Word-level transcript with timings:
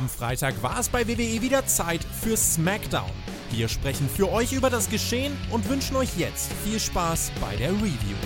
Am 0.00 0.08
Freitag 0.08 0.62
war 0.62 0.80
es 0.80 0.88
bei 0.88 1.06
WWE 1.06 1.42
wieder 1.42 1.66
Zeit 1.66 2.02
für 2.02 2.34
SmackDown. 2.34 3.10
Wir 3.50 3.68
sprechen 3.68 4.08
für 4.08 4.32
euch 4.32 4.50
über 4.54 4.70
das 4.70 4.88
Geschehen 4.88 5.36
und 5.50 5.68
wünschen 5.68 5.94
euch 5.94 6.16
jetzt 6.16 6.50
viel 6.64 6.80
Spaß 6.80 7.30
bei 7.38 7.54
der 7.56 7.68
Review. 7.72 8.16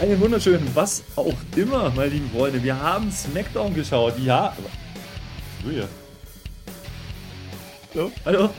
Einen 0.00 0.18
wunderschönen, 0.20 0.68
was 0.74 1.04
auch 1.14 1.36
immer, 1.54 1.90
meine 1.90 2.08
lieben 2.08 2.28
Freunde. 2.32 2.60
Wir 2.60 2.76
haben 2.76 3.12
SmackDown 3.12 3.72
geschaut. 3.74 4.18
Ja. 4.18 4.56
Julia. 5.64 5.86
Hallo? 7.94 8.10
Hallo? 8.24 8.50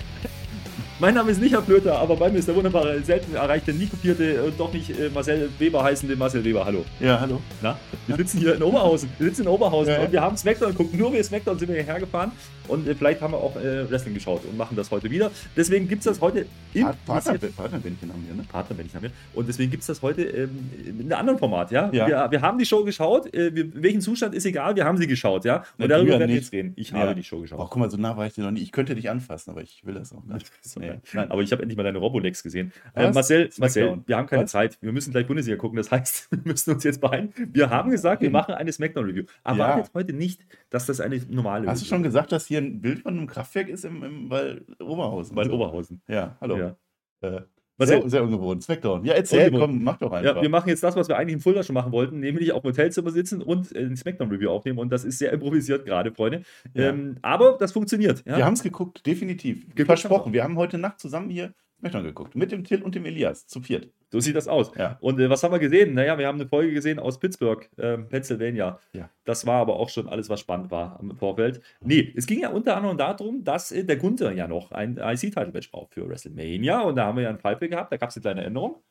Mein 1.04 1.16
Name 1.16 1.32
ist 1.32 1.42
nicht 1.42 1.52
Herr 1.52 1.62
Flöter, 1.62 2.00
aber 2.00 2.16
bei 2.16 2.30
mir 2.30 2.38
ist 2.40 2.48
der 2.48 2.56
wunderbare, 2.56 3.02
selten 3.04 3.36
erreichte, 3.36 3.74
nie 3.74 3.88
kopierte 3.88 4.42
und 4.42 4.58
doch 4.58 4.72
nicht 4.72 4.90
äh, 4.90 5.10
Marcel 5.14 5.50
Weber 5.60 5.84
heißende 5.84 6.16
Marcel 6.16 6.46
Weber. 6.46 6.64
Hallo. 6.64 6.86
Ja, 7.02 7.20
hallo. 7.20 7.42
Na? 7.62 7.78
Wir 8.08 8.16
sitzen 8.16 8.40
hier 8.40 8.56
in 8.56 8.64
Oberhausen. 8.64 9.10
Wir 9.20 9.28
sitzen 9.28 9.42
in 9.42 9.48
Oberhausen 9.50 9.92
Ja. 9.92 10.00
und 10.04 10.14
wir 10.14 10.22
haben 10.22 10.38
Smackdown 10.38 10.70
geguckt. 10.72 10.94
Nur 10.94 11.12
wir 11.12 11.22
Smackdown 11.22 11.60
sind 11.60 11.68
wir 11.68 11.76
hierher 11.76 12.00
gefahren 12.00 12.32
und 12.68 12.88
äh, 12.88 12.96
vielleicht 12.96 13.22
haben 13.22 13.34
wir 13.34 13.38
auch 13.38 13.56
äh, 13.56 13.90
Wrestling 13.90 14.14
geschaut 14.14 14.44
und 14.46 14.58
machen 14.58 14.76
das 14.76 14.92
heute 14.92 15.10
wieder. 15.10 15.32
Deswegen 15.56 15.88
gibt 15.88 16.00
es 16.00 16.06
das 16.06 16.22
heute 16.22 16.46
im 16.74 16.88
Partner, 17.06 17.38
Partnerbändchen 17.56 18.12
haben 18.12 18.26
wir, 18.28 18.36
ne? 18.36 18.44
Partner, 18.52 18.78
wenn 18.78 18.86
ich 18.86 18.96
haben 18.96 19.04
will. 19.04 19.12
Und 19.34 19.48
deswegen 19.48 19.70
gibt 19.72 19.82
es 19.82 19.88
das 19.88 20.02
heute 20.02 20.24
ähm, 20.24 20.70
in 20.88 21.00
einem 21.02 21.12
anderen 21.20 21.40
Format, 21.40 21.72
ja? 21.72 21.90
Ja. 21.94 22.08
Wir, 22.08 22.32
wir 22.32 22.42
haben 22.42 22.58
die 22.58 22.66
Show 22.66 22.84
geschaut, 22.84 23.34
äh, 23.34 23.54
wir, 23.56 23.82
welchen 23.82 24.02
Zustand 24.02 24.34
ist 24.36 24.46
egal, 24.46 24.76
wir 24.76 24.86
haben 24.86 24.98
sie 24.98 25.08
geschaut, 25.08 25.46
ja? 25.46 25.58
Und 25.58 25.64
Na, 25.80 25.88
darüber 25.88 26.06
du 26.08 26.14
ja 26.14 26.20
werden 26.20 26.30
wir 26.32 26.36
jetzt 26.38 26.52
reden. 26.52 26.74
Ich 26.76 26.92
Ja. 26.92 26.98
habe 27.00 27.16
die 27.16 27.24
Show 27.24 27.40
geschaut. 27.42 27.60
Oh, 27.60 27.68
guck 27.70 27.78
mal, 27.78 27.90
so 27.90 27.98
nah 27.98 28.16
war 28.18 28.26
ich 28.26 28.34
dir 28.34 28.44
noch 28.44 28.52
nie. 28.52 28.62
Ich 28.62 28.72
könnte 28.72 28.96
dich 28.96 29.10
anfassen, 29.10 29.52
aber 29.52 29.62
ich 29.62 29.86
will 29.86 29.94
das 29.96 30.14
auch 30.14 30.24
nicht. 30.26 30.52
So, 30.62 30.80
Nee. 30.80 30.94
nein. 31.14 31.30
Aber 31.30 31.42
ich 31.42 31.52
habe 31.52 31.62
endlich 31.62 31.78
mal 31.78 31.84
deine 31.84 31.98
Robolex 31.98 32.42
gesehen. 32.42 32.72
Äh? 32.96 33.12
Marcel, 33.12 33.50
Marcel, 33.58 34.00
wir 34.06 34.18
haben 34.18 34.28
keine 34.28 34.44
Was? 34.44 34.52
Zeit. 34.52 34.78
Wir 34.82 34.92
müssen 34.92 35.12
gleich 35.12 35.28
Bundesliga 35.28 35.58
gucken. 35.58 35.78
Das 35.78 35.92
heißt, 35.92 36.28
wir 36.32 36.40
müssen 36.46 36.72
uns 36.74 36.84
jetzt 36.84 37.02
beeilen. 37.02 37.34
Wir 37.52 37.70
haben 37.70 37.92
gesagt, 37.92 38.22
wir 38.22 38.30
machen 38.30 38.54
eine 38.56 38.72
Smackdown-Review. 38.72 39.24
Erwartet 39.44 39.92
heute 39.94 40.14
nicht, 40.14 40.42
dass 40.70 40.86
das 40.86 41.00
eine 41.02 41.22
normale 41.30 41.68
Hast 41.68 41.82
du 41.82 41.86
Review 41.86 41.90
schon 41.96 42.04
gesagt, 42.04 42.32
dass 42.32 42.46
hier 42.48 42.53
ein 42.60 42.82
Bild 42.82 43.00
von 43.00 43.18
einem 43.18 43.28
Kraftwerk 43.28 43.70
ist 43.70 43.86
im, 43.86 44.04
im 44.04 44.30
Wall 44.30 44.66
Oberhausen? 44.80 45.36
Weil 45.36 45.52
Oberhausen. 45.52 46.02
Ja, 46.08 46.38
hallo. 46.42 46.58
Ja. 46.58 46.78
Äh, 47.22 47.42
sehr, 47.80 48.08
sehr 48.08 48.24
ungewohnt. 48.24 48.64
Smackdown. 48.64 49.04
Ja, 49.04 49.14
erzähl, 49.14 49.48
Ungewohnt. 49.48 49.62
komm, 49.62 49.84
mach 49.84 49.98
doch 49.98 50.12
einfach. 50.12 50.36
Ja, 50.36 50.42
wir 50.42 50.50
machen 50.50 50.70
jetzt 50.70 50.84
das, 50.84 50.96
was 50.96 51.08
wir 51.08 51.18
eigentlich 51.18 51.34
im 51.34 51.40
Fulda 51.40 51.64
schon 51.64 51.74
machen 51.74 51.92
wollten, 51.92 52.20
nämlich 52.20 52.52
auf 52.52 52.62
dem 52.62 52.70
Hotelzimmer 52.70 53.10
sitzen 53.10 53.42
und 53.42 53.76
äh, 53.76 53.80
ein 53.80 53.98
Smackdown-Review 53.98 54.50
aufnehmen. 54.50 54.80
Und 54.80 54.92
das 54.92 55.04
ist 55.04 55.18
sehr 55.20 55.32
improvisiert 55.32 55.86
gerade, 55.86 56.12
Freunde. 56.12 56.44
Ja. 56.74 56.90
Ähm, 56.90 57.18
aber 57.22 57.58
das 57.60 57.72
funktioniert. 57.72 58.24
Ja? 58.26 58.38
Wir 58.38 58.46
haben 58.46 58.54
es 58.54 58.64
geguckt, 58.64 59.06
definitiv. 59.06 59.66
Geguckt 59.70 59.88
Versprochen. 59.88 60.34
Wir 60.34 60.44
haben 60.44 60.58
heute 60.58 60.78
Nacht 60.78 61.00
zusammen 61.00 61.30
hier 61.30 61.54
Smackdown 61.84 62.04
geguckt. 62.06 62.36
Mit 62.36 62.52
dem 62.54 62.64
Till 62.64 62.82
und 62.82 62.96
dem 62.96 63.06
Elias. 63.06 63.46
Zu 63.46 63.60
viert. 63.60 63.90
So 64.10 64.22
sieht 64.22 64.38
das 64.38 64.48
aus. 64.48 64.72
Ja. 64.78 64.98
Und 65.02 65.20
äh, 65.20 65.30
was 65.30 65.44
haben 65.44 65.52
wir 65.52 65.60
gesehen? 65.60 65.94
Naja, 65.94 66.18
wir 66.18 66.28
haben 66.28 66.40
eine 66.40 66.48
Folge 66.48 66.72
gesehen 66.72 66.98
aus 66.98 67.20
Pittsburgh, 67.20 67.70
ähm, 67.78 68.08
Pennsylvania. 68.08 68.80
Ja. 68.94 69.10
Das 69.26 69.46
war 69.46 69.60
aber 69.60 69.76
auch 69.76 69.90
schon 69.90 70.08
alles, 70.08 70.30
was 70.30 70.40
spannend 70.40 70.72
war 70.72 70.98
im 71.02 71.18
Vorfeld. 71.18 71.62
Nee, 71.82 72.14
es 72.16 72.26
ging 72.26 72.40
ja 72.40 72.50
unter 72.50 72.78
anderem 72.78 72.98
darum, 72.98 73.44
dass 73.44 73.72
äh, 73.74 73.84
der 73.84 73.98
Gunther 73.98 74.32
ja 74.32 74.48
noch 74.48 74.72
ein 74.72 74.98
IC-Title-Match 74.98 75.72
braucht 75.72 75.94
für 75.94 76.08
WrestleMania. 76.08 76.82
Und 76.82 76.96
da 76.96 77.06
haben 77.06 77.18
wir 77.18 77.24
ja 77.24 77.30
einen 77.30 77.40
Pfeife 77.40 77.68
gehabt, 77.68 77.92
da 77.92 77.98
gab 77.98 78.10
es 78.10 78.16
eine 78.16 78.22
kleine 78.22 78.44
Änderung. 78.46 78.82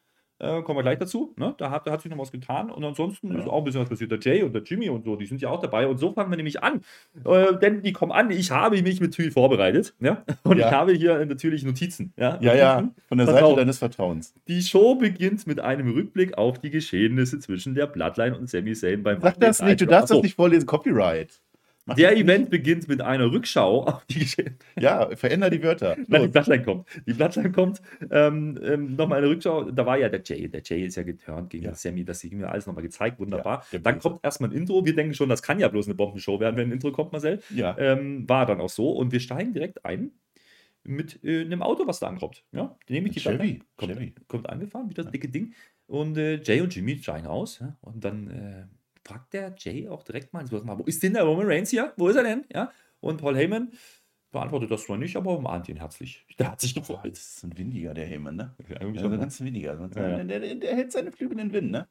Äh, 0.43 0.61
kommen 0.62 0.77
wir 0.79 0.83
gleich 0.83 0.98
dazu. 0.98 1.33
Ne? 1.37 1.55
Da, 1.57 1.71
hat, 1.71 1.87
da 1.87 1.93
hat 1.93 2.03
sich 2.03 2.11
noch 2.11 2.19
was 2.19 2.33
getan. 2.33 2.69
Und 2.71 2.83
ansonsten 2.83 3.33
Ja. 3.33 3.39
ist 3.39 3.47
auch 3.48 3.59
ein 3.59 3.65
bisschen 3.65 3.81
was 3.83 3.89
passiert. 3.89 4.11
Der 4.11 4.19
Jay 4.19 4.43
und 4.43 4.53
der 4.53 4.62
Jimmy 4.62 4.89
und 4.89 5.05
so, 5.05 5.15
die 5.15 5.27
sind 5.27 5.41
ja 5.41 5.51
auch 5.51 5.61
dabei. 5.61 5.87
Und 5.87 5.99
so 5.99 6.11
fangen 6.12 6.31
wir 6.31 6.37
nämlich 6.37 6.62
an. 6.65 6.81
Äh, 7.25 7.55
denn 7.62 7.81
die 7.83 7.93
kommen 7.93 8.11
an. 8.11 8.31
Ich 8.33 8.51
habe 8.51 8.83
mich 8.83 9.01
mit 9.01 9.15
Tui 9.15 9.31
vorbereitet. 9.31 9.94
Ja? 10.00 10.25
Und 10.43 10.59
Ja. 10.59 10.66
ich 10.66 10.72
habe 10.72 10.93
hier 10.94 11.25
natürlich 11.25 11.65
Notizen. 11.65 12.12
Ja, 12.16 12.39
Ja, 12.41 12.55
ja. 12.56 12.91
Von 13.09 13.19
der 13.19 13.27
Pass 13.27 13.34
Seite 13.39 13.55
deines 13.55 13.78
Vertrauens. 13.78 14.34
Die 14.49 14.62
Show 14.62 14.97
beginnt 14.97 15.47
mit 15.47 15.61
einem 15.61 15.89
Rückblick 15.93 16.37
auf 16.37 16.59
die 16.59 16.71
Geschehnisse 16.71 17.39
zwischen 17.39 17.75
der 17.77 17.87
Bloodline 17.87 18.37
und 18.37 18.50
Sami 18.50 18.72
Zayn 18.75 19.05
beim 19.05 19.21
Sag 19.21 19.39
das 19.39 19.62
nicht, 19.62 19.81
du 19.81 19.87
darfst 19.87 20.05
Achso, 20.11 20.15
das 20.16 20.22
nicht 20.25 20.34
vorlesen. 20.34 20.66
Copyright. 20.66 21.41
Der. 21.87 22.16
Event 22.16 22.50
beginnt 22.50 22.87
mit 22.88 23.00
einer 23.00 23.31
Rückschau 23.32 23.84
auf 23.84 24.04
die. 24.06 24.26
Ja, 24.78 25.15
veränder 25.16 25.50
die 25.50 25.62
Wörter. 25.62 25.97
Nein, 25.97 26.06
die 26.09 26.16
Los. 26.26 26.31
Bloodline 26.32 26.62
kommt. 26.62 26.88
Die 27.06 27.12
Bloodline 27.12 27.53
kommt. 27.53 27.82
Ähm, 28.10 28.59
ähm, 28.62 28.94
nochmal 28.97 29.19
eine 29.19 29.28
Rückschau. 29.28 29.70
Da 29.70 29.84
war 29.84 29.98
ja 29.98 30.09
der 30.09 30.22
Jay. 30.25 30.48
Der 30.48 30.62
Jay 30.65 30.84
ist 30.87 30.97
ja 30.97 31.03
geturnt 31.03 31.50
gegen 31.50 31.65
Ja. 31.65 31.71
den 31.71 31.76
Sammy. 31.76 32.04
Das 32.04 32.22
ist 32.22 32.32
mir 32.32 32.48
alles 32.48 32.66
nochmal 32.66 32.82
gezeigt. 32.82 33.19
Wunderbar. 33.19 33.65
Ja, 33.72 33.78
dann 33.81 33.98
kommt 33.98 34.21
erstmal 34.22 34.50
ein 34.50 34.56
Intro. 34.56 34.84
Wir 34.84 34.94
denken 34.94 35.15
schon, 35.15 35.28
das 35.28 35.42
kann 35.42 35.59
ja 35.59 35.69
bloß 35.69 35.87
eine 35.87 35.94
Bombenshow 35.94 36.38
werden, 36.38 36.56
wenn 36.56 36.69
ein 36.69 36.72
Intro 36.72 36.92
kommt, 36.92 37.12
Marcel. 37.12 37.41
Ja. 37.50 37.76
Ähm, 37.78 38.28
war 38.28 38.47
dann 38.47 38.60
auch 38.60 38.71
so. 38.71 38.91
Und 38.92 39.10
wir 39.12 39.21
steigen 39.21 39.53
direkt 39.53 39.84
ein 39.84 40.12
mit 40.84 41.22
äh, 41.25 41.42
einem 41.42 41.62
Auto, 41.62 41.87
was 41.87 42.00
da 42.00 42.09
ankommt. 42.09 42.44
Ja, 42.53 42.76
nämlich 42.88 43.15
die 43.15 43.21
Chevy. 43.21 43.60
Kommt, 43.76 43.92
Chevy. 43.92 44.15
kommt 44.28 44.48
angefahren, 44.48 44.88
wie 44.91 44.94
das 44.94 45.10
dicke 45.10 45.28
Ding. 45.28 45.54
Und 45.87 46.16
äh, 46.16 46.41
Jay 46.42 46.60
und 46.60 46.75
Jimmy 46.75 46.98
steigen 46.98 47.26
aus. 47.26 47.59
Ja? 47.60 47.76
Und 47.81 48.04
dann 48.04 48.28
äh, 48.31 48.66
fragt 49.05 49.33
der 49.33 49.55
Jay 49.59 49.89
auch 49.89 50.03
direkt 50.03 50.33
mal, 50.33 50.45
wo 50.51 50.85
ist 50.85 51.03
denn 51.03 51.15
der 51.15 51.25
Roman 51.25 51.47
Reigns 51.47 51.71
hier? 51.71 51.93
Wo 51.97 52.09
ist 52.09 52.17
er 52.17 52.23
denn? 52.25 52.45
Ja? 52.53 52.73
Und 53.01 53.21
Paul 53.21 53.37
Heyman 53.37 53.73
beantwortet 54.31 54.71
das 54.71 54.85
zwar 54.85 54.97
nicht, 54.97 55.17
aber 55.17 55.37
umarmt 55.37 55.69
ihn 55.69 55.77
herzlich. 55.77 56.25
Der 56.39 56.53
hat 56.53 56.61
sich 56.61 56.75
gefreut. 56.75 57.01
das 57.05 57.37
ist 57.37 57.45
ein 57.45 57.57
windiger, 57.59 57.93
der 57.95 58.07
Heyman, 58.07 58.37
ne? 58.37 58.55
Ja, 58.69 58.77
Also 58.77 59.11
ganz 59.11 59.41
windiger. 59.41 59.73
Also 59.73 59.89
Ja, 60.01 60.09
ja. 60.19 60.25
Der, 60.25 60.41
der, 60.41 60.55
der 60.55 60.75
hält 60.77 60.93
seine 60.93 61.11
Flügel 61.13 61.39
in 61.39 61.49
den 61.49 61.53
Wind, 61.53 61.71
ne? 61.73 61.89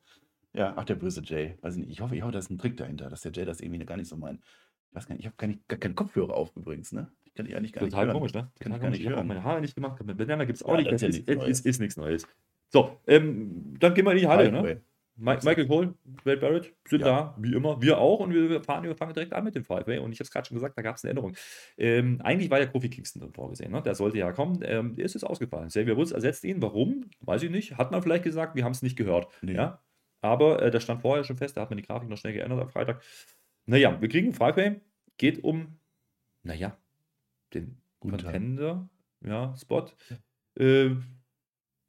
Ja, 0.54 0.74
ach, 0.76 0.84
der 0.86 0.96
böse 0.96 1.22
Jay. 1.24 1.58
Nicht, 1.64 1.90
ich 1.90 2.02
hoffe, 2.02 2.16
ich 2.16 2.22
hoffe, 2.24 2.32
da 2.34 2.40
ist 2.40 2.50
ein 2.50 2.58
Trick 2.58 2.78
dahinter, 2.78 3.10
dass 3.10 3.22
der 3.22 3.32
Jay 3.32 3.46
das 3.46 3.62
irgendwie 3.62 3.86
gar 3.86 3.98
nicht 3.98 4.08
so 4.10 4.18
meint. 4.18 4.42
Ich 4.90 4.96
weiß 4.96 5.06
gar 5.08 5.14
nicht, 5.16 5.22
ich 5.22 5.26
habe 5.28 5.36
gar, 5.38 5.48
nicht- 5.48 5.68
gar 5.68 5.80
keinen 5.80 5.96
Kopfhörer 5.96 6.34
auf 6.34 6.56
übrigens, 6.58 6.92
ne? 6.92 7.12
Ich 7.26 7.34
kann 7.34 7.46
die 7.46 7.56
eigentlich 7.56 7.72
gar 7.74 7.84
Total 7.86 8.06
nicht 8.06 8.08
hören. 8.08 8.18
komisch, 8.20 8.34
ne? 8.34 8.42
Kann 8.42 8.52
ich 8.60 8.64
gar 8.64 8.80
komisch. 8.80 8.92
nicht 8.92 9.00
Ich 9.02 9.06
habe 9.08 9.16
hören. 9.18 9.28
meine 9.28 9.44
Haare 9.44 9.62
nicht 9.62 9.76
gemacht. 9.76 10.04
Mit 10.04 10.18
Banana 10.18 10.44
gibt 10.46 10.58
es 10.58 10.64
auch 10.64 10.76
nicht. 10.76 10.92
das 10.92 11.02
ist 11.62 11.80
nichts 11.80 11.96
Neues. 11.98 12.28
So, 12.70 13.00
ähm, 13.08 13.76
dann 13.80 13.94
gehen 13.94 14.06
wir 14.06 14.12
in 14.14 14.18
die 14.18 14.28
Halle, 14.28 14.52
ne? 14.52 14.58
Highway. 14.60 14.76
Mi 14.76 14.82
Michael 15.22 15.68
Cole, 15.68 15.94
Wade 16.24 16.38
Barrett 16.38 16.74
sind 16.88 17.02
Ja. 17.02 17.08
da, 17.08 17.36
wie 17.38 17.54
immer. 17.54 17.82
Wir 17.82 17.98
auch 18.00 18.20
und 18.20 18.34
wir 18.34 18.62
fahren, 18.64 18.84
wir 18.84 18.96
fangen 18.96 19.14
direkt 19.14 19.34
an 19.34 19.44
mit 19.44 19.56
dem 19.56 19.64
Five-Way. 19.64 20.00
Und 20.00 20.12
ich 20.12 20.20
habe 20.20 20.24
es 20.26 20.32
gerade 20.32 20.48
schon 20.48 20.56
gesagt, 20.56 20.78
da 20.78 20.82
gab 20.82 20.96
es 20.96 21.04
eine 21.04 21.12
Änderung. 21.12 21.36
Ähm, 21.78 22.20
eigentlich 22.24 22.50
war 22.50 22.59
ja 22.59 22.66
Kofi 22.66 22.90
Kingston 22.90 23.22
drin 23.22 23.31
vorgesehen, 23.34 23.72
ne? 23.72 23.81
der 23.81 23.96
sollte 23.96 24.18
ja 24.18 24.31
kommen. 24.31 24.60
Ähm, 24.64 24.96
der 24.96 25.06
ist 25.06 25.14
jetzt 25.14 25.24
ausgefallen. 25.24 25.68
Xavier 25.68 25.96
Woods 25.96 26.12
ersetzt 26.12 26.44
ihn. 26.44 26.62
Warum? 26.62 27.06
Weiß 27.22 27.44
ich 27.44 27.52
nicht. 27.52 27.78
Hat 27.78 27.92
man 27.92 28.02
vielleicht 28.02 28.24
gesagt, 28.24 28.56
wir 28.56 28.64
haben 28.64 28.72
es 28.72 28.81
nicht 28.81 28.98
gehört. 28.98 29.28
Nee. 29.42 29.54
Ja? 29.54 29.81
Aber 30.22 30.62
äh, 30.62 30.72
das 30.72 30.84
stand 30.84 31.02
vorher 31.02 31.24
schon 31.24 31.38
fest, 31.38 31.58
da 31.58 31.62
hat 31.62 31.70
man 31.70 31.78
die 31.78 31.84
Grafik 31.84 32.10
noch 32.10 32.18
schnell 32.18 32.34
geändert 32.34 32.60
am 32.60 32.70
Freitag. 32.70 33.02
Naja, 33.66 34.00
wir 34.02 34.10
kriegen 34.10 34.34
Five-Way. 34.34 34.81
Geht 35.18 35.44
um, 35.44 35.78
naja, 36.44 36.78
den 37.54 37.78
Gunther. 38.00 38.24
Contender, 38.31 38.90
ja, 39.24 39.56
Spot. 39.56 39.86
Äh, 40.58 40.92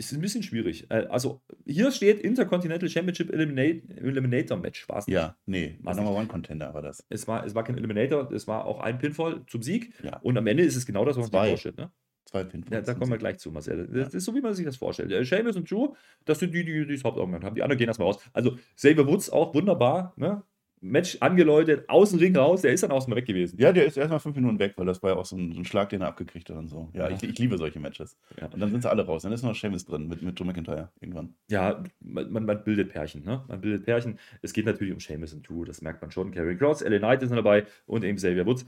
ist 0.07 0.13
ein 0.13 0.21
bisschen 0.21 0.43
schwierig. 0.43 0.91
Äh, 0.91 1.07
also, 1.09 1.43
hier 1.67 1.91
steht 1.93 2.21
Intercontinental 2.21 2.89
Championship 2.89 3.33
Eliminate, 3.33 3.83
Eliminator 3.97 4.57
Match. 4.57 4.89
War 4.89 4.99
es 4.99 5.07
nicht. 5.07 5.15
Ja, 5.15 5.37
nee, 5.47 5.79
Was 5.83 5.97
Number 5.97 6.13
One 6.13 6.27
Contender 6.27 6.73
war 6.75 6.83
das. 6.83 7.05
Es 7.09 7.29
war, 7.29 7.45
es 7.45 7.55
war 7.55 7.65
kein 7.65 7.77
Eliminator, 7.77 8.31
es 8.33 8.47
war 8.47 8.65
auch 8.65 8.81
ein 8.81 8.99
Pinfall 8.99 9.45
zum 9.47 9.63
Sieg. 9.63 9.93
Ja. 10.03 10.19
Und 10.23 10.37
am 10.37 10.47
Ende 10.47 10.63
ist 10.63 10.77
es 10.77 10.87
genau 10.87 11.05
das, 11.05 11.17
was 11.17 11.31
man 11.31 11.49
vorstellt. 11.49 11.77
Ne? 11.77 11.91
Zwei 12.25 12.45
Pinfalls. 12.45 12.87
Ja, 12.87 12.95
da 12.95 12.99
kommen 12.99 13.11
wir 13.11 13.19
gleich 13.19 13.39
zu, 13.39 13.51
Marcel. 13.51 13.89
Das 13.89 14.15
ist 14.15 14.25
so, 14.25 14.35
wie 14.35 14.41
man 14.41 14.55
sich 14.55 14.65
das 14.65 14.77
vorstellt. 14.77 15.13
Äh, 15.13 15.25
Sheamus 15.25 15.57
und 15.57 15.71
Drew, 15.71 15.95
das 16.25 16.39
sind 16.39 16.55
die, 16.55 16.65
die 16.65 16.87
die 16.87 16.95
das 16.95 17.05
Hauptaugenmerk 17.05 17.45
haben. 17.45 17.55
Die 17.55 17.63
anderen 17.63 17.79
gehen 17.79 17.89
erstmal 17.89 18.09
raus. 18.09 18.23
Also, 18.33 18.57
Xavier 18.77 19.07
Woods 19.07 19.31
auch 19.31 19.55
wunderbar. 19.55 20.15
Ne? 20.17 20.43
Match 20.83 21.17
angeläutet, 21.21 21.89
außen 21.89 22.19
Ring 22.19 22.37
raus, 22.37 22.63
der 22.63 22.73
ist 22.73 22.83
dann 22.83 22.91
außen 22.91 23.15
weg 23.15 23.25
gewesen. 23.25 23.57
Ja, 23.59 23.73
der 23.73 23.87
ist 23.87 23.97
erstmal 23.97 24.19
fünf 24.19 24.35
Minuten 24.35 24.59
weg, 24.59 24.75
weil 24.77 24.85
das 24.85 25.01
war 25.03 25.11
ja 25.11 25.17
auch 25.17 25.25
so 25.25 25.37
ein, 25.37 25.53
so 25.53 25.61
ein 25.61 25.65
Schlag, 25.65 25.91
den 25.91 26.01
er 26.01 26.09
abgekriegt 26.09 26.51
hat 26.51 26.57
und 26.57 26.69
so. 26.69 26.91
Ja, 26.93 27.09
Ja. 27.09 27.17
Ich, 27.17 27.23
ich 27.23 27.39
liebe 27.39 27.57
solche 27.57 27.79
Matches. 27.79 28.19
Ja. 28.41 28.49
Und 28.49 28.59
dann 28.59 28.71
sind 28.71 28.83
sie 28.83 28.91
alle 28.91 29.07
raus. 29.07 29.23
Dann 29.23 29.33
ist 29.33 29.45
noch 29.45 29.55
Seamus 29.55 29.85
drin 29.85 30.09
mit, 30.09 30.23
mit 30.23 30.39
Drew 30.39 30.45
McIntyre 30.45 30.91
irgendwann. 31.01 31.35
ja, 31.49 31.83
man, 32.01 32.33
man, 32.33 32.65
bildet 32.65 32.91
Pärchen, 32.91 33.25
ne? 33.25 33.45
Man 33.47 33.61
bildet 33.61 33.85
Pärchen. 33.85 34.19
Es 34.43 34.53
geht 34.53 34.67
natürlich 34.67 34.93
um 34.93 34.99
Seamus 34.99 35.33
und 35.33 35.49
Drew, 35.49 35.65
das 35.65 35.83
merkt 35.83 36.03
man 36.03 36.11
schon. 36.11 36.33
Carrie 36.33 36.57
Cross, 36.57 36.83
LA 36.83 36.99
Knight 36.99 37.23
ist 37.23 37.31
noch 37.31 37.37
dabei 37.37 37.65
und 37.87 38.05
eben 38.05 38.17
Xavier 38.17 38.45
Woods. 38.45 38.67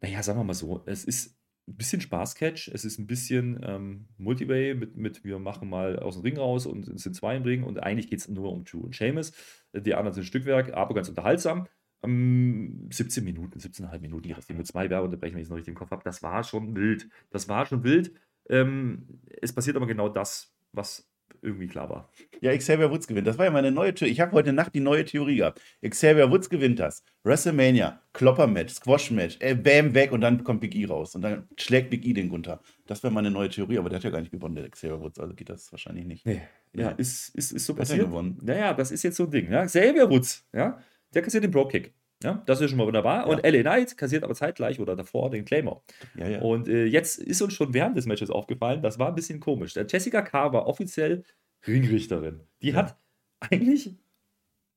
Naja, 0.00 0.22
sagen 0.22 0.40
wir 0.40 0.44
mal 0.44 0.54
so, 0.54 0.82
es 0.86 1.04
ist 1.04 1.36
ein 1.68 1.76
bisschen 1.76 2.00
Spaßcatch, 2.00 2.68
es 2.68 2.84
ist 2.84 2.98
ein 2.98 3.06
bisschen 3.06 3.60
ähm, 3.62 4.06
Multiway 4.18 4.74
mit, 4.74 4.96
mit, 4.96 5.24
wir 5.24 5.38
machen 5.38 5.68
mal 5.68 5.98
aus 5.98 6.14
dem 6.14 6.22
Ring 6.22 6.38
raus 6.38 6.64
und 6.66 6.86
es 6.88 7.02
sind 7.02 7.14
zwei 7.14 7.36
im 7.36 7.42
Ring 7.42 7.64
und 7.64 7.82
eigentlich 7.82 8.08
geht 8.08 8.20
es 8.20 8.28
nur 8.28 8.52
um 8.52 8.64
Drew 8.64 8.80
und 8.80 8.94
Seamus. 8.94 9.32
Die 9.72 9.94
anderen 9.94 10.14
sind 10.14 10.24
Stückwerk, 10.24 10.74
aber 10.74 10.94
ganz 10.94 11.08
unterhaltsam. 11.08 11.66
Ähm, 12.02 12.88
17 12.92 13.24
Minuten, 13.24 13.58
17,5 13.58 13.98
Minuten, 14.00 14.22
Ding 14.22 14.56
mit 14.56 14.66
zwei 14.66 14.88
Werbeunterbrechungen, 14.88 15.36
wenn 15.36 15.42
ich 15.42 15.46
es 15.46 15.50
noch 15.50 15.56
richtig 15.56 15.72
im 15.72 15.78
Kopf 15.78 15.90
habe. 15.90 16.04
Das 16.04 16.22
war 16.22 16.44
schon 16.44 16.76
wild. 16.76 17.08
Das 17.30 17.48
war 17.48 17.66
schon 17.66 17.82
wild. 17.82 18.12
Ähm, 18.48 19.20
es 19.40 19.52
passiert 19.52 19.76
aber 19.76 19.86
genau 19.86 20.08
das, 20.08 20.54
was 20.72 21.10
irgendwie 21.42 21.66
klar 21.68 21.88
war. 21.90 22.10
Ja, 22.40 22.56
Xavier 22.56 22.90
Woods 22.90 23.06
gewinnt. 23.06 23.26
Das 23.26 23.38
war 23.38 23.44
ja 23.44 23.50
meine 23.50 23.70
neue 23.70 23.94
Theorie. 23.94 24.12
Ich 24.12 24.20
habe 24.20 24.32
heute 24.32 24.52
Nacht 24.52 24.74
die 24.74 24.80
neue 24.80 25.04
Theorie 25.04 25.36
gehabt. 25.36 25.60
Xavier 25.88 26.30
Woods 26.30 26.48
gewinnt 26.50 26.78
das. 26.78 27.04
WrestleMania, 27.24 28.00
Klopper-Match, 28.12 28.74
Squash-Match, 28.74 29.36
äh, 29.40 29.54
Bam 29.54 29.94
weg 29.94 30.12
und 30.12 30.20
dann 30.22 30.42
kommt 30.44 30.60
Big 30.60 30.74
E 30.74 30.86
raus. 30.86 31.14
Und 31.14 31.22
dann 31.22 31.48
schlägt 31.58 31.90
Big 31.90 32.04
E 32.06 32.12
den 32.12 32.28
Gunther. 32.28 32.60
Das 32.86 33.02
wäre 33.02 33.12
meine 33.12 33.30
neue 33.30 33.48
Theorie, 33.48 33.78
aber 33.78 33.88
der 33.88 33.98
hat 33.98 34.04
ja 34.04 34.10
gar 34.10 34.20
nicht 34.20 34.32
gewonnen, 34.32 34.54
der 34.56 34.68
Xavier 34.70 35.00
Woods. 35.00 35.18
Also 35.18 35.34
geht 35.34 35.48
das 35.50 35.70
wahrscheinlich 35.72 36.04
nicht. 36.06 36.26
Nee. 36.26 36.42
Ja, 36.74 36.90
Nee. 36.90 36.94
ist, 36.98 37.34
ist, 37.34 37.52
ist 37.52 37.66
so 37.66 37.72
hat 37.74 37.80
passiert. 37.80 38.00
gewonnen? 38.06 38.38
Naja, 38.42 38.74
das 38.74 38.90
ist 38.90 39.02
jetzt 39.02 39.16
so 39.16 39.24
ein 39.24 39.30
Ding. 39.30 39.50
Ja? 39.50 39.64
Xavier 39.66 40.10
Woods, 40.10 40.46
ja, 40.52 40.78
der 41.14 41.22
kassiert 41.22 41.44
den 41.44 41.50
Bro-Kick. 41.50 41.92
Ja, 42.24 42.42
das 42.46 42.60
ist 42.60 42.70
schon 42.70 42.78
mal 42.78 42.86
wunderbar. 42.86 43.26
Und 43.26 43.42
LA 43.44 43.60
Knight 43.62 43.96
kassiert 43.98 44.24
aber 44.24 44.34
zeitgleich 44.34 44.80
oder 44.80 44.96
davor 44.96 45.30
den 45.30 45.44
Claymore. 45.44 45.82
Ja, 46.16 46.28
ja. 46.28 46.40
Und 46.40 46.66
äh, 46.68 46.86
jetzt 46.86 47.18
ist 47.18 47.42
uns 47.42 47.52
schon 47.52 47.74
während 47.74 47.96
des 47.96 48.06
Matches 48.06 48.30
aufgefallen, 48.30 48.82
das 48.82 48.98
war 48.98 49.08
ein 49.08 49.14
bisschen 49.14 49.38
komisch. 49.40 49.74
Der 49.74 49.86
Jessica 49.86 50.22
K. 50.22 50.52
war 50.52 50.66
offiziell 50.66 51.24
Ringrichterin. 51.66 52.40
Die 52.62 52.70
Ja. 52.70 52.76
hat 52.76 52.96
eigentlich 53.40 53.94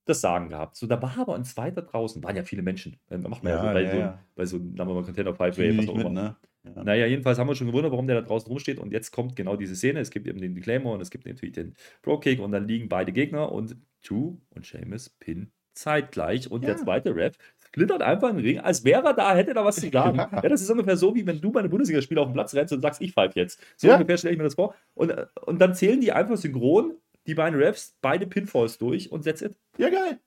das 0.06 0.22
Sagen 0.22 0.50
gehabt. 0.50 0.76
So, 0.76 0.88
da 0.88 1.02
war 1.02 1.18
aber 1.18 1.36
ein 1.36 1.44
zweiter 1.46 1.82
draußen. 1.84 2.22
Waren 2.24 2.36
ja 2.36 2.44
viele 2.44 2.62
Menschen. 2.62 2.98
Äh, 3.10 3.18
Macht 3.20 3.44
man 3.44 3.54
ja, 3.54 3.64
Ja, 3.64 3.68
so 3.70 3.74
bei, 3.74 3.82
ja, 3.84 3.92
so, 3.92 3.98
ja. 4.00 4.20
bei 4.36 4.46
so, 4.46 4.58
sagen 4.58 4.76
wir 4.78 4.86
mal, 4.96 5.04
Container 5.04 5.32
die 5.34 5.40
Way, 5.40 5.78
was 5.78 5.88
auch 5.88 5.98
immer. 6.00 6.10
ne? 6.10 6.36
Ja. 6.64 6.84
Naja, 6.84 7.06
jedenfalls 7.06 7.40
haben 7.40 7.48
wir 7.48 7.56
schon 7.56 7.68
gewundert, 7.68 7.92
warum 7.92 8.08
der 8.08 8.22
da 8.22 8.28
draußen 8.28 8.48
rumsteht. 8.50 8.80
Und 8.80 8.92
jetzt 8.92 9.12
kommt 9.12 9.36
genau 9.38 9.56
diese 9.56 9.76
Szene. 9.78 10.00
Es 10.02 10.10
gibt 10.12 10.28
eben 10.28 10.40
den 10.42 10.60
Claymore 10.60 10.96
und 10.96 11.02
es 11.02 11.10
gibt 11.10 11.26
natürlich 11.26 11.54
den 11.56 11.74
Pro-Kick 12.02 12.40
und 12.42 12.52
dann 12.52 12.68
liegen 12.68 12.90
beide 12.90 13.14
Gegner 13.14 13.52
und 13.52 13.78
Drew 14.06 14.38
und 14.50 14.66
Seamus 14.66 15.10
pin 15.10 15.52
zeitgleich. 15.80 16.50
Und 16.52 16.64
der 16.64 16.72
Ja. 16.76 16.78
zweite 16.78 17.16
Ref 17.16 17.36
flittert 17.74 18.02
einfach 18.02 18.30
in 18.30 18.38
den 18.38 18.46
Ring, 18.46 18.60
als 18.60 18.84
wäre 18.84 19.04
er 19.08 19.14
da, 19.14 19.36
hätte 19.36 19.54
da 19.54 19.64
was 19.64 19.76
zu 19.78 19.90
sagen. 19.90 20.18
Ja. 20.18 20.30
Ja, 20.44 20.50
das 20.50 20.62
ist 20.62 20.70
ungefähr 20.70 20.98
so, 20.98 21.14
wie 21.16 21.26
wenn 21.28 21.40
du 21.42 21.52
bei 21.52 21.60
einem 21.60 21.70
Bundesligaspiel 21.70 22.18
auf 22.18 22.28
den 22.28 22.34
Platz 22.34 22.54
rennst 22.56 22.74
und 22.74 22.82
sagst, 22.82 23.02
ich 23.02 23.14
pfeife 23.14 23.40
jetzt. 23.40 23.60
So 23.78 23.88
Ja. 23.88 23.94
ungefähr 23.96 24.18
stelle 24.18 24.34
ich 24.34 24.38
mir 24.38 24.44
das 24.46 24.56
vor. 24.56 24.76
Und, 24.96 25.12
äh, 25.12 25.26
und 25.46 25.60
dann 25.60 25.76
zählen 25.76 26.02
die 26.02 26.12
einfach 26.12 26.38
synchron, 26.38 26.94
die 27.28 27.36
beiden 27.36 27.60
Refs, 27.60 27.96
beide 28.02 28.26
Pinfalls 28.26 28.78
durch 28.80 29.12
und 29.12 29.24
that's 29.26 29.42
it. 29.42 29.56
Ja, 29.78 29.90
geil. 29.90 30.20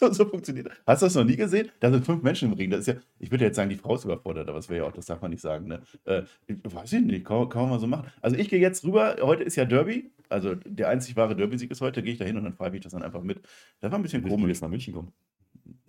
So, 0.00 0.12
so 0.12 0.24
funktioniert 0.24 0.66
das. 0.66 0.74
Hast 0.86 1.02
du 1.02 1.06
das 1.06 1.14
noch 1.14 1.24
nie 1.24 1.36
gesehen? 1.36 1.70
Da 1.78 1.90
sind 1.90 2.04
fünf 2.04 2.22
Menschen 2.22 2.50
im 2.50 2.54
Ring. 2.54 2.70
Das 2.70 2.80
ist 2.80 2.86
ja, 2.86 2.94
ich 3.18 3.30
würde 3.30 3.44
jetzt 3.44 3.56
sagen, 3.56 3.68
die 3.68 3.76
Frau 3.76 3.94
ist 3.94 4.04
überfordert, 4.04 4.48
aber 4.48 4.58
das 4.58 4.68
wäre 4.68 4.84
ja 4.84 4.88
auch, 4.88 4.92
das 4.92 5.06
darf 5.06 5.20
man 5.20 5.30
nicht 5.30 5.42
sagen. 5.42 5.68
Ne? 5.68 5.82
Äh, 6.04 6.22
weiß 6.48 6.92
ich 6.94 7.02
nicht, 7.02 7.24
kann, 7.24 7.48
kann 7.48 7.62
man 7.62 7.70
mal 7.72 7.78
so 7.78 7.86
machen. 7.86 8.10
Also 8.20 8.36
ich 8.36 8.48
gehe 8.48 8.58
jetzt 8.58 8.84
rüber, 8.84 9.16
heute 9.20 9.44
ist 9.44 9.56
ja 9.56 9.66
Derby, 9.66 10.10
also 10.28 10.54
der 10.54 10.88
einzig 10.88 11.16
wahre 11.16 11.36
Derby-Sieg 11.36 11.70
ist 11.70 11.80
heute, 11.80 12.02
gehe 12.02 12.14
ich 12.14 12.18
da 12.18 12.24
hin 12.24 12.36
und 12.36 12.44
dann 12.44 12.54
pfeife 12.54 12.76
ich 12.76 12.82
das 12.82 12.92
dann 12.92 13.02
einfach 13.02 13.22
mit. 13.22 13.42
Das 13.80 13.92
war 13.92 13.98
ein 13.98 14.02
bisschen 14.02 14.22
Komisch, 14.22 14.36
komisch. 14.36 14.48
jetzt 14.48 14.62
nach 14.62 14.70
München 14.70 14.94
kommen. 14.94 15.12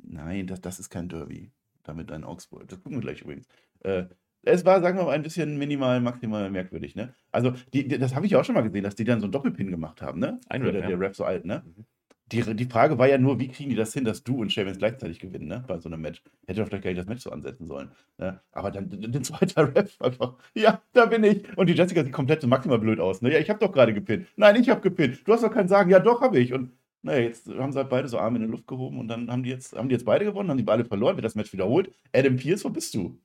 Nein, 0.04 0.48
das, 0.48 0.60
das 0.62 0.80
ist 0.80 0.90
kein 0.90 1.08
Derby. 1.08 1.52
Damit 1.84 2.12
ein 2.12 2.24
Augsburg. 2.24 2.68
Das 2.68 2.82
gucken 2.82 2.98
wir 2.98 3.02
gleich 3.02 3.22
übrigens. 3.22 3.48
Äh, 3.80 4.04
es 4.44 4.66
war, 4.66 4.82
sagen 4.82 4.98
wir 4.98 5.06
mal, 5.06 5.12
ein 5.12 5.24
bisschen 5.24 5.58
minimal, 5.58 6.02
maximal 6.02 6.50
merkwürdig, 6.50 6.96
ne? 6.96 7.14
Also, 7.32 7.52
die, 7.74 7.88
die, 7.88 7.98
das 7.98 8.16
habe 8.16 8.26
ich 8.26 8.36
auch 8.36 8.44
schon 8.44 8.56
mal 8.56 8.62
gesehen, 8.62 8.84
dass 8.84 8.96
die 8.96 9.04
dann 9.04 9.20
so 9.20 9.26
einen 9.26 9.32
Doppelpin 9.32 9.70
gemacht 9.70 10.02
haben, 10.02 10.20
ne? 10.20 10.40
Ein 10.48 10.62
Oder 10.64 10.74
Rap, 10.74 10.74
der, 10.74 10.82
ja. 10.82 10.98
der 10.98 11.00
Rap 11.00 11.16
so 11.16 11.24
alt, 11.24 11.46
ne? 11.46 11.64
Mhm. 11.66 11.86
Die, 12.32 12.56
die 12.56 12.66
Frage 12.66 12.98
war 12.98 13.08
ja 13.10 13.18
nur, 13.18 13.40
wie 13.40 13.50
kriegen 13.50 13.70
die 13.70 13.76
das 13.76 13.94
hin, 13.94 14.06
dass 14.06 14.24
du 14.24 14.40
und 14.40 14.52
Sheamus 14.54 14.78
gleichzeitig 14.78 15.20
gewinnen, 15.20 15.48
ne? 15.48 15.64
Bei 15.68 15.78
so 15.80 15.90
einem 15.90 16.02
Match. 16.02 16.24
Hätte 16.48 16.62
doch 16.62 16.68
vielleicht 16.68 16.84
gar 16.84 16.92
nicht 16.92 17.00
das 17.00 17.08
Match 17.08 17.24
so 17.24 17.32
ansetzen 17.32 17.68
sollen. 17.68 17.92
Ne? 18.18 18.40
Aber 18.54 18.72
dann 18.72 18.90
den 18.90 19.24
zweiter 19.24 19.64
Rap 19.76 19.90
einfach, 20.00 20.36
ja, 20.54 20.82
da 20.94 21.08
bin 21.08 21.24
ich. 21.24 21.46
Und 21.58 21.68
die 21.68 21.74
Jessica 21.74 22.04
sieht 22.04 22.14
komplett 22.14 22.46
maximal 22.48 22.80
blöd 22.80 23.00
aus, 23.00 23.22
ne? 23.22 23.34
Ja, 23.34 23.40
ich 23.40 23.50
habe 23.50 23.60
doch 23.60 23.72
gerade 23.72 23.94
gepinnt. 23.94 24.28
Nein, 24.38 24.56
ich 24.56 24.70
habe 24.70 24.82
gepinnt. 24.82 25.28
Du 25.28 25.34
hast 25.34 25.44
doch 25.44 25.52
keinen 25.52 25.68
Sagen. 25.68 25.90
Ja, 25.90 26.00
doch, 26.00 26.22
habe 26.22 26.40
ich. 26.40 26.54
Und 26.54 26.72
naja, 27.04 27.24
jetzt 27.24 27.48
haben 27.50 27.72
sie 27.72 27.80
halt 27.80 27.90
beide 27.90 28.08
so 28.08 28.20
Arme 28.20 28.38
in 28.38 28.46
die 28.46 28.52
Luft 28.52 28.68
gehoben 28.68 29.00
und 29.00 29.08
dann 29.08 29.30
haben 29.32 29.44
die 29.44 29.50
jetzt, 29.50 29.76
haben 29.76 29.90
die 29.90 29.94
jetzt 29.94 30.06
beide 30.06 30.24
gewonnen, 30.26 30.50
haben 30.50 30.58
die 30.58 30.64
beide 30.64 30.86
verloren, 30.86 31.16
wird 31.16 31.26
das 31.26 31.36
Match 31.36 31.52
wiederholt. 31.52 31.92
Adam 32.14 32.36
Pierce, 32.36 32.64
wo 32.64 32.70
bist 32.70 32.94
du? 32.94 33.20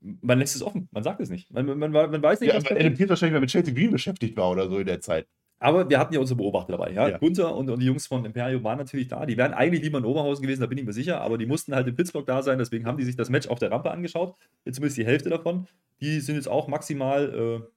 Man 0.00 0.38
lässt 0.38 0.56
es 0.56 0.62
offen, 0.62 0.88
man 0.90 1.02
sagt 1.02 1.20
es 1.20 1.30
nicht. 1.30 1.52
Man, 1.52 1.66
man, 1.78 1.92
man, 1.92 2.22
weiß 2.22 2.40
nicht, 2.40 2.52
Ja, 2.52 2.60
passiert. 2.60 2.80
Adam 2.80 2.94
Pierce 2.94 3.10
wahrscheinlich 3.10 3.34
mal 3.34 3.40
mit 3.40 3.50
Chelsea 3.50 3.72
Green 3.72 3.90
beschäftigt 3.90 4.36
war 4.36 4.50
oder 4.50 4.68
so 4.68 4.78
in 4.78 4.86
der 4.86 5.00
Zeit. 5.00 5.28
Aber 5.58 5.88
wir 5.88 5.98
hatten 5.98 6.12
ja 6.12 6.20
unsere 6.20 6.36
Beobachter 6.36 6.72
dabei. 6.72 6.92
Ja? 6.92 7.08
Ja. 7.08 7.18
Gunther 7.18 7.54
und, 7.54 7.70
und 7.70 7.80
die 7.80 7.86
Jungs 7.86 8.06
von 8.06 8.24
Imperium 8.24 8.62
waren 8.64 8.78
natürlich 8.78 9.08
da. 9.08 9.24
Die 9.24 9.36
wären 9.36 9.54
eigentlich 9.54 9.82
lieber 9.82 9.98
in 9.98 10.04
Oberhausen 10.04 10.42
gewesen, 10.42 10.60
da 10.60 10.66
bin 10.66 10.78
ich 10.78 10.84
mir 10.84 10.92
sicher. 10.92 11.20
Aber 11.20 11.38
die 11.38 11.46
mussten 11.46 11.74
halt 11.74 11.86
in 11.86 11.94
Pittsburgh 11.94 12.26
da 12.26 12.42
sein. 12.42 12.58
Deswegen 12.58 12.86
haben 12.86 12.98
die 12.98 13.04
sich 13.04 13.16
das 13.16 13.30
Match 13.30 13.48
auf 13.48 13.58
der 13.58 13.70
Rampe 13.70 13.90
angeschaut. 13.90 14.34
Jetzt 14.64 14.76
zumindest 14.76 14.98
die 14.98 15.06
Hälfte 15.06 15.30
davon. 15.30 15.66
Die 16.00 16.20
sind 16.20 16.36
jetzt 16.36 16.48
auch 16.48 16.68
maximal. 16.68 17.62
Äh, 17.62 17.75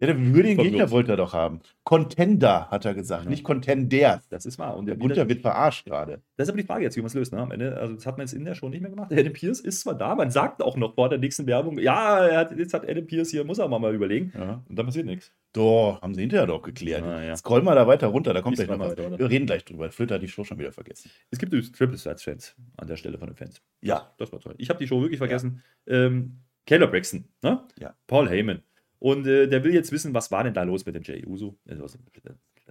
Ja, 0.00 0.08
der 0.08 0.18
würdigen 0.18 0.56
Verwirrt. 0.56 0.72
Gegner 0.72 0.90
wollte 0.90 1.12
er 1.12 1.16
doch 1.16 1.32
haben. 1.32 1.60
Contender, 1.84 2.68
hat 2.70 2.84
er 2.84 2.94
gesagt, 2.94 3.24
Ja. 3.24 3.30
nicht 3.30 3.44
Contenders. 3.44 4.28
das 4.28 4.44
ist 4.44 4.58
wahr. 4.58 4.76
Und 4.76 4.86
Der 4.86 4.96
Gunther 4.96 5.28
wird 5.28 5.40
verarscht 5.42 5.84
gerade. 5.86 6.20
das 6.36 6.48
ist 6.48 6.52
aber 6.52 6.60
die 6.60 6.66
Frage 6.66 6.82
jetzt, 6.84 6.96
wie 6.96 7.00
man 7.00 7.06
es 7.06 7.14
löst. 7.14 7.32
Ne? 7.32 7.38
Am 7.40 7.52
Ende, 7.52 7.76
also 7.76 7.94
das 7.94 8.04
hat 8.04 8.18
man 8.18 8.26
jetzt 8.26 8.32
in 8.34 8.44
der 8.44 8.54
Show 8.54 8.68
nicht 8.68 8.80
mehr 8.80 8.90
gemacht. 8.90 9.12
Adam 9.12 9.32
Pierce 9.32 9.60
ist 9.60 9.80
zwar 9.82 9.94
da, 9.94 10.14
man 10.16 10.30
sagt 10.30 10.62
auch 10.62 10.76
noch 10.76 10.94
vor 10.96 11.08
der 11.08 11.18
nächsten 11.18 11.46
Werbung, 11.46 11.78
ja, 11.78 12.26
er 12.26 12.38
hat, 12.38 12.56
jetzt 12.58 12.74
hat 12.74 12.88
Adam 12.88 13.06
Pierce 13.06 13.30
hier, 13.30 13.44
muss 13.44 13.58
er 13.58 13.68
mal, 13.68 13.78
mal 13.78 13.94
überlegen. 13.94 14.32
Ja. 14.36 14.64
Und 14.68 14.76
dann 14.76 14.86
passiert 14.86 15.06
nichts. 15.06 15.32
Doch, 15.52 16.02
haben 16.02 16.14
sie 16.14 16.22
hinterher 16.22 16.46
doch 16.48 16.62
geklärt. 16.62 17.04
Ah, 17.04 17.22
ja. 17.22 17.36
Scroll 17.36 17.62
mal 17.62 17.76
da 17.76 17.86
weiter 17.86 18.08
runter, 18.08 18.34
da 18.34 18.42
kommt 18.42 18.56
gleich 18.56 18.68
noch 18.68 18.76
mal 18.78 18.90
was. 18.90 18.98
weiter? 18.98 19.16
Wir 19.18 19.30
reden 19.30 19.46
gleich 19.46 19.64
drüber. 19.64 19.90
Flitter 19.92 20.16
hat 20.16 20.22
die 20.22 20.28
Show 20.28 20.42
schon 20.42 20.58
wieder 20.58 20.72
vergessen. 20.72 21.10
Es 21.30 21.38
gibt 21.38 21.52
übrigens 21.52 21.70
Triple 21.70 21.96
Threats 21.96 22.24
Fans 22.24 22.56
an 22.76 22.88
der 22.88 22.96
Stelle 22.96 23.16
von 23.18 23.28
den 23.28 23.36
Fans. 23.36 23.62
Ja. 23.80 24.12
Das 24.18 24.32
war 24.32 24.40
toll. 24.40 24.54
Ich 24.58 24.68
habe 24.70 24.80
die 24.80 24.88
Show 24.88 25.00
wirklich 25.00 25.18
vergessen. 25.18 25.62
Ähm, 25.86 26.40
Caleb 26.66 26.90
Braxton, 26.90 27.26
ne? 27.42 27.62
Ja. 27.78 27.94
Paul 28.08 28.28
Heyman. 28.28 28.62
Und 29.04 29.26
äh, 29.26 29.46
der 29.48 29.62
will 29.62 29.74
jetzt 29.74 29.92
wissen, 29.92 30.14
was 30.14 30.30
war 30.30 30.44
denn 30.44 30.54
da 30.54 30.62
los 30.62 30.86
mit 30.86 30.94
dem 30.94 31.02
Jay 31.02 31.26
Uso? 31.26 31.58
Also, 31.68 31.86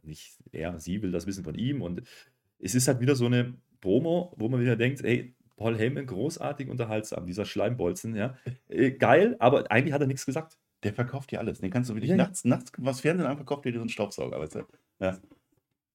nicht 0.02 0.36
er, 0.52 0.80
sie 0.80 1.00
will 1.04 1.12
das 1.12 1.28
wissen 1.28 1.44
von 1.44 1.54
ihm. 1.54 1.84
Und 1.84 2.02
es 2.58 2.74
ist 2.74 2.88
halt 2.88 3.02
wieder 3.02 3.16
so 3.16 3.28
eine 3.28 3.54
Promo, 3.82 4.34
wo 4.36 4.50
man 4.50 4.60
wieder 4.60 4.76
denkt, 4.76 5.04
hey, 5.04 5.36
Paul 5.58 5.78
Heyman, 5.78 6.08
großartig 6.08 6.70
unterhaltsam, 6.70 7.28
dieser 7.28 7.46
Schleimbolzen, 7.46 8.16
ja. 8.16 8.36
Äh, 8.68 8.94
geil, 8.94 9.36
aber 9.38 9.70
eigentlich 9.72 9.94
hat 9.94 10.02
er 10.02 10.08
nichts 10.08 10.26
gesagt. 10.26 10.58
Der 10.82 10.96
verkauft 10.96 11.30
dir 11.30 11.40
alles. 11.40 11.60
Den 11.60 11.70
kannst 11.70 11.92
du 11.92 11.94
wirklich 11.94 12.10
Ja, 12.10 12.18
nachts, 12.18 12.44
nachts 12.46 12.72
was 12.80 13.02
Fernsehen 13.02 13.28
an, 13.28 13.38
verkauft 13.38 13.66
dir 13.66 13.72
diesen 13.72 13.90
Staubsauger, 13.90 14.40
weißt 14.40 14.56
du? 14.56 14.64
Ja. 15.02 15.20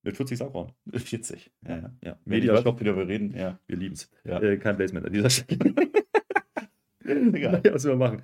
Mit 0.04 0.16
40 0.16 0.38
Saugrauen. 0.38 0.70
40. 0.92 1.50
Ja, 1.66 1.78
ja. 1.78 1.92
Ja, 2.00 2.18
Media 2.24 2.56
Stopp, 2.58 2.78
wieder 2.78 2.96
wir 2.96 3.08
reden, 3.08 3.34
ja. 3.36 3.58
wir 3.66 3.76
lieben 3.76 3.94
es. 3.94 4.08
Ja. 4.22 4.40
Äh, 4.40 4.56
kein 4.58 4.76
Placement 4.76 5.04
an 5.04 5.12
dieser 5.12 5.30
Stelle. 5.30 5.74
Egal. 7.04 7.60
Was 7.72 7.84
wir 7.84 7.96
machen. 7.96 8.22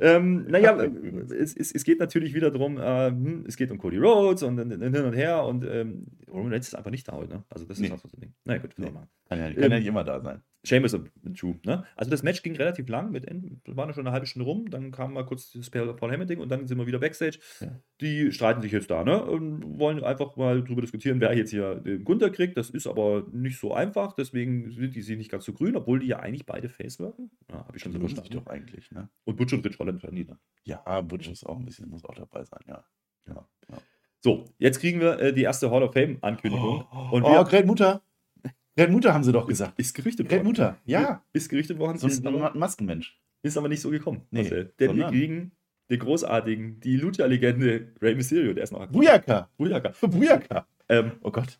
Ähm, 0.00 0.46
naja, 0.48 0.76
Ja, 0.76 0.82
äh, 0.84 1.34
es, 1.34 1.56
es, 1.56 1.72
es 1.72 1.84
geht 1.84 2.00
natürlich 2.00 2.34
wieder 2.34 2.50
darum, 2.50 2.78
äh, 2.78 3.08
hm, 3.08 3.44
es 3.46 3.56
geht 3.56 3.70
um 3.70 3.78
Cody 3.78 3.98
Rhodes 3.98 4.42
und, 4.42 4.58
und, 4.58 4.72
und 4.72 4.94
hin 4.94 5.04
und 5.04 5.12
her 5.12 5.44
und 5.44 5.64
ähm, 5.64 6.06
Roman 6.28 6.52
Reigns 6.52 6.68
ist 6.68 6.74
einfach 6.74 6.90
nicht 6.90 7.06
da 7.08 7.12
heute. 7.12 7.34
Ne? 7.34 7.44
Also 7.50 7.64
das 7.66 7.78
ist 7.78 7.82
Nee. 7.82 7.92
auch 7.92 7.98
so 7.98 8.08
ein 8.08 8.20
Ding. 8.20 8.34
Na 8.44 8.58
gut, 8.58 8.74
Nee. 8.76 8.86
Kann 9.28 9.38
ja, 9.38 9.50
kann 9.52 9.60
ja 9.60 9.66
Ähm, 9.66 9.72
nicht 9.72 9.86
immer 9.86 10.04
da 10.04 10.20
sein. 10.20 10.42
Sheamus 10.66 10.94
und 10.94 11.10
Drew. 11.24 11.54
Ne? 11.64 11.84
Also 11.96 12.10
das 12.10 12.22
Match 12.22 12.42
ging 12.42 12.56
relativ 12.56 12.88
lang, 12.88 13.10
mit 13.10 13.26
End, 13.26 13.60
war 13.66 13.92
schon 13.94 14.06
eine 14.06 14.12
halbe 14.12 14.26
Stunde 14.26 14.46
rum, 14.46 14.68
dann 14.70 14.90
kam 14.90 15.14
mal 15.14 15.24
kurz 15.24 15.52
das 15.52 15.70
Paul 15.70 16.10
Heyman 16.10 16.26
Ding 16.26 16.40
und 16.40 16.48
dann 16.48 16.66
sind 16.66 16.78
wir 16.78 16.86
wieder 16.86 16.98
Backstage. 16.98 17.38
Ja. 17.60 17.80
Die 18.00 18.32
streiten 18.32 18.62
sich 18.62 18.72
jetzt 18.72 18.90
da 18.90 19.04
ne? 19.04 19.24
und 19.24 19.78
wollen 19.78 20.02
einfach 20.02 20.36
mal 20.36 20.62
drüber 20.62 20.80
diskutieren, 20.80 21.20
wer 21.20 21.36
jetzt 21.36 21.50
hier 21.50 21.76
den 21.76 22.04
Gunter 22.04 22.30
kriegt. 22.30 22.56
Das 22.56 22.70
ist 22.70 22.86
aber 22.86 23.26
nicht 23.32 23.58
so 23.58 23.72
einfach, 23.72 24.12
deswegen 24.12 24.70
sind 24.70 24.94
die 24.94 25.02
sich 25.02 25.16
nicht 25.16 25.30
ganz 25.30 25.44
so 25.44 25.52
grün, 25.52 25.76
obwohl 25.76 26.00
die 26.00 26.08
ja 26.08 26.18
eigentlich 26.18 26.46
beide 26.46 26.68
Face 26.68 26.98
wirken. 26.98 27.30
Ja, 27.50 27.58
Habe 27.66 27.76
ich 27.76 27.82
schon 27.82 27.92
so 27.92 27.98
verstanden. 27.98 28.32
doch 28.34 28.46
eigentlich, 28.46 28.90
ne? 28.90 29.08
Und 29.24 29.36
Butch 29.36 29.52
und 29.52 29.64
Rich 29.64 29.78
Holland 29.78 30.02
werden 30.02 30.16
die 30.16 30.24
ne? 30.24 30.38
Ja, 30.64 31.00
Butch 31.02 31.28
ist 31.28 31.46
auch 31.46 31.58
ein 31.58 31.64
bisschen, 31.64 31.88
muss 31.88 32.04
auch 32.04 32.14
dabei 32.14 32.44
sein, 32.44 32.60
ja. 32.66 32.84
ja. 33.28 33.48
ja. 33.70 33.78
So, 34.20 34.44
jetzt 34.58 34.80
kriegen 34.80 35.00
wir 35.00 35.20
äh, 35.20 35.32
die 35.32 35.42
erste 35.42 35.70
Hall 35.70 35.82
of 35.82 35.92
Fame-Ankündigung. 35.92 36.84
und 37.12 37.22
oh, 37.22 37.30
wir, 37.30 37.44
Gret 37.44 37.66
Mutter. 37.66 38.02
Gret 38.76 38.90
Mutter 38.90 39.14
haben 39.14 39.24
sie 39.24 39.32
doch 39.32 39.46
gesagt. 39.46 39.78
ist 39.78 39.94
gerichtet 39.94 40.30
worden. 40.30 40.44
Mutter, 40.44 40.76
ja. 40.84 41.22
Ist 41.32 41.48
gerichtet 41.48 41.78
worden, 41.78 41.98
So 41.98 42.06
ist, 42.08 42.22
ein 42.22 42.26
aber, 42.26 42.38
Ma- 42.38 42.52
Maskenmensch. 42.54 43.18
ist 43.42 43.56
aber 43.56 43.68
nicht 43.68 43.80
so 43.80 43.90
gekommen. 43.90 44.22
Nee, 44.30 44.42
Marcel. 44.42 44.72
Denn 44.78 44.96
wir 44.96 45.06
kriegen 45.08 45.52
den 45.90 45.98
großartigen, 45.98 46.80
die 46.80 46.96
Lucha-Legende 46.96 47.92
Rey 48.02 48.14
Mysterio, 48.14 48.52
der 48.52 48.64
ist 48.64 48.72
noch 48.72 48.80
aktiv. 48.80 48.92
Bujaka. 48.98 49.48
Bujaka. 49.56 49.92
Bujaka. 50.06 50.66
Ähm, 50.88 51.12
Oh 51.22 51.30
Gott. 51.30 51.58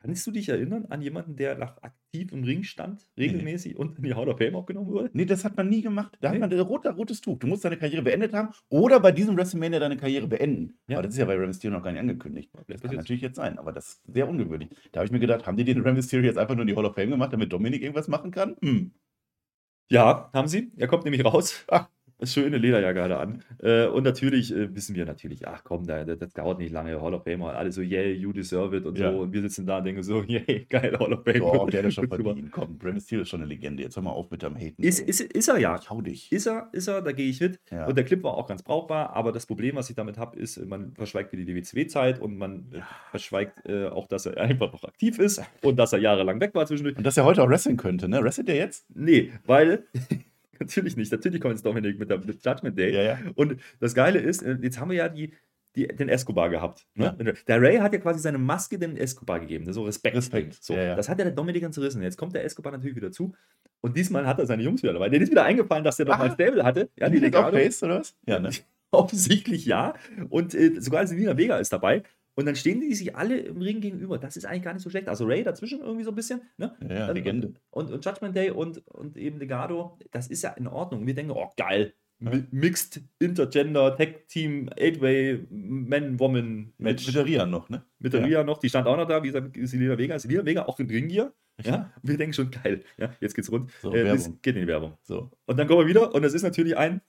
Kannst 0.00 0.26
du 0.26 0.30
dich 0.30 0.48
erinnern 0.48 0.86
an 0.88 1.02
jemanden, 1.02 1.36
der 1.36 1.56
nach 1.56 1.80
aktiv 1.82 2.32
im 2.32 2.42
Ring 2.44 2.62
stand, 2.64 3.06
regelmäßig 3.18 3.76
und 3.76 3.96
in 3.98 4.04
die 4.04 4.14
Hall 4.14 4.28
of 4.28 4.38
Fame 4.38 4.54
aufgenommen 4.56 4.88
wurde? 4.88 5.10
Nee, 5.12 5.26
das 5.26 5.44
hat 5.44 5.56
man 5.56 5.68
nie 5.68 5.82
gemacht. 5.82 6.16
Da 6.20 6.30
Nee. 6.30 6.36
hat 6.36 6.40
man 6.50 6.52
ein 6.52 6.60
roter, 6.66 6.90
rotes 6.92 7.20
Tuch. 7.20 7.38
Du 7.38 7.46
musst 7.46 7.64
deine 7.64 7.76
Karriere 7.76 8.02
beendet 8.02 8.32
haben 8.32 8.48
oder 8.68 8.98
bei 9.00 9.12
diesem 9.12 9.36
WrestleMania 9.36 9.78
deine 9.78 9.96
Karriere 9.96 10.26
beenden. 10.26 10.78
Ja. 10.88 10.96
Aber 10.96 11.02
das 11.06 11.14
ist 11.14 11.18
ja 11.18 11.26
bei 11.26 11.36
Rey 11.36 11.46
Mysterio 11.46 11.76
noch 11.76 11.84
gar 11.84 11.92
nicht 11.92 12.00
angekündigt. 12.00 12.50
Vielleicht 12.52 12.66
Kann 12.68 12.76
passiert's. 12.80 12.96
natürlich 12.96 13.22
jetzt 13.22 13.36
sein, 13.36 13.58
aber 13.58 13.72
das 13.72 13.88
ist 13.88 14.02
sehr 14.14 14.28
ungewöhnlich. 14.28 14.70
Da 14.92 15.00
habe 15.00 15.06
ich 15.06 15.12
mir 15.12 15.20
gedacht, 15.20 15.46
haben 15.46 15.56
die 15.56 15.64
den 15.64 15.80
Rey 15.82 15.92
Mysterio 15.92 16.24
jetzt 16.26 16.38
einfach 16.38 16.54
nur 16.54 16.62
in 16.62 16.68
die 16.68 16.76
Hall 16.76 16.86
of 16.86 16.94
Fame 16.94 17.10
gemacht, 17.10 17.32
damit 17.32 17.52
Dominik 17.52 17.82
irgendwas 17.82 18.08
machen 18.08 18.30
kann? 18.30 18.56
Hm. 18.62 18.92
Ja, 19.90 20.30
haben 20.32 20.46
sie. 20.48 20.72
Er 20.76 20.86
kommt 20.86 21.04
nämlich 21.04 21.24
raus. 21.24 21.64
Ah. 21.68 21.88
Schöne 22.24 22.58
Lederjacke 22.58 23.02
hat 23.02 23.10
er 23.10 23.20
an. 23.20 23.42
Äh, 23.62 23.86
und 23.86 24.04
natürlich 24.04 24.54
äh, 24.54 24.74
wissen 24.74 24.94
wir 24.94 25.04
natürlich, 25.06 25.46
ach 25.48 25.62
komm, 25.64 25.86
da, 25.86 26.04
das, 26.04 26.18
das 26.18 26.32
dauert 26.32 26.58
nicht 26.58 26.72
lange, 26.72 27.00
Hall 27.00 27.14
of 27.14 27.24
Fame, 27.24 27.42
alle 27.44 27.72
so, 27.72 27.80
yay, 27.82 28.12
you 28.12 28.32
deserve 28.32 28.76
it 28.76 28.84
und 28.86 28.98
Ja. 28.98 29.10
so. 29.12 29.20
Und 29.20 29.32
wir 29.32 29.40
sitzen 29.42 29.66
da 29.66 29.78
und 29.78 29.84
denken 29.84 30.02
so, 30.02 30.22
yay, 30.26 30.66
geil, 30.68 30.96
Hall 30.98 31.12
of 31.12 31.24
Fame. 31.24 31.38
Doch, 31.38 31.70
der 31.70 31.84
hat 31.84 31.92
schon 31.92 32.08
verdient. 32.08 32.50
Komm, 32.52 32.78
Rey 32.82 32.92
Mysterio 32.92 33.22
ist 33.22 33.28
schon 33.28 33.40
eine 33.40 33.48
Legende. 33.48 33.82
Jetzt 33.82 33.96
hör 33.96 34.02
mal 34.02 34.10
auf 34.10 34.30
mit 34.30 34.42
dem 34.42 34.56
Haten. 34.56 34.82
Ist, 34.82 35.00
ist, 35.00 35.20
ist 35.20 35.48
er 35.48 35.58
ja. 35.58 35.78
Ich 35.80 35.88
hau 35.90 36.00
dich. 36.00 36.30
Ist 36.32 36.46
er, 36.46 36.68
ist 36.72 36.88
er, 36.88 37.02
da 37.02 37.12
gehe 37.12 37.28
ich 37.28 37.40
mit. 37.40 37.58
Ja. 37.70 37.86
Und 37.86 37.96
der 37.96 38.04
Clip 38.04 38.22
war 38.22 38.34
auch 38.34 38.46
ganz 38.46 38.62
brauchbar, 38.62 39.14
aber 39.16 39.32
das 39.32 39.46
Problem, 39.46 39.76
was 39.76 39.88
ich 39.90 39.96
damit 39.96 40.18
habe, 40.18 40.38
ist, 40.38 40.64
man 40.66 40.92
verschweigt 40.94 41.32
die 41.32 41.54
WCW-Zeit 41.56 42.20
und 42.20 42.36
man 42.36 42.66
äh, 42.72 42.80
verschweigt 43.10 43.66
äh, 43.66 43.86
auch, 43.86 44.06
dass 44.08 44.26
er 44.26 44.36
einfach 44.40 44.72
noch 44.72 44.84
aktiv 44.84 45.18
ist 45.18 45.42
und 45.62 45.76
dass 45.76 45.92
er 45.92 45.98
jahrelang 46.00 46.40
weg 46.40 46.54
war 46.54 46.66
zwischendurch. 46.66 46.96
Und 46.96 47.04
dass 47.06 47.16
er 47.16 47.24
heute 47.24 47.42
auch 47.42 47.48
wrestlen 47.48 47.76
könnte, 47.76 48.08
ne? 48.08 48.22
Wrestelt 48.22 48.48
er 48.48 48.56
jetzt? 48.56 48.84
Nee, 48.94 49.32
weil, 49.46 49.84
natürlich 50.60 50.96
nicht, 50.96 51.10
natürlich 51.10 51.40
kommt 51.40 51.54
jetzt 51.54 51.64
Dominik 51.66 51.98
mit 51.98 52.10
der 52.10 52.18
mit 52.18 52.44
Judgment 52.44 52.78
Day. 52.78 53.04
ja. 53.04 53.18
Und 53.34 53.56
das 53.80 53.94
Geile 53.94 54.18
ist, 54.20 54.42
äh, 54.42 54.56
jetzt 54.62 54.78
haben 54.78 54.90
wir 54.90 54.96
ja 54.98 55.08
die, 55.08 55.32
die, 55.76 55.86
den 55.88 56.08
Escobar 56.08 56.50
gehabt. 56.50 56.86
Ne? 56.94 57.16
Ja. 57.24 57.32
Der 57.46 57.60
Ray 57.62 57.78
hat 57.78 57.92
ja 57.92 57.98
quasi 58.00 58.20
seine 58.20 58.38
Maske 58.38 58.78
dem 58.78 58.96
Escobar 58.96 59.40
gegeben, 59.40 59.64
ne? 59.64 59.72
so 59.72 59.84
Respekt. 59.84 60.16
Respekt, 60.16 60.58
So, 60.62 60.74
ja, 60.74 60.82
ja. 60.82 60.94
Das 60.96 61.08
hat 61.08 61.18
ja 61.18 61.24
der 61.24 61.34
Dominik 61.34 61.62
dann 61.62 61.72
zerrissen. 61.72 62.02
Jetzt 62.02 62.16
kommt 62.16 62.34
der 62.34 62.44
Escobar 62.44 62.72
natürlich 62.72 62.96
wieder 62.96 63.12
zu. 63.12 63.32
Und 63.80 63.96
diesmal 63.96 64.26
hat 64.26 64.38
er 64.38 64.46
seine 64.46 64.62
Jungs 64.62 64.82
wieder 64.82 64.92
dabei. 64.92 65.08
Denen 65.08 65.22
ist 65.22 65.30
wieder 65.30 65.44
eingefallen, 65.44 65.84
dass 65.84 65.96
der 65.96 66.06
doch 66.06 66.14
Ah. 66.14 66.18
mal 66.18 66.30
Stable 66.32 66.64
hatte. 66.64 66.90
Ja, 66.96 67.08
die 67.08 67.18
Legado. 67.18 67.48
auch 67.48 67.52
Face, 67.52 67.82
oder 67.82 68.00
was? 68.00 68.14
Ja, 68.26 68.38
ne? 68.40 68.50
Offensichtlich 68.90 69.64
ja. 69.66 69.94
Und 70.28 70.54
äh, 70.54 70.80
sogar 70.80 71.06
Selina 71.06 71.36
Vega 71.36 71.56
ist 71.58 71.72
dabei. 71.72 72.02
Und 72.34 72.46
dann 72.46 72.56
stehen 72.56 72.80
die 72.80 72.94
sich 72.94 73.16
alle 73.16 73.38
im 73.38 73.60
Ring 73.60 73.80
gegenüber. 73.80 74.16
Das 74.18 74.36
ist 74.36 74.44
eigentlich 74.46 74.62
gar 74.62 74.72
nicht 74.72 74.82
so 74.82 74.90
schlecht. 74.90 75.08
Also 75.08 75.26
Ray 75.26 75.42
dazwischen 75.42 75.80
irgendwie 75.80 76.04
so 76.04 76.10
ein 76.10 76.14
bisschen. 76.14 76.40
Ne? 76.56 76.74
Ja, 76.82 77.06
Dann- 77.06 77.16
Legende. 77.16 77.54
Und, 77.70 77.90
und 77.90 78.04
Judgment 78.04 78.36
Day 78.36 78.50
und, 78.50 78.86
und 78.88 79.16
eben 79.16 79.38
Legado, 79.38 79.98
das 80.10 80.28
ist 80.28 80.42
ja 80.42 80.50
in 80.50 80.66
Ordnung. 80.68 81.06
Wir 81.06 81.14
denken, 81.14 81.32
oh 81.32 81.50
geil. 81.56 81.92
Mixed, 82.50 83.00
Intergender, 83.18 83.96
Tag 83.96 84.28
Team, 84.28 84.68
Eight-Way, 84.78 85.46
Man-Woman 85.50 86.56
Mit, 86.56 86.78
Match. 86.78 87.06
mit 87.06 87.16
der 87.16 87.24
Ria 87.24 87.46
noch, 87.46 87.70
ne? 87.70 87.82
Mit 87.98 88.12
der 88.12 88.20
Ja. 88.20 88.26
Ria 88.26 88.44
noch, 88.44 88.58
die 88.58 88.68
stand 88.68 88.86
auch 88.86 88.96
noch 88.96 89.06
da, 89.08 89.22
wie 89.22 89.28
gesagt, 89.28 89.56
Selina 89.62 89.96
Vega. 89.96 90.18
Selina 90.18 90.44
Vega 90.44 90.66
auch 90.66 90.78
in 90.80 90.88
Ringgear. 90.90 91.32
Ja, 91.64 91.90
wir 92.02 92.16
denken 92.16 92.32
schon 92.34 92.50
geil. 92.50 92.82
Ja, 92.98 93.10
jetzt 93.20 93.34
geht's 93.34 93.50
rund. 93.50 93.70
So, 93.82 93.94
äh, 93.94 94.16
geht 94.42 94.54
in 94.54 94.62
die 94.62 94.66
Werbung. 94.66 94.94
So. 95.02 95.30
Und 95.46 95.58
dann 95.58 95.66
kommen 95.66 95.80
wir 95.80 95.86
wieder 95.86 96.14
und 96.14 96.22
das 96.22 96.32
ist 96.34 96.42
natürlich 96.42 96.76
ein 96.76 97.00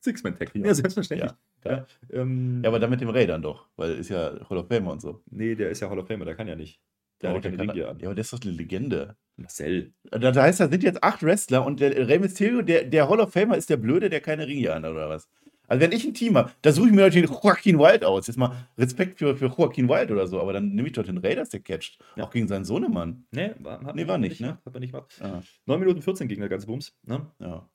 Six-Man-Tag. 0.00 0.54
Ja. 0.54 0.66
Ja, 0.66 0.74
selbstverständlich. 0.74 1.30
Ja, 1.30 1.38
Ja, 1.64 1.86
ähm, 2.12 2.60
Ja, 2.62 2.68
aber 2.70 2.78
dann 2.80 2.90
mit 2.90 3.00
dem 3.00 3.08
Ray 3.10 3.26
dann 3.26 3.42
doch, 3.42 3.68
weil 3.76 3.92
ist 3.92 4.08
ja 4.08 4.32
Hall 4.48 4.58
of 4.58 4.68
Famer 4.68 4.92
und 4.92 5.00
so. 5.00 5.22
nee, 5.30 5.54
der 5.54 5.70
ist 5.70 5.80
ja 5.80 5.88
Hall 5.90 5.98
of 5.98 6.06
Famer, 6.08 6.24
der 6.24 6.34
kann 6.34 6.48
ja 6.48 6.56
nicht. 6.56 6.80
Der 7.20 7.30
Ja, 7.30 7.36
hat 7.36 7.44
ja 7.44 7.50
keine 7.50 7.62
Ringgear 7.62 7.90
an. 7.90 7.98
ja, 8.00 8.06
aber 8.06 8.14
der 8.14 8.22
ist 8.22 8.32
doch 8.32 8.40
eine 8.42 8.50
Legende. 8.50 9.16
Marcel. 9.36 9.92
Da, 10.10 10.18
da 10.18 10.42
heißt, 10.42 10.60
da 10.60 10.68
sind 10.68 10.82
jetzt 10.82 11.02
acht 11.02 11.22
Wrestler 11.22 11.64
und 11.64 11.80
der 11.80 12.08
Rey 12.08 12.18
Mysterio, 12.18 12.62
der, 12.62 12.84
der 12.84 13.08
Hall 13.08 13.20
of 13.20 13.32
Famer 13.32 13.56
ist 13.56 13.70
der 13.70 13.76
Blöde, 13.76 14.10
der 14.10 14.20
keine 14.20 14.46
Ringe 14.46 14.72
an 14.72 14.84
hat, 14.84 14.90
oder 14.92 15.08
was? 15.08 15.28
Also 15.68 15.80
wenn 15.80 15.92
ich 15.92 16.04
ein 16.04 16.12
Team 16.12 16.36
habe, 16.36 16.50
da 16.60 16.70
suche 16.72 16.88
ich 16.88 16.92
mir 16.92 17.02
natürlich 17.02 17.30
den 17.30 17.38
Joaquin 17.42 17.78
Wild 17.78 18.04
aus. 18.04 18.26
Jetzt 18.26 18.36
mal 18.36 18.66
Respekt 18.76 19.18
für, 19.18 19.36
für 19.36 19.46
Joaquin 19.46 19.88
Wild 19.88 20.10
oder 20.10 20.26
so, 20.26 20.38
aber 20.40 20.52
dann 20.52 20.74
nehme 20.74 20.88
ich 20.88 20.92
doch 20.92 21.04
den 21.04 21.16
Raiders, 21.18 21.48
der 21.48 21.60
catcht. 21.60 21.98
Ja. 22.16 22.24
Auch 22.24 22.30
gegen 22.30 22.46
seinen 22.48 22.64
Sohnemann. 22.66 23.24
Nee, 23.30 23.52
war, 23.60 23.94
Nee, 23.94 24.06
war 24.06 24.18
nicht, 24.18 24.40
ne? 24.40 24.48
gemacht, 24.48 24.66
Hat 24.66 24.72
man 24.74 24.80
nicht 24.80 24.92
gemacht. 24.92 25.14
Ah, 25.22 25.40
9 25.66 25.80
Minuten 25.80 26.02
14 26.02 26.28
ging 26.28 26.40
der 26.40 26.48
ganze 26.50 26.66
Bums. 26.66 26.94
Ne? 27.04 27.24
ja. 27.38 27.66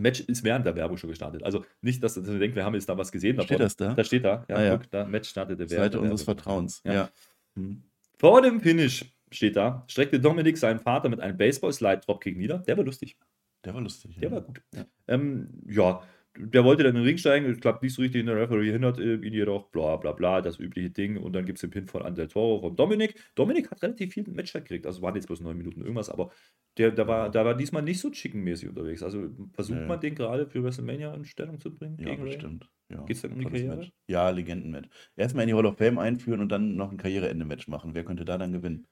Match 0.00 0.20
ist 0.20 0.42
während 0.44 0.66
der 0.66 0.74
Werbung 0.76 0.96
schon 0.96 1.10
gestartet. 1.10 1.42
Also 1.42 1.64
nicht, 1.82 2.02
dass 2.02 2.16
ihr 2.16 2.22
denkt, 2.22 2.56
wir 2.56 2.64
haben 2.64 2.74
jetzt 2.74 2.88
da 2.88 2.96
was 2.98 3.12
gesehen. 3.12 3.34
Steht 3.36 3.50
davon. 3.50 3.58
das 3.62 3.76
da? 3.76 3.94
Da 3.94 4.04
steht 4.04 4.24
da. 4.24 4.44
Ja, 4.48 4.56
Ah, 4.56 4.62
ja. 4.62 4.76
guck, 4.76 4.90
da 4.90 5.04
Match 5.04 5.28
startete 5.28 5.58
während 5.58 5.70
Seite 5.70 5.90
der 5.92 6.00
unseres 6.02 6.26
Werbung. 6.26 6.36
Vertrauens. 6.42 6.82
Ja. 6.84 6.92
Ja. 6.92 7.10
Hm. 7.56 7.82
Vor 8.18 8.42
dem 8.42 8.60
Finish 8.60 9.04
steht 9.30 9.56
da, 9.56 9.84
streckte 9.86 10.18
Dominik 10.20 10.58
seinen 10.58 10.80
Vater 10.80 11.08
mit 11.08 11.20
einem 11.20 11.36
Baseball-Slide-Dropkick 11.36 12.36
nieder. 12.36 12.58
Der 12.58 12.76
war 12.76 12.84
lustig. 12.84 13.16
Der 13.64 13.74
war 13.74 13.80
lustig. 13.80 14.16
Der 14.20 14.28
ja. 14.30 14.34
war 14.34 14.42
gut. 14.42 14.62
Ja. 14.74 14.84
Ähm, 15.08 15.48
ja, 15.66 16.02
der 16.38 16.64
wollte 16.64 16.82
dann 16.84 16.94
in 16.94 17.02
den 17.02 17.04
Ring 17.08 17.18
steigen. 17.18 17.50
Ich 17.50 17.60
glaube, 17.60 17.80
nicht 17.82 17.94
so 17.94 18.02
richtig. 18.02 18.24
Der 18.24 18.36
Referee 18.36 18.70
hindert 18.72 18.98
äh, 19.00 19.14
ihn 19.16 19.32
jedoch. 19.32 19.68
Bla, 19.70 19.96
bla, 19.96 20.12
bla. 20.12 20.40
Das 20.40 20.58
übliche 20.60 20.90
Ding. 20.90 21.16
Und 21.16 21.32
dann 21.32 21.44
gibt 21.44 21.58
es 21.58 21.62
den 21.62 21.70
Pin 21.70 21.86
von 21.86 22.02
Andel 22.02 22.28
Toro 22.28 22.60
von 22.60 22.76
Dominik. 22.76 23.20
Dominik 23.34 23.70
hat 23.70 23.82
relativ 23.82 24.14
viel 24.14 24.24
Matchzeit 24.30 24.64
gekriegt. 24.64 24.86
Also 24.86 25.02
waren 25.02 25.14
jetzt 25.16 25.26
bloß 25.26 25.40
neun 25.40 25.56
Minuten 25.58 25.80
irgendwas. 25.80 26.08
Aber 26.08 26.30
der, 26.78 26.92
der, 26.92 27.08
war, 27.08 27.30
der 27.30 27.44
war 27.44 27.56
diesmal 27.56 27.82
nicht 27.82 27.98
so 28.00 28.10
chickenmäßig 28.10 28.68
unterwegs. 28.68 29.02
Also 29.02 29.28
versucht 29.52 29.80
Nee. 29.80 29.86
man 29.86 30.00
den 30.00 30.14
gerade 30.14 30.46
für 30.46 30.62
WrestleMania 30.62 31.12
in 31.14 31.24
Stellung 31.24 31.58
zu 31.58 31.74
bringen? 31.74 31.96
Ja, 31.98 32.10
gegen 32.10 32.22
bestimmt. 32.24 32.70
Ja, 32.90 33.02
Geht's 33.04 33.22
dann 33.22 33.32
um 33.32 33.38
die 33.40 33.44
Karriere? 33.46 33.76
Match. 33.76 33.92
Ja, 34.06 34.30
Legendenmatch. 34.30 34.88
Erstmal 35.16 35.42
in 35.44 35.48
die 35.48 35.54
Hall 35.54 35.66
of 35.66 35.78
Fame 35.78 35.98
einführen 35.98 36.40
und 36.40 36.48
dann 36.50 36.76
noch 36.76 36.90
ein 36.92 36.96
Karriereende-Match 36.96 37.66
machen. 37.68 37.94
Wer 37.94 38.04
könnte 38.04 38.24
da 38.24 38.38
dann 38.38 38.52
gewinnen? 38.52 38.86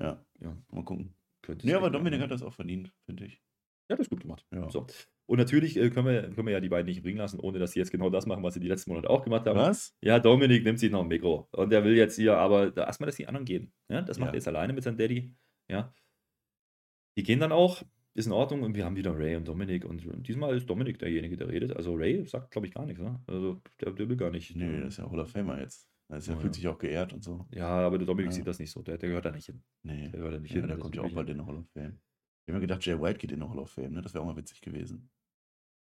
Ja, 0.00 0.24
Ja, 0.40 0.56
mal 0.70 0.84
gucken. 0.84 1.14
könnte 1.42 1.66
Nee, 1.66 1.72
es 1.72 1.78
aber 1.78 1.90
Dominik 1.90 2.20
machen. 2.20 2.24
hat 2.24 2.30
das 2.30 2.42
auch 2.42 2.54
verdient, 2.54 2.92
finde 3.04 3.26
ich. 3.26 3.42
Ja, 3.90 3.96
das 3.96 4.00
ist 4.06 4.10
gut 4.10 4.20
gemacht. 4.20 4.46
Ja. 4.52 4.70
So. 4.70 4.86
Und 5.28 5.36
natürlich 5.38 5.76
äh, 5.76 5.90
können, 5.90 6.06
wir, 6.06 6.22
können 6.30 6.46
wir 6.46 6.52
ja 6.54 6.60
die 6.60 6.70
beiden 6.70 6.86
nicht 6.86 7.04
Ring 7.04 7.18
lassen, 7.18 7.38
ohne 7.38 7.58
dass 7.58 7.72
sie 7.72 7.78
jetzt 7.80 7.90
genau 7.90 8.08
das 8.08 8.24
machen, 8.24 8.42
was 8.42 8.54
sie 8.54 8.60
die 8.60 8.68
letzten 8.68 8.90
Monate 8.90 9.10
auch 9.10 9.22
gemacht 9.22 9.46
haben. 9.46 9.58
Was? 9.58 9.94
Ja, 10.00 10.18
Dominik 10.18 10.64
nimmt 10.64 10.78
sich 10.78 10.90
noch 10.90 11.02
ein 11.02 11.08
Mikro. 11.08 11.48
Und 11.52 11.70
der 11.70 11.84
will 11.84 11.96
jetzt 11.96 12.16
hier, 12.16 12.36
aber 12.38 12.70
da 12.70 12.84
erstmal, 12.86 13.08
dass 13.08 13.16
die 13.16 13.26
anderen 13.26 13.44
gehen. 13.44 13.70
Ja, 13.90 14.00
das 14.00 14.18
macht 14.18 14.28
Ja. 14.28 14.32
er 14.32 14.36
jetzt 14.36 14.48
alleine 14.48 14.72
mit 14.72 14.82
seinem 14.84 14.96
Daddy. 14.96 15.34
Ja. 15.70 15.92
Die 17.18 17.22
gehen 17.24 17.40
dann 17.40 17.52
auch, 17.52 17.82
ist 18.14 18.24
in 18.26 18.32
Ordnung. 18.32 18.62
Und 18.62 18.74
wir 18.74 18.86
haben 18.86 18.96
wieder 18.96 19.16
Ray 19.18 19.36
und 19.36 19.46
Dominik. 19.46 19.84
Und 19.84 20.26
diesmal 20.26 20.56
ist 20.56 20.68
Dominik 20.70 20.98
derjenige, 20.98 21.36
der 21.36 21.48
redet. 21.48 21.76
Also 21.76 21.94
Ray 21.94 22.24
sagt, 22.26 22.50
glaube 22.50 22.66
ich, 22.66 22.72
gar 22.72 22.86
nichts. 22.86 23.02
Ne? 23.02 23.20
Also 23.26 23.60
der, 23.82 23.92
der 23.92 24.08
will 24.08 24.16
gar 24.16 24.30
nicht. 24.30 24.56
Nee, 24.56 24.80
das 24.80 24.94
ist 24.94 24.96
ja 24.98 25.10
Hall 25.10 25.20
of 25.20 25.30
Famer 25.30 25.60
jetzt. 25.60 25.88
Also, 26.10 26.32
er 26.32 26.38
Oh, 26.38 26.40
fühlt 26.40 26.54
ja. 26.54 26.60
sich 26.60 26.68
auch 26.68 26.78
geehrt 26.78 27.12
und 27.12 27.22
so. 27.22 27.44
ja, 27.50 27.68
aber 27.68 27.98
der 27.98 28.06
Dominik 28.06 28.30
Ja. 28.30 28.36
sieht 28.36 28.46
das 28.46 28.58
nicht 28.58 28.70
so. 28.70 28.80
Der, 28.80 28.96
der 28.96 29.10
gehört 29.10 29.26
da 29.26 29.30
nicht 29.30 29.44
hin. 29.44 29.62
Nee. 29.82 30.08
Der 30.08 30.12
gehört 30.20 30.34
da 30.36 30.38
nicht 30.40 30.54
Ja, 30.54 30.60
hin. 30.60 30.68
der 30.68 30.78
kommt 30.78 30.96
ja 30.96 31.02
auch 31.02 31.12
bald 31.12 31.28
in 31.28 31.36
den 31.36 31.46
Hall 31.46 31.56
of 31.58 31.68
Fame. 31.74 31.98
Ich 32.46 32.50
habe 32.50 32.60
mir 32.60 32.66
gedacht, 32.66 32.86
Jay 32.86 32.98
White 32.98 33.18
geht 33.18 33.30
in 33.32 33.40
den 33.40 33.50
Hall 33.50 33.58
of 33.58 33.70
Fame, 33.70 33.92
ne? 33.92 34.00
Das 34.00 34.14
wäre 34.14 34.22
auch 34.24 34.26
mal 34.26 34.36
witzig 34.36 34.62
gewesen. 34.62 35.10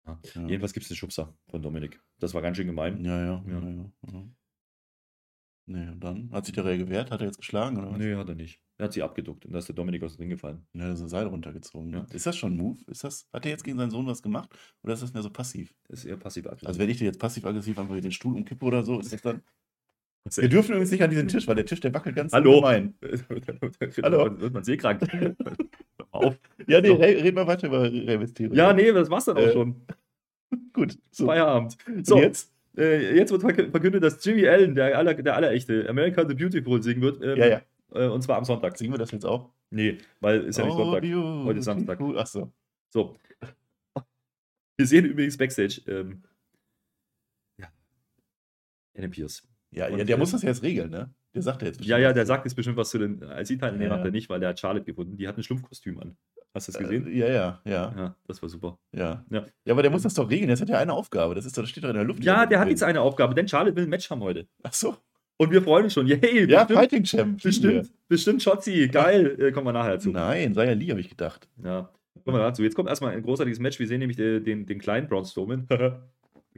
Ja. 0.05 0.19
Ja. 0.35 0.41
Jedenfalls 0.47 0.73
gibt 0.73 0.83
es 0.83 0.89
den 0.89 0.97
Schubser 0.97 1.35
von 1.47 1.61
Dominik. 1.61 2.01
Das 2.19 2.33
war 2.33 2.41
ganz 2.41 2.57
schön 2.57 2.67
gemein. 2.67 3.03
Ja, 3.03 3.19
ja, 3.19 3.43
Ja. 3.47 3.59
ja, 3.59 3.85
ja. 4.11 4.23
Nee, 5.67 5.89
und 5.89 5.99
dann? 6.03 6.31
Hat 6.31 6.45
sich 6.45 6.53
der 6.53 6.63
Ray 6.63 6.77
gewehrt? 6.77 7.09
Hat 7.09 7.21
er 7.21 7.27
jetzt 7.27 7.37
geschlagen 7.37 7.77
oder 7.77 7.89
was? 7.91 7.97
Nee, 7.97 8.13
hat 8.13 8.29
er 8.29 8.35
nicht. 8.35 8.61
Er 8.77 8.85
hat 8.85 8.93
sie 8.93 9.01
abgeduckt 9.01 9.45
und 9.45 9.53
da 9.53 9.59
ist 9.59 9.67
der 9.67 9.75
Dominik 9.75 10.03
aus 10.03 10.15
dem 10.15 10.21
Ring 10.21 10.29
gefallen. 10.29 10.67
Ja, 10.73 10.85
da 10.87 10.93
ist 10.93 11.01
ein 11.01 11.07
Seil 11.07 11.25
runtergezogen. 11.25 11.91
Ja. 11.91 12.05
Ist 12.11 12.25
das 12.25 12.37
schon 12.37 12.53
ein 12.53 12.57
Move? 12.57 12.79
Ist 12.87 13.03
das, 13.03 13.27
hat 13.33 13.45
er 13.45 13.51
jetzt 13.51 13.63
gegen 13.63 13.77
seinen 13.77 13.89
Sohn 13.89 14.05
was 14.05 14.21
gemacht? 14.21 14.49
Oder 14.83 14.93
ist 14.93 15.01
das 15.01 15.13
mehr 15.13 15.23
so 15.23 15.31
passiv? 15.31 15.73
Das 15.87 15.99
ist 15.99 16.05
eher 16.05 16.17
passiv 16.17 16.45
Also 16.47 16.79
wenn 16.79 16.89
ich 16.89 16.97
dir 16.97 17.05
jetzt 17.05 17.19
passiv-aggressiv 17.19 17.79
einfach 17.79 17.99
den 17.99 18.11
Stuhl 18.11 18.35
umkippe 18.35 18.63
oder 18.65 18.83
so, 18.83 18.99
ist 18.99 19.11
das 19.11 19.21
dann. 19.21 19.41
Wir 20.33 20.49
dürfen 20.49 20.71
übrigens 20.71 20.91
nicht 20.91 21.03
an 21.03 21.09
diesen 21.11 21.27
Tisch, 21.27 21.47
weil 21.47 21.55
der 21.55 21.65
Tisch, 21.65 21.79
der 21.81 21.93
wackelt 21.93 22.15
ganz 22.15 22.33
Hallo? 22.33 22.55
gemein. 22.55 22.95
Hallo? 24.03 24.39
Wird 24.39 24.53
man 24.53 24.63
seekrank. 24.63 25.01
Auf. 26.11 26.39
Ja, 26.67 26.81
nee, 26.81 26.87
So. 26.87 26.95
Ray, 26.95 27.21
red 27.21 27.35
mal 27.35 27.45
weiter 27.45 27.67
über 27.67 27.89
Mysterio. 28.17 28.53
Ja, 28.55 28.73
nee, 28.73 28.91
das 28.91 29.09
war's 29.09 29.25
dann 29.25 29.37
auch 29.37 29.41
Äh, 29.41 29.51
schon. 29.53 29.75
Gut. 30.73 30.97
So. 31.11 31.27
Feierabend. 31.27 31.77
Und 31.87 32.07
So, 32.07 32.17
jetzt? 32.17 32.51
äh, 32.77 33.15
jetzt 33.15 33.31
wird 33.31 33.43
verkü- 33.43 33.69
verkündet, 33.69 34.03
dass 34.03 34.23
Jimmy 34.25 34.47
Allen, 34.47 34.73
der, 34.73 34.97
aller, 34.97 35.13
der 35.13 35.35
allerechte, 35.35 35.87
America 35.89 36.27
the 36.27 36.33
Beautiful 36.33 36.81
singen 36.81 37.01
wird. 37.01 37.21
ähm, 37.21 37.37
Ja, 37.37 37.47
ja. 37.47 37.61
Äh, 37.93 38.07
und 38.07 38.21
zwar 38.23 38.37
am 38.37 38.45
Sonntag. 38.45 38.77
Singen 38.77 38.93
wir 38.93 38.97
das 38.97 39.11
jetzt 39.11 39.25
auch? 39.25 39.51
Nee, 39.69 39.97
weil 40.21 40.41
ist 40.45 40.57
ja 40.57 40.65
nicht 40.65 40.73
Sonntag. 40.75 40.97
Audio, 41.03 41.43
Heute 41.45 41.59
ist 41.59 41.65
Samstag. 41.65 41.99
Beautiful. 41.99 42.19
Ach 42.21 42.27
so. 42.27 42.51
So. 42.91 43.17
Wir 44.77 44.87
sehen 44.87 45.05
übrigens 45.05 45.37
Backstage. 45.37 45.81
Ähm, 45.87 46.23
ja. 47.59 47.67
Adam 48.97 49.11
Pierce. 49.11 49.43
Ja, 49.75 49.89
ja, 49.89 50.03
der 50.03 50.15
äh, 50.15 50.19
muss 50.19 50.31
das 50.31 50.41
jetzt 50.41 50.63
regeln, 50.63 50.89
ne? 50.89 51.13
Der 51.33 51.41
sagt 51.41 51.61
ja 51.61 51.67
jetzt 51.67 51.83
Ja, 51.83 51.97
ja, 51.97 52.07
was 52.09 52.15
der 52.15 52.25
sagt 52.25 52.45
jetzt 52.45 52.55
bestimmt 52.55 52.77
was 52.77 52.89
zu 52.89 52.97
den 52.97 53.21
IC-Teilen. 53.21 53.77
Nee, 53.77 53.85
Ja. 53.85 53.89
macht 53.89 54.05
er 54.05 54.11
nicht, 54.11 54.29
weil 54.29 54.39
der 54.39 54.49
hat 54.49 54.59
Charlotte 54.59 54.85
gefunden. 54.85 55.17
Die 55.17 55.27
hat 55.27 55.37
ein 55.37 55.43
Schlumpfkostüm 55.43 55.99
an. 55.99 56.15
Hast 56.53 56.69
du 56.69 56.71
das 56.71 56.79
gesehen? 56.81 57.05
Äh, 57.07 57.17
ja, 57.17 57.27
ja, 57.27 57.61
ja, 57.65 57.93
Ja, 57.97 58.15
das 58.27 58.41
war 58.41 58.47
super. 58.47 58.77
ja. 58.93 59.25
Ja. 59.29 59.45
Ja, 59.65 59.73
aber 59.73 59.81
der 59.81 59.91
muss 59.91 60.03
das 60.03 60.13
doch 60.13 60.29
regeln. 60.29 60.49
Das 60.49 60.61
hat 60.61 60.69
ja 60.69 60.77
eine 60.79 60.93
Aufgabe. 60.93 61.35
Das 61.35 61.45
ist 61.45 61.57
das 61.57 61.67
steht 61.69 61.83
doch 61.83 61.89
in 61.89 61.95
der 61.95 62.05
Luft. 62.05 62.23
Ja, 62.23 62.45
der 62.45 62.59
hat 62.59 62.69
jetzt 62.69 62.83
eine 62.83 63.01
Aufgabe, 63.01 63.35
denn 63.35 63.47
Charlotte 63.49 63.75
will 63.75 63.83
ein 63.83 63.89
Match 63.89 64.09
haben 64.09 64.21
heute. 64.21 64.47
Ach 64.63 64.73
so. 64.73 64.95
Und 65.37 65.51
wir 65.51 65.61
freuen 65.61 65.83
uns 65.83 65.93
schon. 65.93 66.07
Yay, 66.07 66.49
Ja, 66.49 66.63
bestimmt, 66.63 66.79
Fighting 66.79 67.03
Champ. 67.03 67.43
bestimmt, 67.43 67.91
bestimmt 68.07 68.41
Schotzi. 68.41 68.87
Geil. 68.87 69.35
Äh, 69.37 69.51
kommen 69.51 69.67
wir 69.67 69.73
nachher 69.73 69.99
zu. 69.99 70.11
Nein, 70.11 70.53
sei 70.53 70.67
ja 70.67 70.71
Lee, 70.73 70.89
habe 70.91 71.01
ich 71.01 71.09
gedacht. 71.09 71.49
Ja, 71.61 71.89
kommen 72.23 72.37
wir 72.37 72.43
dazu. 72.43 72.63
Jetzt 72.63 72.75
kommt 72.75 72.87
erstmal 72.87 73.11
ein 73.13 73.21
großartiges 73.21 73.59
Match. 73.59 73.77
Wir 73.77 73.87
sehen 73.87 73.99
nämlich 73.99 74.15
den, 74.15 74.41
den, 74.45 74.65
den 74.65 74.79
kleinen 74.79 75.09
Braun 75.09 75.25
Strowman. 75.25 75.67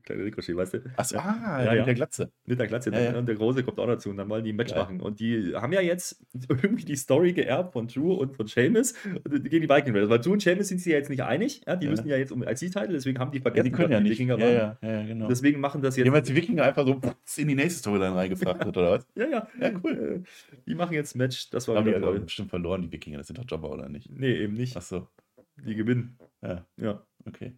der 0.07 0.15
kleine 0.15 0.23
Ricochet, 0.25 0.55
weißt 0.55 0.73
du? 0.75 0.79
Ach 0.95 1.05
so, 1.05 1.17
ah, 1.17 1.61
Ja, 1.63 1.69
mit 1.71 1.79
ja. 1.79 1.85
der 1.85 1.93
Glatze. 1.93 2.31
Mit 2.45 2.59
der 2.59 2.67
Glatze. 2.67 2.91
Ja, 2.91 2.99
ja. 2.99 3.17
Und 3.17 3.25
der 3.27 3.35
Große 3.35 3.63
kommt 3.63 3.79
auch 3.79 3.87
dazu. 3.87 4.09
Und 4.09 4.17
dann 4.17 4.29
wollen 4.29 4.43
die 4.43 4.53
ein 4.53 4.55
Match 4.55 4.73
machen. 4.75 5.01
Und 5.01 5.19
die 5.19 5.53
haben 5.55 5.73
ja 5.73 5.81
jetzt 5.81 6.21
irgendwie 6.49 6.85
die 6.85 6.95
Story 6.95 7.33
geerbt 7.33 7.73
von 7.73 7.87
Drew 7.87 8.13
und 8.13 8.35
von 8.35 8.47
Seamus 8.47 8.93
gegen 9.25 9.61
die 9.63 9.69
Viking 9.69 9.93
Raiders. 9.93 10.09
Weil 10.09 10.19
Drew 10.19 10.33
und 10.33 10.41
Seamus 10.41 10.67
sind 10.69 10.79
sich 10.79 10.91
ja 10.91 10.97
jetzt 10.97 11.09
nicht 11.09 11.23
einig. 11.23 11.61
Ja, 11.67 11.75
die 11.75 11.85
Ja. 11.85 11.91
müssen 11.91 12.07
ja 12.07 12.17
jetzt 12.17 12.31
um 12.31 12.43
IC-Titel, 12.43 12.87
deswegen 12.91 13.19
haben 13.19 13.31
die 13.31 13.37
Ja, 13.37 13.41
vergessen, 13.43 13.65
die 13.65 13.71
können 13.71 13.91
ja 13.91 13.99
nicht. 13.99 14.11
Wikinger 14.13 14.37
Ja, 14.39 14.45
waren. 14.45 14.77
ja, 14.81 14.91
ja, 15.01 15.05
genau. 15.05 15.27
Deswegen 15.27 15.59
machen 15.59 15.81
das 15.81 15.95
Die 15.95 16.01
jetzt. 16.01 16.07
haben 16.09 16.15
jetzt 16.15 16.29
die 16.29 16.35
Wikinger 16.35 16.63
einfach 16.63 16.85
so 16.85 16.99
in 17.41 17.47
die 17.47 17.55
nächste 17.55 17.79
Storyline 17.79 18.15
reingefrachtet, 18.15 18.75
oder 18.77 18.91
was? 18.91 19.07
Ja, 19.15 19.25
ja. 19.27 19.47
Ja, 19.59 19.71
cool. 19.83 20.23
Äh, 20.23 20.59
Die 20.67 20.75
machen 20.75 20.93
jetzt 20.93 21.15
ein 21.15 21.19
Match. 21.19 21.49
Das 21.49 21.67
war 21.67 21.75
Haben 21.75 21.85
die 21.85 21.89
wieder 21.91 21.97
aber 21.97 22.07
toll. 22.15 22.19
bestimmt 22.21 22.49
verloren, 22.49 22.81
die 22.81 22.91
Wikinger. 22.91 23.17
Das 23.17 23.27
sind 23.27 23.37
doch 23.39 23.45
Jobber, 23.47 23.71
oder 23.71 23.89
nicht? 23.89 24.09
Nee, 24.11 24.33
eben 24.35 24.53
nicht. 24.53 24.75
Ach 24.77 24.81
so. 24.81 25.07
Die 25.65 25.75
gewinnen. 25.75 26.17
Ja, 26.41 26.65
Ja. 26.77 27.03
okay. 27.25 27.53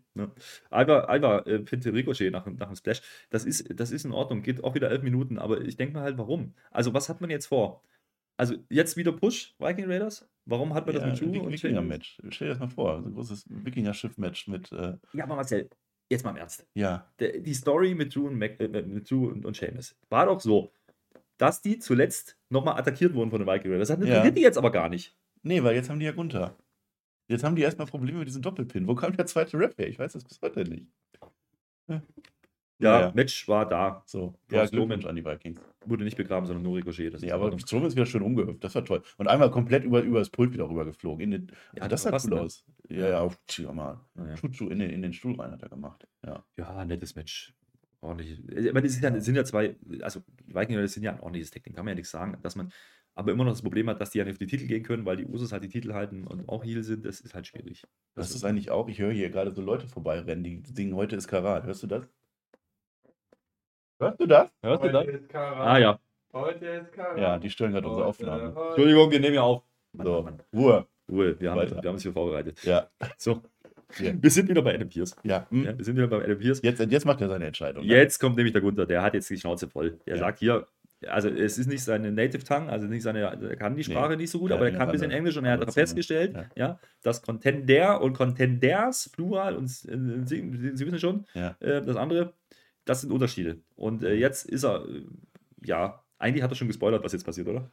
Alba, 0.69 1.01
Alba 1.01 1.39
äh, 1.39 1.59
Pinte 1.59 1.93
Ricochet 1.93 2.31
nach, 2.31 2.45
nach 2.45 2.67
dem 2.67 2.75
Splash, 2.75 3.01
das 3.29 3.45
ist, 3.45 3.67
das 3.79 3.91
ist 3.91 4.05
in 4.05 4.11
Ordnung, 4.11 4.41
geht 4.41 4.63
auch 4.63 4.75
wieder 4.75 4.89
elf 4.89 5.03
Minuten, 5.03 5.37
aber 5.37 5.61
ich 5.61 5.75
denke 5.77 5.93
mal 5.95 6.03
halt, 6.03 6.17
warum? 6.17 6.53
Also, 6.71 6.93
was 6.93 7.09
hat 7.09 7.21
man 7.21 7.29
jetzt 7.29 7.47
vor? 7.47 7.83
Also, 8.37 8.55
jetzt 8.69 8.95
wieder 8.97 9.11
Push, 9.11 9.55
Viking 9.59 9.85
Raiders? 9.85 10.27
Warum 10.45 10.73
hat 10.73 10.85
man 10.87 10.95
Ja, 10.95 11.01
das 11.07 11.19
mit 11.21 11.29
Drew 11.29 11.33
Wik- 11.35 11.43
und 11.43 11.51
Wikinger-Match. 11.53 12.21
Stell 12.29 12.47
dir 12.47 12.53
das 12.53 12.59
mal 12.59 12.69
vor. 12.69 13.01
So 13.01 13.09
ein 13.09 13.13
großes 13.13 13.45
Wikinger-Schiff-Match 13.49 14.47
mit, 14.47 14.71
äh, 14.71 14.97
Ja, 15.13 15.25
aber 15.25 15.35
Marcel, 15.35 15.69
jetzt 16.09 16.23
mal 16.23 16.31
im 16.31 16.37
Ernst. 16.37 16.65
ja, 16.73 17.05
Der, 17.19 17.39
die 17.39 17.53
Story 17.53 17.93
mit 17.95 18.15
Drew, 18.15 18.27
und, 18.27 18.37
Mac, 18.39 18.59
äh, 18.59 18.67
mit 18.67 19.11
Drew 19.11 19.27
und, 19.27 19.45
und 19.45 19.55
Seamus 19.57 19.95
war 20.09 20.25
doch 20.25 20.39
so, 20.39 20.71
dass 21.37 21.61
die 21.61 21.79
zuletzt 21.79 22.37
nochmal 22.49 22.79
attackiert 22.79 23.13
wurden 23.13 23.29
von 23.29 23.39
den 23.39 23.47
Viking 23.47 23.71
Raiders. 23.71 23.89
Das 23.89 23.99
Ja. 24.07 24.29
die 24.31 24.41
jetzt 24.41 24.57
aber 24.57 24.71
gar 24.71 24.89
nicht. 24.89 25.15
Nee, 25.43 25.63
weil 25.63 25.75
jetzt 25.75 25.89
haben 25.89 25.99
die 25.99 26.05
ja 26.05 26.11
Gunther. 26.11 26.55
Jetzt 27.29 27.43
haben 27.43 27.55
die 27.55 27.61
erstmal 27.61 27.87
Probleme 27.87 28.19
mit 28.19 28.27
diesem 28.27 28.41
Doppelpin. 28.41 28.87
Wo 28.87 28.95
kam 28.95 29.15
der 29.15 29.25
zweite 29.27 29.57
Rap 29.57 29.77
her? 29.77 29.87
Ich 29.87 29.99
weiß 29.99 30.13
das 30.13 30.23
bis 30.23 30.41
heute 30.41 30.63
nicht. 30.63 30.87
Ja, 31.87 32.01
Naja, 32.79 33.11
Match 33.13 33.47
war 33.47 33.67
da. 33.67 34.03
so. 34.05 34.33
Ja. 34.49 34.65
Glückwunsch 34.65 35.05
an 35.05 35.15
die 35.15 35.25
Vikings. 35.25 35.59
Wurde 35.85 36.05
nicht 36.05 36.15
begraben, 36.15 36.45
sondern 36.45 36.63
nur 36.63 36.77
Ricochet. 36.77 37.13
Das 37.13 37.21
Nee, 37.21 37.31
aber. 37.31 37.57
Strom 37.59 37.85
ist 37.85 37.95
wieder 37.95 38.05
schön 38.05 38.21
umgehüpft. 38.21 38.63
Das 38.63 38.73
war 38.73 38.85
toll. 38.85 39.01
Und 39.17 39.27
einmal 39.27 39.51
komplett 39.51 39.83
über, 39.83 40.01
über 40.01 40.19
das 40.19 40.29
Pult 40.29 40.53
wieder 40.53 40.69
rübergeflogen. 40.69 41.21
In 41.21 41.31
den, 41.31 41.47
Ja, 41.75 41.83
also 41.83 41.89
das 41.89 42.03
sah 42.23 42.31
cool 42.31 42.39
aus. 42.39 42.65
Ja, 42.87 43.09
ja, 43.09 43.19
auf, 43.19 43.37
tschüss, 43.47 43.71
mal. 43.71 43.99
Naja. 44.15 44.35
Chuchu 44.35 44.69
in 44.69 44.79
den, 44.79 44.89
in 44.91 45.01
den 45.01 45.11
Stuhl 45.13 45.35
rein 45.35 45.51
hat 45.51 45.61
er 45.61 45.69
gemacht. 45.69 46.07
Ja. 46.25 46.43
Ja, 46.57 46.85
nettes 46.85 47.15
Match. 47.15 47.53
Ordentlich. 48.01 48.39
Aber 48.69 48.81
das 48.81 48.93
sind 48.93 49.03
ja, 49.03 49.09
das 49.09 49.25
sind 49.25 49.35
ja 49.35 49.43
zwei, 49.43 49.75
also 50.01 50.21
die 50.47 50.55
Viking 50.55 50.75
Raiders 50.77 50.93
sind 50.93 51.03
ja 51.03 51.11
ein 51.11 51.19
ordentliches 51.19 51.51
Technik, 51.51 51.75
kann 51.75 51.83
man 51.83 51.91
ja 51.91 51.95
nichts 51.95 52.11
sagen, 52.11 52.37
dass 52.41 52.55
man 52.55 52.71
aber 53.19 53.31
immer 53.33 53.43
noch 53.43 53.51
das 53.51 53.61
Problem 53.61 53.89
hat, 53.89 53.99
dass 54.01 54.11
die 54.11 54.17
ja 54.19 54.23
nicht 54.23 54.33
auf 54.33 54.37
die 54.39 54.47
Titel 54.47 54.65
gehen 54.65 54.81
können, 54.83 55.05
weil 55.05 55.17
die 55.17 55.25
Usos 55.25 55.51
halt 55.51 55.63
die 55.63 55.67
Titel 55.69 55.93
halten 55.93 56.25
und 56.25 56.47
auch 56.47 56.63
Heal 56.63 56.83
sind, 56.83 57.05
das 57.05 57.19
ist 57.19 57.33
halt 57.35 57.45
schwierig. 57.47 57.83
Das 58.15 58.31
ist 58.31 58.43
eigentlich 58.45 58.71
auch, 58.71 58.87
ich 58.87 58.99
höre 58.99 59.11
hier 59.11 59.29
gerade 59.29 59.51
so 59.53 59.61
Leute 59.61 59.87
vorbeirennen, 59.87 60.43
die 60.43 60.63
singen, 60.73 60.95
heute 60.95 61.15
ist 61.17 61.27
Karat. 61.27 61.65
Hörst 61.65 61.83
du 61.83 61.87
das? 61.87 62.03
Hörst 63.99 64.19
du 64.19 64.25
das? 64.25 64.49
Hörst 64.63 64.83
du 64.83 64.89
das? 64.89 65.01
Heute 65.05 65.11
ist 65.17 65.29
Karat. 65.29 65.67
Ah 65.67 65.77
ja. 65.77 65.99
Heute 66.33 66.65
ist 66.65 66.91
Karat. 66.93 67.17
Ja, 67.19 67.37
die 67.39 67.49
stören 67.49 67.71
gerade 67.73 67.87
unsere 67.87 68.05
Heute, 68.07 68.09
Aufnahme. 68.09 68.55
heute. 68.55 68.67
Entschuldigung, 68.69 69.11
wir 69.11 69.19
nehmen 69.19 69.35
ja 69.35 69.41
auf. 69.41 69.63
Mann, 69.93 70.05
So, 70.07 70.13
Mann, 70.21 70.23
Mann. 70.23 70.41
Ruhe. 70.55 70.87
Ruhe, 71.11 71.39
wir 71.39 71.51
haben, 71.51 71.57
Weiter. 71.57 71.81
wir 71.81 71.87
haben 71.89 71.95
uns 71.95 72.03
hier 72.03 72.13
vorbereitet. 72.13 72.63
Ja, 72.63 72.89
So, 73.17 73.41
Ja. 73.97 74.13
wir 74.21 74.29
sind 74.29 74.47
wieder 74.47 74.61
bei 74.61 74.75
Adam 74.75 74.87
Pierce. 74.87 75.15
ja. 75.23 75.47
Hm. 75.49 75.63
Ja, 75.65 75.77
wir 75.77 75.83
sind 75.83 75.97
wieder 75.97 76.07
bei 76.07 76.23
Adam 76.23 76.37
Pierce. 76.37 76.61
Jetzt, 76.61 76.79
jetzt 76.79 77.05
macht 77.05 77.19
er 77.21 77.27
seine 77.27 77.47
Entscheidung. 77.47 77.83
ne? 77.85 77.91
Jetzt 77.93 78.19
kommt 78.19 78.35
nämlich 78.37 78.53
der 78.53 78.61
Gunther, 78.61 78.85
der 78.85 79.01
hat 79.01 79.15
jetzt 79.15 79.29
die 79.29 79.37
Schnauze 79.37 79.67
voll. 79.67 79.99
Der 80.05 80.15
Ja. 80.15 80.19
sagt 80.19 80.39
hier, 80.39 80.67
also 81.07 81.29
es 81.29 81.57
ist 81.57 81.67
nicht 81.67 81.83
seine 81.83 82.11
Native 82.11 82.43
Tongue, 82.43 82.69
also 82.69 82.87
nicht 82.87 83.03
seine, 83.03 83.19
er 83.21 83.55
kann 83.55 83.75
die 83.75 83.83
Sprache 83.83 84.17
nicht 84.17 84.29
so 84.31 84.39
gut, 84.39 84.49
Ja, 84.49 84.57
aber 84.57 84.65
er 84.65 84.77
kann 84.77 84.87
ein 84.87 84.91
bisschen 84.91 85.11
Englisch 85.11 85.37
und 85.37 85.45
er 85.45 85.53
hat 85.53 85.59
Zunge. 85.61 85.71
festgestellt, 85.73 86.33
Ja. 86.35 86.49
ja. 86.55 86.79
dass 87.03 87.21
Contender 87.21 88.01
und 88.01 88.13
Contenders, 88.13 89.09
Plural 89.09 89.55
und 89.55 89.65
äh, 89.65 90.25
Sie, 90.25 90.71
Sie 90.75 90.85
wissen 90.85 90.99
schon, 90.99 91.25
Ja. 91.33 91.55
äh, 91.59 91.81
das 91.81 91.95
andere, 91.95 92.33
das 92.85 93.01
sind 93.01 93.11
Unterschiede. 93.11 93.61
Und 93.75 94.03
äh, 94.03 94.13
jetzt 94.15 94.45
ist 94.49 94.63
er, 94.65 94.85
ja, 95.63 96.03
eigentlich 96.17 96.43
hat 96.43 96.51
er 96.51 96.55
schon 96.55 96.67
gespoilert, 96.67 97.03
was 97.03 97.13
jetzt 97.13 97.23
passiert, 97.25 97.47
oder? 97.47 97.71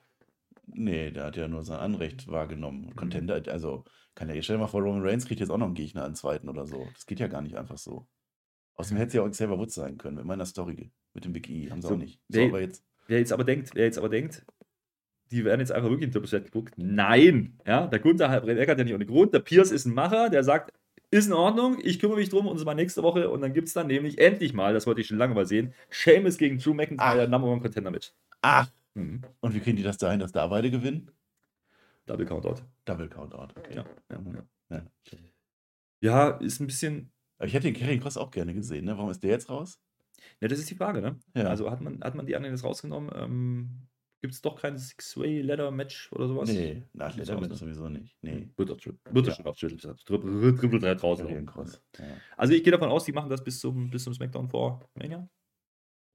Nee, 0.68 1.10
der 1.10 1.24
hat 1.26 1.36
ja 1.36 1.48
nur 1.48 1.62
sein 1.62 1.78
Anrecht 1.78 2.28
wahrgenommen. 2.28 2.86
Mhm. 2.86 2.96
Contender, 2.96 3.42
also 3.48 3.84
kann 4.14 4.28
ja, 4.34 4.40
stell 4.42 4.56
dir 4.56 4.60
mal 4.62 4.66
vor, 4.68 4.82
Roman 4.82 5.02
Reigns 5.02 5.26
kriegt 5.26 5.40
jetzt 5.40 5.50
auch 5.50 5.58
noch 5.58 5.66
einen 5.66 5.74
Gegner 5.74 6.04
einen 6.04 6.14
zweiten 6.14 6.48
oder 6.48 6.66
so. 6.66 6.86
Das 6.94 7.06
geht 7.06 7.20
ja 7.20 7.26
gar 7.28 7.42
nicht 7.42 7.56
einfach 7.56 7.78
so. 7.78 8.06
Außerdem 8.74 8.98
hätte 8.98 9.08
es 9.08 9.14
ja 9.14 9.22
auch 9.22 9.30
Xavier 9.30 9.58
Woods 9.58 9.74
sein 9.74 9.96
können, 9.98 10.16
mit 10.16 10.24
meiner 10.26 10.44
Story, 10.46 10.90
mit 11.14 11.24
dem 11.24 11.32
Big 11.32 11.48
E. 11.48 11.70
Haben 11.70 11.80
sie 11.82 11.88
So, 11.88 11.94
auch 11.94 11.98
nicht. 11.98 12.20
So, 12.28 12.40
nee. 12.40 12.48
aber 12.48 12.60
jetzt, 12.60 12.84
Wer 13.06 13.18
jetzt 13.18 13.32
aber 13.32 13.44
denkt, 13.44 13.70
wer 13.74 13.84
jetzt 13.84 13.98
aber 13.98 14.08
denkt, 14.08 14.44
die 15.30 15.44
werden 15.44 15.60
jetzt 15.60 15.72
einfach 15.72 15.88
wirklich 15.90 16.06
in 16.06 16.12
Triple 16.12 16.28
Threat 16.28 16.44
geguckt. 16.44 16.74
Nein! 16.76 17.58
Ja, 17.66 17.86
der 17.86 17.98
Gunther 17.98 18.30
hat 18.30 18.46
ja 18.46 18.74
nicht 18.84 18.94
ohne 18.94 19.06
Grund. 19.06 19.34
Der 19.34 19.40
Pierce 19.40 19.70
ist 19.72 19.84
ein 19.86 19.94
Macher, 19.94 20.30
der 20.30 20.44
sagt, 20.44 20.72
ist 21.10 21.26
in 21.26 21.32
Ordnung, 21.32 21.78
ich 21.82 21.98
kümmere 21.98 22.18
mich 22.18 22.28
drum 22.28 22.46
und 22.46 22.58
zwar 22.58 22.74
nächste 22.74 23.02
Woche 23.02 23.30
und 23.30 23.40
dann 23.40 23.52
gibt 23.52 23.68
es 23.68 23.74
dann 23.74 23.86
nämlich 23.86 24.18
endlich 24.18 24.52
mal, 24.52 24.74
das 24.74 24.86
wollte 24.86 25.00
ich 25.00 25.06
schon 25.06 25.18
lange 25.18 25.34
mal 25.34 25.46
sehen, 25.46 25.72
Sheamus 25.90 26.36
gegen 26.36 26.58
Drew 26.58 26.74
McIntyre, 26.74 27.22
Ah. 27.22 27.26
Number 27.26 27.48
One 27.48 27.60
Contender 27.60 27.90
Match. 27.90 28.12
ach, 28.42 28.70
Mhm. 28.94 29.22
und 29.40 29.54
wie 29.54 29.60
kriegen 29.60 29.76
die 29.76 29.82
das 29.82 29.98
dahin, 29.98 30.20
dass 30.20 30.32
da 30.32 30.46
beide 30.46 30.70
gewinnen? 30.70 31.10
Double 32.06 32.24
Countout. 32.26 32.62
Double 32.84 33.08
Countout, 33.08 33.48
okay. 33.58 33.74
Ja, 33.76 33.84
ja, 34.10 34.22
ja. 34.70 34.76
Ja. 34.76 34.82
Ja, 36.00 36.28
ist 36.38 36.60
ein 36.60 36.66
bisschen, 36.66 37.10
Aber 37.38 37.46
ich 37.46 37.54
hätte 37.54 37.70
den 37.70 37.74
Karrion 37.78 38.00
Cross 38.00 38.16
auch 38.16 38.30
gerne 38.30 38.54
gesehen, 38.54 38.84
ne? 38.86 38.96
Warum 38.96 39.10
ist 39.10 39.22
der 39.22 39.30
jetzt 39.30 39.50
raus? 39.50 39.78
Ja, 40.40 40.48
das 40.48 40.58
ist 40.58 40.70
die 40.70 40.74
Frage, 40.74 41.00
ne? 41.00 41.18
Ja. 41.34 41.44
Also 41.44 41.70
hat 41.70 41.80
man, 41.80 42.02
hat 42.02 42.14
man 42.14 42.26
die 42.26 42.36
anderen 42.36 42.54
jetzt 42.54 42.64
rausgenommen? 42.64 43.10
Ähm, 43.14 43.88
gibt 44.22 44.34
es 44.34 44.42
doch 44.42 44.60
kein 44.60 44.76
Six-Way-Ladder-Match 44.76 46.12
oder 46.12 46.28
sowas? 46.28 46.50
Nee, 46.50 46.82
nach 46.92 47.16
mit 47.16 47.28
ne? 47.28 47.54
sowieso 47.54 47.88
nicht. 47.88 48.16
Nee. 48.22 48.50
Wird 48.56 48.70
doch 48.70 48.80
schon, 48.80 48.98
wird 49.10 49.26
doch 49.26 49.34
schon 49.36 49.46
auf 49.46 49.56
Triple 49.58 50.80
Threat. 50.80 51.46
Cross. 51.46 51.82
Ja. 51.98 52.04
Also 52.36 52.54
ich 52.54 52.64
gehe 52.64 52.72
davon 52.72 52.88
aus, 52.88 53.04
die 53.04 53.12
machen 53.12 53.30
das 53.30 53.44
bis 53.44 53.60
zum, 53.60 53.90
bis 53.90 54.04
zum 54.04 54.14
Smackdown 54.14 54.48
vor 54.48 54.88
Mania. 54.94 55.28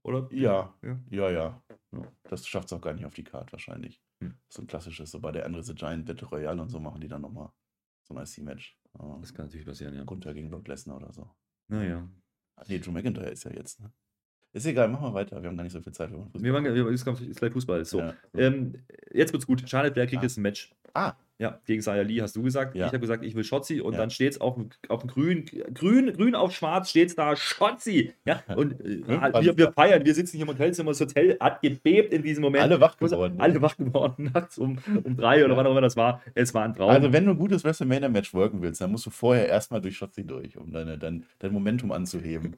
Oder? 0.04 0.28
Ja, 0.32 0.74
Ja. 0.82 1.00
ja, 1.10 1.30
ja. 1.30 1.62
Ja. 1.92 2.12
Das 2.24 2.46
schafft 2.46 2.66
es 2.66 2.72
auch 2.72 2.80
gar 2.80 2.92
nicht 2.94 3.04
auf 3.04 3.14
die 3.14 3.24
Card 3.24 3.52
wahrscheinlich. 3.52 4.02
Hm. 4.22 4.34
So 4.48 4.62
ein 4.62 4.66
klassisches, 4.66 5.10
so 5.10 5.20
bei 5.20 5.30
der 5.30 5.46
Andre 5.46 5.62
the 5.62 5.74
Giant 5.74 6.06
Battle 6.06 6.28
Royale 6.28 6.60
und 6.60 6.70
so 6.70 6.80
machen 6.80 7.00
die 7.00 7.08
dann 7.08 7.22
nochmal 7.22 7.50
so 8.08 8.14
ein 8.14 8.24
IC-Match. 8.24 8.78
Das 9.20 9.32
kann 9.32 9.46
natürlich 9.46 9.66
passieren, 9.66 9.94
ja. 9.94 10.04
Gunther 10.04 10.34
gegen 10.34 10.50
Brock 10.50 10.68
Lesnar 10.68 10.96
oder 10.96 11.12
so. 11.12 11.30
Naja. 11.68 12.08
Ach 12.56 12.68
nee, 12.68 12.78
Drew 12.78 12.90
McIntyre 12.90 13.30
ist 13.30 13.44
ja 13.44 13.52
jetzt. 13.52 13.80
Ne? 13.80 13.92
Ist 14.54 14.66
egal, 14.66 14.88
machen 14.88 15.06
wir 15.06 15.14
weiter. 15.14 15.40
Wir 15.42 15.48
haben 15.48 15.56
gar 15.56 15.64
nicht 15.64 15.72
so 15.72 15.80
viel 15.80 15.92
Zeit. 15.92 16.10
Wir 16.10 16.18
machen 16.18 16.30
Wir 16.34 16.52
waren, 16.52 16.64
wir, 16.64 16.86
es 16.88 17.04
kommt 17.04 17.20
ist 17.20 17.38
gleich 17.38 17.52
Fußball. 17.52 17.84
So. 17.86 18.00
Ja. 18.00 18.14
Ähm, 18.34 18.74
jetzt 19.12 19.32
wird's 19.32 19.46
gut. 19.46 19.66
Charlotte 19.68 19.94
Flair 19.94 20.06
kriegt 20.06 20.20
Ah. 20.20 20.24
jetzt 20.24 20.36
ein 20.36 20.42
Match. 20.42 20.74
Ah, 20.94 21.14
Ja, 21.42 21.58
gegen 21.66 21.82
Saya 21.82 22.02
Lee 22.02 22.22
hast 22.22 22.36
du 22.36 22.42
gesagt. 22.42 22.76
Ja. 22.76 22.86
Ich 22.86 22.92
habe 22.92 23.00
gesagt, 23.00 23.24
ich 23.24 23.34
will 23.34 23.42
Schotzi 23.42 23.80
und 23.80 23.94
Ja. 23.94 23.98
dann 23.98 24.10
steht 24.10 24.30
es 24.34 24.40
auf, 24.40 24.54
dem- 24.54 24.68
auf 24.88 25.04
Grün, 25.06 25.44
grün, 25.74 26.12
grün 26.16 26.36
auf 26.36 26.54
schwarz 26.54 26.90
steht 26.90 27.08
es 27.08 27.16
da 27.16 27.34
Schotzi. 27.34 28.12
Ja, 28.24 28.42
und 28.56 28.80
äh, 28.80 29.02
Alles 29.20 29.44
wir, 29.44 29.56
wir 29.58 29.72
feiern, 29.72 30.04
wir 30.06 30.14
sitzen 30.14 30.36
hier 30.36 30.46
im 30.46 30.50
Hotelzimmer, 30.52 30.92
das 30.92 31.00
Hotel 31.00 31.36
hat 31.40 31.60
gebebt 31.60 32.12
in 32.14 32.22
diesem 32.22 32.42
Moment. 32.42 32.62
alle 32.62 32.80
wach 32.80 32.96
geworden. 32.96 33.40
Alle 33.40 33.60
wach 33.60 33.76
geworden, 33.76 34.30
nachts 34.32 34.56
um, 34.56 34.78
um 35.02 35.16
drei 35.16 35.44
oder 35.44 35.54
Ja. 35.54 35.56
wann 35.58 35.66
auch 35.66 35.72
immer 35.72 35.80
das 35.80 35.96
war. 35.96 36.22
Es 36.34 36.54
war 36.54 36.64
ein 36.64 36.74
Traum. 36.74 36.90
Also, 36.90 37.12
wenn 37.12 37.24
du 37.26 37.32
ein 37.32 37.38
gutes 37.38 37.64
WrestleMania-Match 37.64 38.32
worken 38.34 38.62
willst, 38.62 38.80
dann 38.80 38.92
musst 38.92 39.06
du 39.06 39.10
vorher 39.10 39.48
erstmal 39.48 39.80
durch 39.80 39.96
Shotzi 39.96 40.24
durch, 40.24 40.56
um 40.56 40.70
deine, 40.70 40.96
dein, 40.96 41.24
dein 41.40 41.52
Momentum 41.52 41.90
anzuheben. 41.90 42.56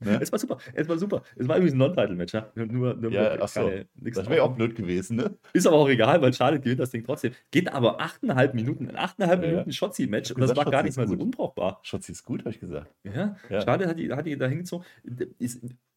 Ne? 0.00 0.18
Es 0.20 0.32
war 0.32 0.38
super, 0.40 0.58
es 0.74 0.88
war 0.88 0.98
super. 0.98 1.22
Es 1.36 1.46
war 1.48 1.56
übrigens 1.56 1.74
ein 1.74 1.78
Non-Title-Match, 1.78 2.34
ja. 2.34 2.50
Nur, 2.56 2.94
nur 2.94 3.10
Ja, 3.12 3.36
nur 3.36 3.44
ach 3.44 3.48
so. 3.48 3.60
keine- 3.60 3.86
nichts 3.94 4.18
Das 4.18 4.28
wäre 4.28 4.42
auch 4.42 4.54
blöd 4.56 4.74
gewesen, 4.74 5.16
ne? 5.16 5.30
Ist 5.52 5.66
aber 5.66 5.76
auch 5.76 5.88
egal, 5.88 6.20
weil 6.20 6.32
Charlotte 6.34 6.60
gewinnt 6.62 6.80
das 6.80 6.90
Ding 6.90 7.04
trotzdem. 7.04 7.32
Geht 7.50 7.72
aber 7.72 8.00
8,5 8.30 8.54
Minuten, 8.54 8.88
ein 8.90 8.96
8,5 8.96 9.28
Ja. 9.30 9.36
Minuten 9.36 9.72
Shotzi-Match 9.72 10.30
Ich 10.30 10.36
und 10.36 10.40
das 10.42 10.56
war 10.56 10.64
gar 10.64 10.82
nicht 10.82 10.96
mal 10.96 11.06
so 11.08 11.14
unbrauchbar. 11.14 11.80
Shotzi 11.82 12.12
ist 12.12 12.24
gut, 12.24 12.40
habe 12.40 12.50
ich 12.50 12.60
gesagt. 12.60 12.92
Ja, 13.04 13.36
Ja. 13.50 13.60
Charlotte 13.62 13.88
hat 13.88 13.98
die, 13.98 14.12
hat 14.12 14.26
die 14.26 14.36
da 14.36 14.46
hingezogen. 14.46 14.84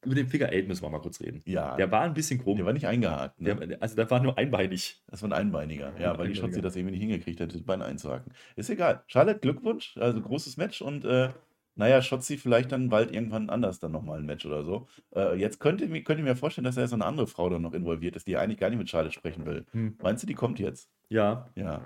Über 0.05 0.15
den 0.15 0.27
Figure 0.27 0.49
8 0.49 0.67
müssen 0.67 0.83
wir 0.83 0.89
mal 0.89 0.99
kurz 1.01 1.19
reden. 1.19 1.41
Ja, 1.45 1.75
Der 1.75 1.91
war 1.91 2.01
ein 2.03 2.13
bisschen 2.13 2.39
krumm. 2.39 2.55
der 2.57 2.65
war 2.65 2.73
nicht 2.73 2.87
eingehakt. 2.87 3.41
Ne? 3.41 3.55
Der, 3.55 3.81
also 3.81 3.95
der 3.95 4.09
war 4.09 4.21
nur 4.21 4.37
einbeinig. 4.37 5.01
Das 5.07 5.21
war 5.23 5.29
ein 5.29 5.33
Einbeiniger. 5.33 5.91
Ja, 5.99 6.13
Ein 6.13 6.17
weil 6.19 6.27
die. 6.29 6.35
Schotzi 6.35 6.61
das 6.61 6.75
irgendwie 6.75 6.91
nicht 6.93 7.01
hingekriegt 7.01 7.41
hat, 7.41 7.53
das 7.53 7.63
Bein 7.63 7.81
einzuhaken. 7.81 8.31
Ist 8.55 8.69
egal. 8.69 9.03
Charlotte, 9.07 9.39
Glückwunsch. 9.39 9.97
Also 9.97 10.21
großes 10.21 10.55
Match 10.57 10.81
und 10.81 11.03
äh, 11.03 11.29
naja, 11.75 12.01
Schotzi 12.01 12.37
vielleicht 12.37 12.71
dann 12.71 12.89
bald 12.89 13.11
irgendwann 13.11 13.49
anders 13.49 13.79
dann 13.79 13.91
nochmal 13.91 14.19
ein 14.19 14.25
Match 14.25 14.45
oder 14.45 14.63
so. 14.63 14.87
Äh, 15.15 15.35
jetzt 15.39 15.59
könnte 15.59 15.83
ich, 15.83 15.89
mir- 15.91 16.03
könnte 16.03 16.21
ich 16.21 16.27
mir 16.27 16.35
vorstellen, 16.35 16.65
dass 16.65 16.75
da 16.75 16.81
jetzt 16.81 16.89
so 16.91 16.95
eine 16.95 17.05
andere 17.05 17.27
Frau 17.27 17.49
dann 17.49 17.61
noch 17.61 17.73
involviert 17.73 18.15
ist, 18.15 18.27
die 18.27 18.37
eigentlich 18.37 18.59
gar 18.59 18.69
nicht 18.69 18.79
mit 18.79 18.89
Charlotte 18.89 19.13
sprechen 19.13 19.45
will. 19.45 19.65
Hm. 19.71 19.95
Meinst 20.01 20.23
du, 20.23 20.27
die 20.27 20.33
kommt 20.35 20.59
jetzt? 20.59 20.89
Ja, 21.09 21.49
Ja. 21.55 21.81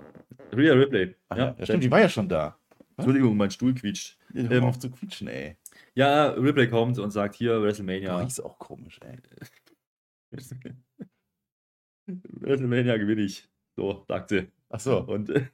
Rhea 0.52 0.72
Ripley. 0.74 1.14
Ach, 1.28 1.36
ja, 1.36 1.54
ja, 1.58 1.64
stimmt, 1.64 1.84
die 1.84 1.90
war 1.90 2.00
ja 2.00 2.08
schon 2.08 2.28
da. 2.28 2.56
Entschuldigung, 2.96 3.36
mein 3.36 3.50
Stuhl 3.50 3.74
quietscht. 3.74 4.18
Hör 4.34 4.50
Ähm, 4.50 4.64
auf 4.64 4.78
zu 4.78 4.90
quietschen, 4.90 5.28
ey. 5.28 5.56
Ja, 5.94 6.30
Ripley 6.30 6.68
kommt 6.68 6.98
und 6.98 7.10
sagt 7.10 7.34
hier 7.36 7.52
Ja. 7.54 7.62
WrestleMania. 7.62 8.20
ist 8.22 8.40
auch 8.40 8.58
komisch, 8.58 8.98
ey. 9.02 9.18
WrestleMania 12.06 12.96
gewinne 12.96 13.22
ich. 13.22 13.48
So, 13.76 14.04
sagt 14.08 14.30
sie. 14.30 14.48
Ach 14.68 14.80
so. 14.80 14.98
Und 15.00 15.30
äh, 15.30 15.46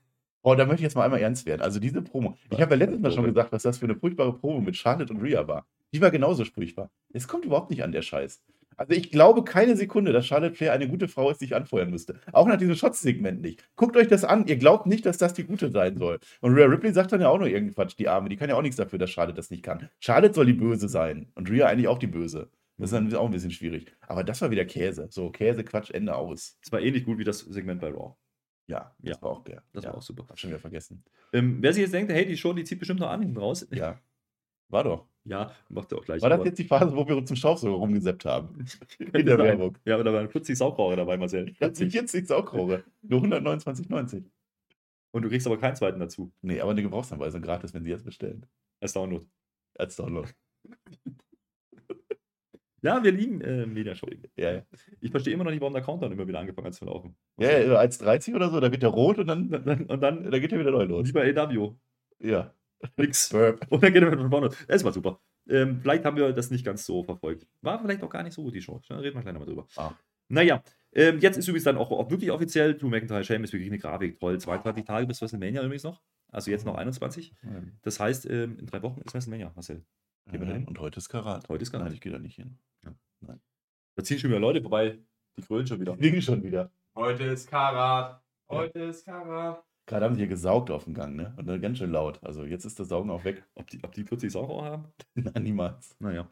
Oh, 0.42 0.54
da 0.54 0.64
möchte 0.64 0.76
ich 0.80 0.84
jetzt 0.84 0.94
mal 0.94 1.04
einmal 1.04 1.20
ernst 1.20 1.46
werden. 1.46 1.60
Also 1.60 1.80
diese 1.80 2.00
Promo. 2.00 2.38
Ich 2.50 2.60
habe 2.60 2.70
ja 2.74 2.78
letztes 2.78 3.00
Mal 3.00 3.10
schon 3.10 3.24
gesagt, 3.24 3.50
was 3.52 3.64
das 3.64 3.78
für 3.78 3.86
eine 3.86 3.96
furchtbare 3.96 4.32
Promo 4.32 4.60
mit 4.60 4.76
Charlotte 4.76 5.12
und 5.12 5.20
Rhea 5.20 5.46
war. 5.48 5.66
Die 5.92 6.00
war 6.00 6.10
genauso 6.12 6.44
furchtbar. 6.44 6.90
Es 7.12 7.26
kommt 7.26 7.44
überhaupt 7.44 7.70
nicht 7.70 7.82
an, 7.82 7.90
der 7.92 8.02
Scheiß. 8.02 8.40
Also 8.78 8.94
ich 8.94 9.10
glaube 9.10 9.44
keine 9.44 9.76
Sekunde, 9.76 10.12
dass 10.12 10.26
Charlotte 10.26 10.54
Flair 10.54 10.72
eine 10.72 10.88
gute 10.88 11.08
Frau 11.08 11.30
ist, 11.30 11.40
die 11.40 11.46
ich 11.46 11.54
anfeuern 11.54 11.90
müsste. 11.90 12.20
Auch 12.32 12.46
nach 12.46 12.56
diesem 12.56 12.74
Shots-Segment 12.76 13.42
nicht. 13.42 13.68
Guckt 13.76 13.96
euch 13.96 14.08
das 14.08 14.24
an. 14.24 14.46
Ihr 14.46 14.56
glaubt 14.56 14.86
nicht, 14.86 15.04
dass 15.04 15.18
das 15.18 15.34
die 15.34 15.44
Gute 15.44 15.70
sein 15.70 15.96
soll. 15.98 16.18
Und 16.40 16.54
Rhea 16.54 16.64
Ripley 16.66 16.92
sagt 16.92 17.12
dann 17.12 17.20
ja 17.20 17.28
auch 17.28 17.38
nur 17.38 17.48
irgendeinen 17.48 17.74
Quatsch, 17.74 17.98
die 17.98 18.08
Arme. 18.08 18.28
Die 18.30 18.36
kann 18.36 18.48
ja 18.48 18.54
auch 18.56 18.62
nichts 18.62 18.76
dafür, 18.76 18.98
dass 18.98 19.10
Charlotte 19.10 19.36
das 19.36 19.50
nicht 19.50 19.62
kann. 19.62 19.90
Charlotte 20.00 20.32
soll 20.34 20.46
die 20.46 20.52
Böse 20.54 20.88
sein. 20.88 21.30
Und 21.34 21.50
Rhea 21.50 21.66
eigentlich 21.66 21.88
auch 21.88 21.98
die 21.98 22.06
Böse. 22.06 22.50
Das 22.78 22.92
ist 22.92 22.96
dann 22.96 23.12
auch 23.16 23.24
ein 23.26 23.32
bisschen 23.32 23.50
schwierig. 23.50 23.86
Aber 24.06 24.22
das 24.22 24.40
war 24.40 24.52
wieder 24.52 24.64
Käse. 24.64 25.08
So, 25.10 25.30
Käse, 25.30 25.64
Quatsch, 25.64 25.90
Ende 25.90 26.14
aus. 26.14 26.56
es 26.64 26.70
war 26.70 26.80
ähnlich 26.80 27.04
gut 27.04 27.18
wie 27.18 27.24
das 27.24 27.40
Segment 27.40 27.80
bei 27.80 27.88
Raw. 27.90 28.14
Ja, 28.68 28.94
das 29.00 29.16
Ja. 29.16 29.22
war 29.22 29.30
auch 29.30 29.42
der. 29.42 29.62
Das 29.72 29.82
ja, 29.82 29.90
war 29.90 29.98
auch 29.98 30.02
super. 30.02 30.26
Hab 30.28 30.38
schon 30.38 30.50
wieder 30.50 30.60
vergessen. 30.60 31.02
Ähm, 31.32 31.58
wer 31.60 31.72
sich 31.72 31.82
jetzt 31.82 31.94
denkt, 31.94 32.12
hey, 32.12 32.24
die 32.26 32.36
Show, 32.36 32.52
die 32.52 32.62
zieht 32.64 32.78
bestimmt 32.78 33.00
noch 33.00 33.08
an 33.10 33.22
hinten 33.22 33.38
raus. 33.38 33.66
Ja. 33.72 33.98
War 34.68 34.84
doch. 34.84 35.06
Ja, 35.24 35.52
macht 35.68 35.92
er 35.92 35.98
auch 35.98 36.04
gleich. 36.04 36.22
War 36.22 36.30
das 36.30 36.44
jetzt 36.44 36.58
die 36.58 36.64
Phase, 36.64 36.94
wo 36.96 37.06
wir 37.06 37.16
uns 37.16 37.28
zum 37.28 37.36
Staubsauger 37.36 37.76
rumgeseppt 37.76 38.24
haben? 38.24 38.64
In 38.98 39.26
der 39.26 39.36
sein. 39.36 39.46
Werbung. 39.46 39.78
Ja, 39.84 39.94
aber 39.94 40.04
da 40.04 40.12
waren 40.12 40.28
40 40.28 40.56
Saugrohre 40.56 40.96
dabei, 40.96 41.16
Marcel. 41.16 41.54
Das 41.58 41.76
sind 41.76 41.92
jetzt 41.92 42.14
nichts 42.14 42.28
Saugrohre. 42.28 42.84
Nur 43.02 43.22
129,90. 43.22 44.24
Und 45.10 45.22
du 45.22 45.28
kriegst 45.28 45.46
aber 45.46 45.58
keinen 45.58 45.76
zweiten 45.76 46.00
dazu. 46.00 46.32
Nee, 46.42 46.60
aber 46.60 46.70
eine 46.70 46.82
Gebrauchsanweisung 46.82 47.42
gratis, 47.42 47.74
wenn 47.74 47.84
Sie 47.84 47.90
jetzt 47.90 48.04
bestellen. 48.04 48.46
Als 48.80 48.92
Download. 48.92 49.26
Als 49.78 49.96
Download. 49.96 50.28
Ja, 52.80 53.02
wir 53.02 53.10
lieben 53.10 53.40
äh, 53.40 53.66
Mediashowing. 53.66 54.22
Ja, 54.36 54.52
ja. 54.52 54.62
Ich 55.00 55.10
verstehe 55.10 55.34
immer 55.34 55.42
noch 55.42 55.50
nicht, 55.50 55.60
warum 55.60 55.72
der 55.74 55.82
Countdown 55.82 56.12
immer 56.12 56.28
wieder 56.28 56.38
angefangen 56.38 56.68
hat 56.68 56.74
zu 56.74 56.84
laufen. 56.84 57.16
Ja, 57.36 57.58
ja, 57.58 57.74
als 57.74 57.98
30 57.98 58.34
oder 58.36 58.50
so, 58.50 58.60
da 58.60 58.70
wird 58.70 58.84
der 58.84 58.90
rot 58.90 59.18
und 59.18 59.26
dann, 59.26 59.52
Und 59.52 59.66
dann, 59.66 59.86
und 59.86 60.00
dann 60.00 60.30
da 60.30 60.38
geht 60.38 60.52
er 60.52 60.60
wieder 60.60 60.70
neu 60.70 60.84
los. 60.84 61.08
wie 61.08 61.12
bei 61.12 61.36
AW. 61.36 61.74
Ja. 62.20 62.54
Nix. 62.96 63.30
Burp. 63.30 63.66
Und 63.70 63.82
dann 63.82 63.92
geht 63.92 64.02
er 64.02 64.10
mit 64.10 64.18
von 64.18 64.30
vorne. 64.30 64.50
Das 64.66 64.84
war 64.84 64.92
super. 64.92 65.20
Ähm, 65.48 65.80
vielleicht 65.80 66.04
haben 66.04 66.16
wir 66.16 66.32
das 66.32 66.50
nicht 66.50 66.64
ganz 66.64 66.84
so 66.84 67.02
verfolgt. 67.02 67.46
War 67.62 67.78
vielleicht 67.80 68.02
auch 68.02 68.10
gar 68.10 68.22
nicht 68.22 68.34
so 68.34 68.42
gut, 68.42 68.54
die 68.54 68.62
Show. 68.62 68.80
Da 68.88 68.98
reden 68.98 69.16
wir 69.16 69.22
gleich 69.22 69.34
nochmal 69.34 69.48
drüber. 69.48 69.66
Ah. 69.76 69.92
Naja, 70.28 70.62
ähm, 70.92 71.18
jetzt 71.20 71.38
ist 71.38 71.48
übrigens 71.48 71.64
dann 71.64 71.78
auch, 71.78 71.90
auch 71.90 72.10
wirklich 72.10 72.30
offiziell 72.30 72.76
Drew 72.76 72.88
McIntyre, 72.88 73.24
Sheamus, 73.24 73.52
wir 73.52 73.60
kriegen 73.60 73.72
eine 73.72 73.80
Grafik. 73.80 74.20
Toll. 74.20 74.38
22 74.38 74.84
Tage 74.84 75.06
bis 75.06 75.20
WrestleMania 75.20 75.62
übrigens 75.62 75.84
noch. 75.84 76.02
Also 76.30 76.50
jetzt 76.50 76.66
noch 76.66 76.76
21. 76.76 77.34
Das 77.82 77.98
heißt, 77.98 78.28
ähm, 78.28 78.58
in 78.58 78.66
drei 78.66 78.82
Wochen 78.82 79.00
ist 79.00 79.14
WrestleMania, 79.14 79.50
Marcel. 79.54 79.82
Gehen 80.30 80.40
wir 80.40 80.46
da 80.46 80.52
hin? 80.52 80.66
Und 80.66 80.78
heute 80.78 80.98
ist 80.98 81.08
Karat. 81.08 81.48
Heute 81.48 81.62
ist 81.62 81.72
Karat. 81.72 81.86
Nein, 81.86 81.94
ich 81.94 82.02
gehe 82.02 82.12
da 82.12 82.18
nicht 82.18 82.36
hin. 82.36 82.58
Da 83.98 84.04
ziehen 84.04 84.18
schon 84.18 84.30
wieder 84.30 84.40
Leute 84.40 84.60
vorbei. 84.60 84.98
Die 85.36 85.42
grölen 85.42 85.66
schon 85.66 85.80
wieder. 85.80 85.96
Liegen 85.96 86.20
schon 86.20 86.42
wieder. 86.42 86.70
Heute 86.94 87.24
ist 87.24 87.48
Karat. 87.48 88.22
Heute 88.48 88.80
ist 88.80 89.04
Karat. 89.04 89.67
Gerade 89.88 90.04
haben 90.04 90.14
sie 90.14 90.20
hier 90.20 90.28
gesaugt 90.28 90.70
auf 90.70 90.84
dem 90.84 90.92
Gang, 90.92 91.16
ne? 91.16 91.32
Und 91.38 91.46
dann 91.48 91.62
ganz 91.62 91.78
schön 91.78 91.90
laut. 91.90 92.22
Also 92.22 92.44
jetzt 92.44 92.66
ist 92.66 92.78
das 92.78 92.88
Saugen 92.88 93.08
auch 93.10 93.24
weg. 93.24 93.42
Ob 93.54 93.68
die, 93.68 93.82
ob 93.82 93.92
die 93.92 94.04
40 94.04 94.30
Saugrohr 94.30 94.64
haben? 94.66 94.84
Nein, 95.14 95.42
niemals. 95.42 95.96
Naja. 95.98 96.28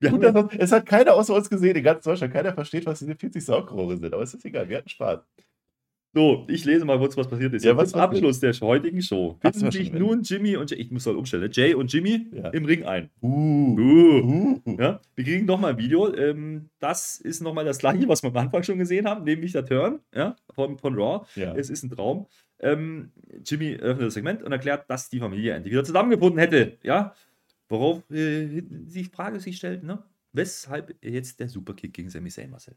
Das, 0.00 0.46
es 0.58 0.72
hat 0.72 0.86
keiner 0.86 1.14
außer 1.14 1.34
uns 1.34 1.50
gesehen, 1.50 1.76
in 1.76 1.84
ganz 1.84 2.04
Deutschland. 2.04 2.32
Keiner 2.32 2.54
versteht, 2.54 2.86
was 2.86 3.00
diese 3.00 3.14
40 3.14 3.44
Saugrohre 3.44 3.98
sind. 3.98 4.12
Aber 4.14 4.22
es 4.22 4.32
ist 4.32 4.44
egal, 4.46 4.68
wir 4.68 4.78
hatten 4.78 4.88
Spaß. 4.88 5.20
So, 6.14 6.44
ich 6.48 6.66
lese 6.66 6.84
mal 6.84 6.98
kurz, 6.98 7.16
was 7.16 7.26
passiert 7.26 7.54
ist. 7.54 7.64
Ja, 7.64 7.74
was- 7.74 7.92
zum 7.92 8.00
Abschluss 8.00 8.38
der 8.38 8.52
heutigen 8.60 9.00
Show 9.00 9.38
finden 9.40 9.70
sich 9.70 9.92
nun 9.92 10.22
Jimmy 10.22 10.56
und 10.56 10.70
Jay, 10.70 10.76
ich 10.78 10.90
muss 10.90 11.06
halt 11.06 11.16
umstellen, 11.16 11.44
ne? 11.44 11.50
Jay 11.50 11.72
und 11.74 11.90
Jimmy 11.90 12.26
Ja. 12.32 12.50
im 12.50 12.66
Ring 12.66 12.84
ein. 12.84 13.08
Uh. 13.22 13.76
Uh. 13.78 14.60
Uh. 14.66 14.76
Ja, 14.78 15.00
wir 15.14 15.24
kriegen 15.24 15.46
nochmal 15.46 15.72
ein 15.72 15.78
Video. 15.78 16.14
Ähm, 16.14 16.68
das 16.80 17.18
ist 17.18 17.40
nochmal 17.40 17.64
das 17.64 17.78
gleiche, 17.78 18.06
was 18.08 18.22
wir 18.22 18.28
am 18.28 18.36
Anfang 18.36 18.62
schon 18.62 18.78
gesehen 18.78 19.06
haben, 19.08 19.24
nämlich 19.24 19.52
der 19.52 19.64
Turn 19.64 20.00
ja, 20.14 20.36
von, 20.54 20.76
von 20.76 20.94
Raw. 20.94 21.24
Ja. 21.34 21.54
Es 21.54 21.70
ist 21.70 21.82
ein 21.82 21.90
Traum. 21.90 22.26
Ähm, 22.60 23.10
Jimmy 23.44 23.76
öffnet 23.76 24.08
das 24.08 24.14
Segment 24.14 24.42
und 24.42 24.52
erklärt, 24.52 24.90
dass 24.90 25.08
die 25.08 25.18
Familie 25.18 25.54
endlich 25.54 25.72
wieder 25.72 25.82
zusammengefunden 25.84 26.38
hätte. 26.38 26.76
Ja, 26.82 27.14
worauf 27.70 28.02
äh, 28.10 28.62
die 28.62 29.04
Frage 29.04 29.40
sich 29.40 29.56
stellt, 29.56 29.82
ne? 29.82 30.02
weshalb 30.34 30.94
jetzt 31.02 31.40
der 31.40 31.48
Superkick 31.48 31.94
gegen 31.94 32.08
Sami 32.10 32.28
Zayn, 32.30 32.50
Marcel? 32.50 32.74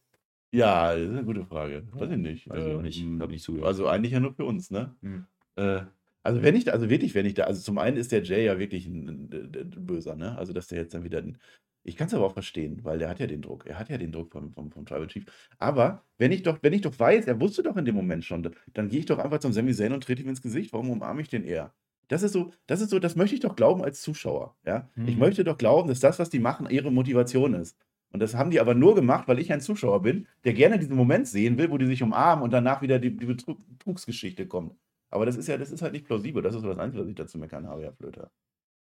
Ja, 0.55 0.93
das 0.93 1.03
ist 1.03 1.09
eine 1.09 1.23
gute 1.23 1.45
Frage. 1.45 1.83
Weiß 1.91 2.11
ich 2.11 2.17
nicht. 2.17 2.45
Ich 2.47 2.51
auch 2.51 2.81
nicht. 2.81 3.03
Hab 3.19 3.29
nicht 3.29 3.43
zugehört. 3.43 3.67
Also 3.67 3.87
eigentlich 3.87 4.13
ja 4.13 4.19
nur 4.19 4.33
für 4.33 4.45
uns, 4.45 4.71
ne? 4.71 4.95
Mhm. 5.01 5.25
Äh, 5.55 5.81
also 6.23 6.41
wenn 6.41 6.55
ich, 6.55 6.63
da- 6.65 6.71
also 6.71 6.89
wirklich, 6.89 7.13
wenn 7.13 7.25
ich 7.25 7.35
da, 7.35 7.43
also 7.43 7.61
zum 7.61 7.77
einen 7.77 7.97
ist 7.97 8.11
der 8.11 8.23
Jay 8.23 8.45
ja 8.45 8.57
wirklich 8.57 8.87
ein, 8.87 9.07
ein, 9.07 9.29
ein, 9.33 9.85
Böser, 9.85 10.15
ne? 10.15 10.37
Also 10.37 10.53
dass 10.53 10.67
der 10.67 10.79
jetzt 10.79 10.93
dann 10.93 11.03
wieder, 11.03 11.19
ein, 11.19 11.37
ich 11.83 11.95
kann 11.95 12.07
es 12.07 12.13
aber 12.15 12.25
auch 12.25 12.33
verstehen, 12.33 12.79
weil 12.83 12.97
der 12.97 13.09
hat 13.09 13.19
ja 13.19 13.27
den 13.27 13.41
Druck, 13.43 13.67
er 13.67 13.77
hat 13.77 13.89
ja 13.89 13.97
den 13.97 14.11
Druck 14.11 14.31
vom, 14.31 14.51
vom, 14.51 14.71
vom 14.71 14.85
Tribal 14.85 15.07
Chief. 15.07 15.25
Aber 15.59 16.03
wenn 16.17 16.31
ich 16.31 16.41
doch, 16.41 16.57
wenn 16.63 16.73
ich 16.73 16.81
doch 16.81 16.97
weiß, 16.97 17.27
er 17.27 17.39
wusste 17.39 17.61
doch 17.61 17.77
in 17.77 17.85
dem 17.85 17.95
Moment 17.95 18.25
schon, 18.25 18.41
dann, 18.73 18.89
gehe 18.89 18.99
ich 18.99 19.05
doch 19.05 19.19
einfach 19.19 19.39
zum 19.39 19.53
Sami 19.53 19.73
Zayn 19.73 19.93
und 19.93 20.03
trete 20.03 20.23
ihm 20.23 20.29
ins 20.29 20.41
Gesicht. 20.41 20.73
Warum 20.73 20.89
umarme 20.89 21.21
ich 21.21 21.29
den 21.29 21.43
eher? 21.43 21.73
Das 22.07 22.23
ist 22.23 22.33
so, 22.33 22.51
das 22.67 22.81
ist 22.81 22.89
so, 22.89 22.99
das 22.99 23.15
möchte 23.15 23.35
ich 23.35 23.41
doch 23.41 23.55
glauben 23.55 23.83
als 23.83 24.01
Zuschauer, 24.01 24.55
ja? 24.65 24.89
Ich 25.05 25.15
Mhm. 25.15 25.19
möchte 25.19 25.43
doch 25.43 25.57
glauben, 25.57 25.89
dass 25.89 25.99
das, 25.99 26.17
was 26.19 26.29
die 26.29 26.39
machen, 26.39 26.67
ihre 26.69 26.91
Motivation 26.91 27.53
ist. 27.55 27.77
Und 28.15 28.21
das 28.21 28.33
haben 28.33 28.49
die 28.49 28.61
aber 28.61 28.75
nur 28.75 28.95
gemacht, 28.95 29.27
weil 29.27 29.39
ich 29.39 29.51
ein 29.51 29.59
Zuschauer 29.59 30.01
bin, 30.01 30.25
der 30.45 30.53
gerne 30.53 30.79
diesen 30.79 30.95
Moment 30.95 31.27
sehen 31.27 31.57
will, 31.57 31.69
wo 31.69 31.77
die 31.77 31.85
sich 31.85 32.01
umarmen 32.01 32.45
und 32.45 32.53
danach 32.53 32.81
wieder 32.81 32.97
die, 32.97 33.13
die 33.13 33.25
Betrug, 33.25 33.57
Betrugsgeschichte 33.67 34.47
kommt. 34.47 34.73
Aber 35.09 35.25
das 35.25 35.35
ist 35.35 35.49
ja, 35.49 35.57
das 35.57 35.69
ist 35.69 35.81
halt 35.81 35.91
nicht 35.91 36.05
plausibel. 36.05 36.41
Das 36.41 36.55
ist 36.55 36.61
so 36.61 36.67
das 36.69 36.77
Einzige, 36.77 37.03
was 37.03 37.09
ich 37.09 37.15
dazu 37.15 37.37
meckern 37.37 37.67
habe, 37.67 37.83
Herr 37.83 37.91
Flöter. 37.91 38.31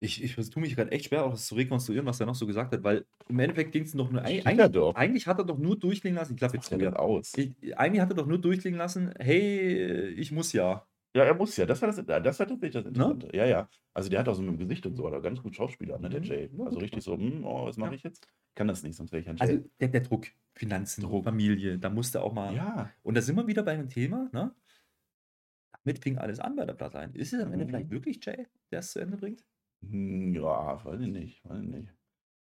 Ich, 0.01 0.25
ich 0.25 0.35
tue 0.51 0.61
mich 0.61 0.75
gerade 0.75 0.91
echt 0.91 1.05
schwer, 1.05 1.25
auch 1.25 1.31
das 1.31 1.47
zu 1.47 1.55
rekonstruieren, 1.55 2.05
was 2.05 2.19
er 2.19 2.27
noch 2.27 2.35
so 2.35 2.49
gesagt 2.49 2.73
hat, 2.73 2.83
weil 2.83 3.05
im 3.29 3.39
Endeffekt 3.39 3.71
ging 3.71 3.85
es 3.85 3.95
noch 3.95 4.11
nur. 4.11 4.27
Steht 4.27 4.45
Eigentlich, 4.45 4.97
eigentlich 4.97 5.27
hat 5.29 5.39
er 5.39 5.45
doch 5.45 5.59
nur 5.59 5.79
durchklingen 5.79 6.19
lassen. 6.19 6.33
Ich 6.33 6.39
glaube, 6.39 6.57
jetzt 6.57 6.73
er 6.73 6.99
aus? 6.99 7.33
Ich, 7.37 7.79
eigentlich 7.79 8.01
hat 8.01 8.11
er 8.11 8.17
doch 8.17 8.27
nur 8.27 8.41
durchklingen 8.41 8.77
lassen, 8.77 9.15
hey, 9.21 10.09
ich 10.17 10.33
muss 10.33 10.53
ja. 10.53 10.85
Ja, 11.15 11.25
er 11.25 11.35
muss 11.35 11.57
ja. 11.57 11.67
Das 11.67 11.83
war, 11.83 11.89
das, 11.89 11.97
das 12.05 12.39
war 12.39 12.47
tatsächlich 12.47 12.73
das 12.73 12.87
Interessante. 12.87 13.37
Ja, 13.37 13.45
ja. 13.45 13.69
Also 13.93 14.09
der 14.09 14.21
hat 14.21 14.29
auch 14.29 14.35
so 14.35 14.43
mit 14.43 14.53
dem 14.53 14.59
Gesicht 14.59 14.87
und 14.87 14.97
so, 14.97 15.07
oder 15.07 15.21
ganz 15.21 15.43
gut 15.43 15.55
Schauspieler, 15.55 15.99
ne, 15.99 16.09
der 16.09 16.21
Mhm. 16.21 16.25
Jay. 16.27 16.51
Ja, 16.57 16.65
Also 16.65 16.79
richtig 16.79 17.03
so, 17.05 17.17
hm, 17.17 17.45
oh, 17.45 17.67
was 17.67 17.77
mache 17.77 17.91
Ja. 17.91 17.97
ich 17.97 18.03
jetzt? 18.03 18.27
Kann 18.55 18.69
das 18.69 18.83
nicht, 18.83 18.97
sonst 18.97 19.13
wäre 19.13 19.23
ich 19.23 19.29
ein 19.29 19.37
Jay. 19.37 19.43
Also 19.47 19.69
der, 19.81 19.89
der 19.89 20.01
Druck, 20.03 20.27
Finanzen, 20.55 21.03
Druck. 21.03 21.25
Familie, 21.25 21.79
da 21.79 21.91
musste 21.91 22.23
auch 22.23 22.33
mal. 22.33 22.55
ja. 22.55 22.91
Und 23.03 23.15
da 23.17 23.21
sind 23.23 23.37
wir 23.37 23.47
wieder 23.47 23.63
bei 23.63 23.73
einem 23.73 23.89
Thema, 23.89 24.31
ne? 24.33 24.55
Damit 25.85 25.99
fing 26.03 26.19
alles 26.19 26.39
an 26.39 26.55
bei 26.57 26.65
der 26.65 26.75
Bloodline. 26.75 27.13
Ist 27.15 27.33
es 27.33 27.43
am 27.43 27.53
Ende 27.53 27.65
Mhm. 27.65 27.69
vielleicht 27.71 27.91
wirklich 27.91 28.25
Jay, 28.25 28.47
der 28.71 28.79
es 28.81 28.93
zu 28.93 29.01
Ende 29.01 29.17
bringt? 29.17 29.45
Hm, 29.87 30.35
Ja, 30.35 30.83
weiß 30.85 31.01
ich 31.01 31.09
nicht, 31.09 31.45
weiß 31.49 31.61
ich 31.63 31.69
nicht. 31.69 31.89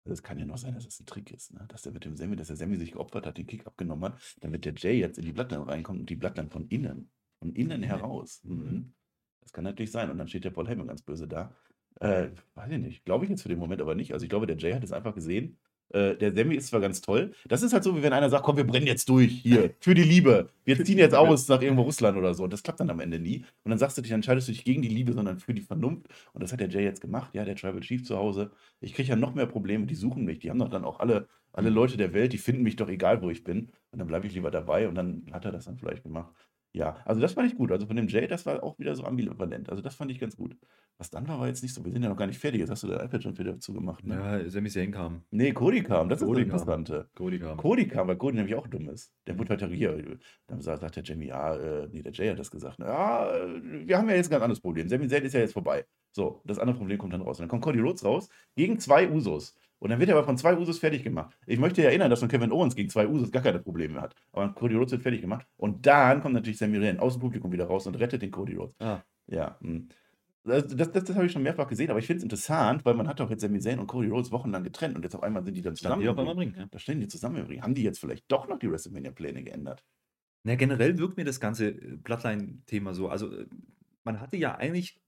Also 0.06 0.13
Es 0.13 0.23
kann 0.23 0.38
ja 0.38 0.45
noch 0.45 0.58
sein, 0.58 0.73
dass 0.73 0.86
es 0.86 0.99
ein 0.99 1.06
Trick 1.06 1.32
ist, 1.32 1.54
ne? 1.54 1.65
dass 1.69 1.82
der 1.84 1.93
mit 1.93 2.06
dem 2.06 2.15
Sammy, 2.15 2.36
dass 2.36 2.47
der 2.47 2.58
Sammy 2.58 2.78
sich 2.78 2.91
geopfert 2.91 3.26
hat, 3.26 3.38
den 3.38 3.47
Kick 3.47 3.65
abgenommen 3.65 4.13
hat, 4.13 4.36
damit 4.41 4.65
der 4.65 4.73
Jay 4.76 4.99
jetzt 4.99 5.17
in 5.17 5.26
die 5.26 5.32
Bloodline 5.34 5.65
reinkommt 5.67 6.02
und 6.02 6.10
die 6.10 6.15
Bloodline 6.15 6.49
von 6.49 6.67
innen, 6.67 7.10
von 7.43 7.53
innen 7.53 7.82
Mhm. 7.82 7.86
heraus. 7.86 8.41
Mhm. 8.43 8.56
Mhm. 8.56 8.93
Das 9.41 9.51
kann 9.51 9.65
natürlich 9.65 9.91
sein. 9.91 10.10
Und 10.10 10.17
dann 10.17 10.27
steht 10.29 10.45
der 10.45 10.51
Paul 10.51 10.67
Heyman 10.67 10.88
ganz 10.88 11.01
böse 11.01 11.27
da. 11.27 11.53
Äh, 11.99 12.29
weiß 12.56 12.71
ich 12.71 12.79
nicht. 12.79 13.06
Glaube 13.06 13.25
ich 13.25 13.29
jetzt 13.29 13.43
für 13.43 13.49
den 13.49 13.60
Moment 13.60 13.82
aber 13.82 13.95
nicht. 13.95 14.13
Also 14.13 14.23
ich 14.23 14.29
glaube, 14.29 14.47
der 14.47 14.58
Jay 14.58 14.73
hat 14.73 14.84
es 14.84 14.91
einfach 14.93 15.13
gesehen. 15.13 15.58
Äh, 15.89 16.15
der 16.15 16.34
Sammy 16.34 16.56
ist 16.56 16.67
zwar 16.67 16.79
ganz 16.79 17.01
toll. 17.01 17.34
Das 17.47 17.62
ist 17.62 17.71
halt 17.73 17.84
so, 17.84 17.95
wie 17.95 18.01
wenn 18.01 18.13
einer 18.13 18.29
sagt, 18.29 18.43
komm, 18.45 18.58
wir 18.58 18.63
brennen 18.65 18.88
jetzt 18.88 19.08
durch 19.10 19.32
hier, 19.32 19.75
für 19.79 19.93
die 19.93 20.03
Liebe. 20.03 20.49
Wir 20.63 20.84
ziehen 20.84 20.97
jetzt 20.97 21.13
aus 21.13 21.47
nach 21.49 21.62
irgendwo 21.62 21.84
Russland 21.84 22.17
oder 22.17 22.34
so. 22.34 22.45
Und 22.45 22.53
das 22.53 22.63
klappt 22.63 22.79
dann 22.79 22.89
am 22.89 22.99
Ende 23.01 23.19
nie. 23.19 23.45
Und 23.63 23.69
dann 23.69 23.77
sagst 23.77 23.97
du 23.97 24.01
dich, 24.01 24.10
dann 24.10 24.19
entscheidest 24.19 24.47
du 24.47 24.53
dich 24.53 24.63
gegen 24.65 24.82
die 24.82 24.88
Liebe, 24.88 25.13
sondern 25.13 25.38
für 25.39 25.53
die 25.53 25.62
Vernunft. 25.62 26.08
Und 26.34 26.41
das 26.41 26.51
hat 26.51 26.62
der 26.62 26.69
Jay 26.69 26.84
jetzt 26.84 27.01
gemacht. 27.01 27.36
Ja, 27.36 27.45
der 27.45 27.56
Tribal 27.56 27.82
Chief 27.82 28.03
zu 28.03 28.17
Hause. 28.17 28.51
Ich 28.79 28.93
kriege 28.95 29.10
ja 29.10 29.15
noch 29.17 29.36
mehr 29.36 29.45
Probleme. 29.45 29.86
Die 29.86 29.95
suchen 29.95 30.23
mich. 30.25 30.39
Die 30.39 30.49
haben 30.49 30.60
doch 30.60 30.69
dann 30.69 30.86
auch 30.86 30.99
alle, 30.99 31.27
alle 31.51 31.69
Leute 31.69 31.97
der 31.97 32.13
Welt, 32.13 32.34
die 32.34 32.39
finden 32.39 32.63
mich 32.63 32.77
doch 32.77 32.89
egal, 32.89 33.21
wo 33.21 33.29
ich 33.29 33.43
bin. 33.43 33.69
Und 33.91 33.99
dann 33.99 34.08
bleibe 34.08 34.25
ich 34.25 34.34
lieber 34.34 34.49
dabei. 34.49 34.88
Und 34.88 34.95
dann 34.95 35.25
hat 35.32 35.45
er 35.45 35.51
das 35.51 35.65
dann 35.65 35.77
vielleicht 35.77 36.01
gemacht. 36.03 36.34
Ja, 36.75 36.97
also 37.05 37.21
das 37.21 37.33
fand 37.33 37.51
ich 37.51 37.55
gut. 37.55 37.71
Also 37.71 37.86
von 37.86 37.95
dem 37.95 38.07
Jay, 38.07 38.27
das 38.27 38.47
war 38.47 38.63
auch 38.63 38.79
wieder 38.79 38.95
so 38.95 39.03
ambivalent. 39.03 39.69
Also 39.69 39.83
das 39.83 39.93
fand 39.93 40.09
ich 40.09 40.19
ganz 40.19 40.36
gut. 40.36 40.57
Was 40.97 41.12
dann 41.12 41.27
war, 41.27 41.39
war 41.39 41.47
jetzt 41.47 41.62
nicht 41.62 41.73
so. 41.73 41.86
Wir 41.86 41.91
sind 41.91 42.01
ja 42.01 42.09
noch 42.09 42.17
gar 42.17 42.25
nicht 42.25 42.39
fertig. 42.39 42.62
Jetzt 42.62 42.71
hast 42.71 42.81
du 42.81 42.88
dein 42.88 43.05
iPad 43.05 43.21
schon 43.21 43.38
wieder 43.38 43.59
zugemacht. 43.59 44.03
Ne? 44.03 44.15
Ja, 44.15 44.49
Sami 44.49 44.69
Zayn 44.69 44.91
kam. 44.91 45.21
Nee, 45.29 45.51
Cody 45.53 45.83
kam. 45.83 46.09
Das 46.09 46.21
Cody 46.21 46.41
ist 46.41 46.51
das. 46.51 46.62
Interessante. 46.62 47.09
Cody 47.15 47.39
kam. 47.39 47.57
Cody 47.57 47.88
kam, 47.88 48.07
weil 48.07 48.15
Cody 48.15 48.38
nämlich 48.38 48.55
auch 48.55 48.65
dumm 48.67 48.89
ist. 48.89 49.13
Der 49.27 49.38
wurde 49.38 49.49
halt 49.49 49.71
hier. 49.71 50.17
Dann 50.47 50.62
sagt, 50.62 50.95
der 50.95 51.03
Jamie, 51.03 51.27
ja, 51.27 51.55
äh, 51.55 51.89
nee, 51.91 52.01
der 52.01 52.12
Jay 52.12 52.29
hat 52.29 52.39
das 52.39 52.49
gesagt. 52.49 52.79
ne, 52.79 52.86
Ja, 52.86 53.31
äh, 53.36 53.88
wir 53.88 53.97
haben 53.97 54.09
ja 54.09 54.15
jetzt 54.15 54.27
ein 54.27 54.31
ganz 54.31 54.43
anderes 54.43 54.62
Problem. 54.62 54.89
Sami 54.89 55.07
Zayn 55.07 55.23
ist 55.23 55.33
ja 55.33 55.41
jetzt 55.41 55.53
vorbei. 55.53 55.86
So, 56.12 56.41
das 56.43 56.57
andere 56.57 56.77
Problem 56.77 56.97
kommt 56.97 57.13
dann 57.13 57.21
raus. 57.21 57.38
Und 57.39 57.43
dann 57.43 57.49
kommt 57.49 57.63
Cody 57.63 57.79
Rhodes 57.79 58.03
raus 58.03 58.29
gegen 58.55 58.79
zwei 58.79 59.09
Usos. 59.12 59.55
Und 59.84 59.89
dann 59.89 60.00
wird 60.00 60.10
er 60.10 60.15
aber 60.15 60.24
von 60.26 60.38
zwei 60.38 60.58
Usos 60.58 60.80
fertig 60.80 61.04
gemacht. 61.04 61.38
Ich 61.46 61.60
möchte 61.60 61.82
ja 61.82 61.89
erinnern, 61.89 62.10
dass 62.10 62.22
von 62.22 62.30
Kevin 62.30 62.54
Owens 62.54 62.74
gegen 62.74 62.89
zwei 62.89 63.06
Usos 63.06 63.34
gar 63.34 63.43
keine 63.43 63.60
Probleme 63.60 64.00
hat. 64.00 64.15
Aber 64.32 64.48
Cody 64.54 64.76
Rhodes 64.76 64.93
wird 64.93 65.02
fertig 65.02 65.19
gemacht. 65.19 65.46
Und 65.58 65.86
dann 65.86 66.22
kommt 66.22 66.36
natürlich 66.36 66.58
Sami 66.58 66.80
Zayn 66.80 67.00
aus 67.00 67.15
dem 67.15 67.19
Publikum 67.19 67.52
wieder 67.52 67.65
raus 67.65 67.86
und 67.86 67.96
rettet 67.96 68.22
den 68.22 68.32
Cody 68.32 68.56
Rhodes. 68.56 68.80
Ah, 68.80 69.04
Ja, 69.28 69.60
hm. 69.60 69.89
das, 70.46 70.67
das, 70.67 70.89
das, 70.93 71.04
das 71.04 71.15
habe 71.17 71.26
ich 71.26 71.34
schon 71.34 71.43
mehrfach 71.43 71.67
gesehen, 71.67 71.89
aber 71.89 72.00
ich 72.00 72.06
finde 72.08 72.19
es 72.19 72.24
interessant, 72.24 72.86
weil 72.86 72.93
man 72.93 73.10
hat 73.10 73.19
doch 73.19 73.30
jetzt 73.30 73.41
Sami 73.41 73.60
Zayn 73.60 73.78
und 73.78 73.88
Cody 73.88 74.08
Rhodes 74.08 74.32
wochenlang 74.32 74.63
getrennt 74.63 74.96
und 74.96 75.04
jetzt 75.04 75.15
auf 75.15 75.24
einmal 75.24 75.43
sind 75.43 75.54
die 75.54 75.62
dann 75.62 75.76
zusammen. 75.76 76.02
die 76.02 76.08
bringen. 76.34 76.56
Ja. 76.58 76.65
Da 76.72 76.80
stehen 76.80 77.02
die 77.02 77.10
zusammen. 77.10 77.46
Haben 77.62 77.76
die 77.76 77.84
jetzt 77.84 78.00
vielleicht 78.00 78.24
doch 78.32 78.48
noch 78.48 78.60
die 78.60 78.72
WrestleMania-Pläne 78.72 79.43
geändert? 79.43 79.84
Na, 80.43 80.56
generell 80.56 80.98
wirkt 80.98 81.17
mir 81.17 81.26
das 81.26 81.41
ganze 81.41 81.72
äh, 81.72 81.98
Bloodline-Thema 81.98 82.93
so. 82.93 83.10
Also, 83.10 83.30
äh, 83.34 83.48
man 84.06 84.22
hatte 84.22 84.38
ja 84.38 84.56
eigentlich 84.56 85.02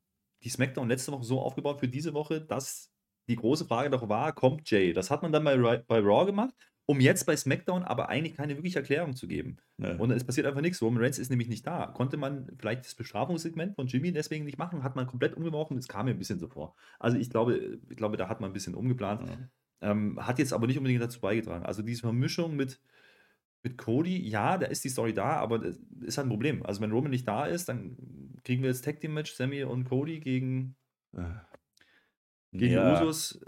die 0.43 0.49
SmackDown 0.49 0.89
letzte 0.89 1.13
Woche 1.13 1.23
so 1.23 1.39
aufgebaut 1.39 1.79
für 1.79 1.87
diese 1.87 2.13
Woche, 2.13 2.41
dass 2.41 2.91
die 3.27 3.35
große 3.35 3.65
Frage 3.65 3.89
doch 3.89 4.07
war, 4.09 4.33
kommt 4.33 4.69
Jay? 4.69 4.93
Das 4.93 5.11
hat 5.11 5.21
man 5.21 5.31
dann 5.31 5.43
bei, 5.43 5.77
bei 5.77 5.99
Raw 5.99 6.25
gemacht, 6.25 6.53
um 6.85 6.99
jetzt 6.99 7.25
bei 7.25 7.35
SmackDown 7.35 7.83
aber 7.83 8.09
eigentlich 8.09 8.35
keine 8.35 8.55
wirkliche 8.55 8.79
Erklärung 8.79 9.15
zu 9.15 9.27
geben. 9.27 9.57
Ne. 9.77 9.97
Und 9.97 10.11
es 10.11 10.23
passiert 10.23 10.45
einfach 10.45 10.61
nichts. 10.61 10.81
Roman 10.81 11.01
Reigns 11.01 11.17
ist 11.17 11.29
nämlich 11.29 11.49
nicht 11.49 11.65
da. 11.65 11.87
Konnte 11.87 12.17
man 12.17 12.47
vielleicht 12.59 12.85
das 12.85 12.95
Bestrafungssegment 12.95 13.75
von 13.75 13.87
Jimmy 13.87 14.11
deswegen 14.11 14.45
nicht 14.45 14.59
machen? 14.59 14.83
Hat 14.83 14.95
man 14.95 15.07
komplett 15.07 15.35
umgeworfen? 15.35 15.77
Das 15.77 15.87
kam 15.87 16.05
mir 16.05 16.11
ein 16.11 16.19
bisschen 16.19 16.39
so 16.39 16.47
vor. 16.47 16.75
Also 16.99 17.17
ich 17.17 17.29
glaube, 17.29 17.79
ich 17.89 17.97
glaube, 17.97 18.17
da 18.17 18.29
hat 18.29 18.39
man 18.39 18.51
ein 18.51 18.53
bisschen 18.53 18.75
umgeplant. 18.75 19.27
Ja. 19.27 19.91
Ähm, 19.91 20.23
hat 20.25 20.39
jetzt 20.39 20.53
aber 20.53 20.67
nicht 20.67 20.77
unbedingt 20.77 21.01
dazu 21.01 21.19
beigetragen. 21.19 21.65
Also 21.65 21.81
diese 21.81 22.01
Vermischung 22.01 22.55
mit, 22.55 22.79
mit 23.63 23.77
Cody, 23.77 24.27
ja, 24.27 24.57
da 24.57 24.67
ist 24.67 24.83
die 24.83 24.89
Story 24.89 25.13
da, 25.13 25.37
aber 25.37 25.59
das 25.59 25.77
ist 26.01 26.17
halt 26.17 26.27
ein 26.27 26.29
Problem. 26.29 26.63
Also 26.63 26.81
wenn 26.81 26.91
Roman 26.91 27.11
nicht 27.11 27.27
da 27.27 27.45
ist, 27.45 27.67
dann 27.67 27.97
kriegen 28.43 28.61
wir 28.61 28.69
jetzt 28.69 28.85
Tag 28.85 28.99
Team 28.99 29.15
Match 29.15 29.33
Sammy 29.33 29.63
und 29.63 29.85
Cody 29.85 30.19
gegen, 30.19 30.75
Äh. 31.13 31.23
Gegen 32.57 32.73
ja, 32.73 32.99
die 32.99 33.05
Usos. 33.05 33.39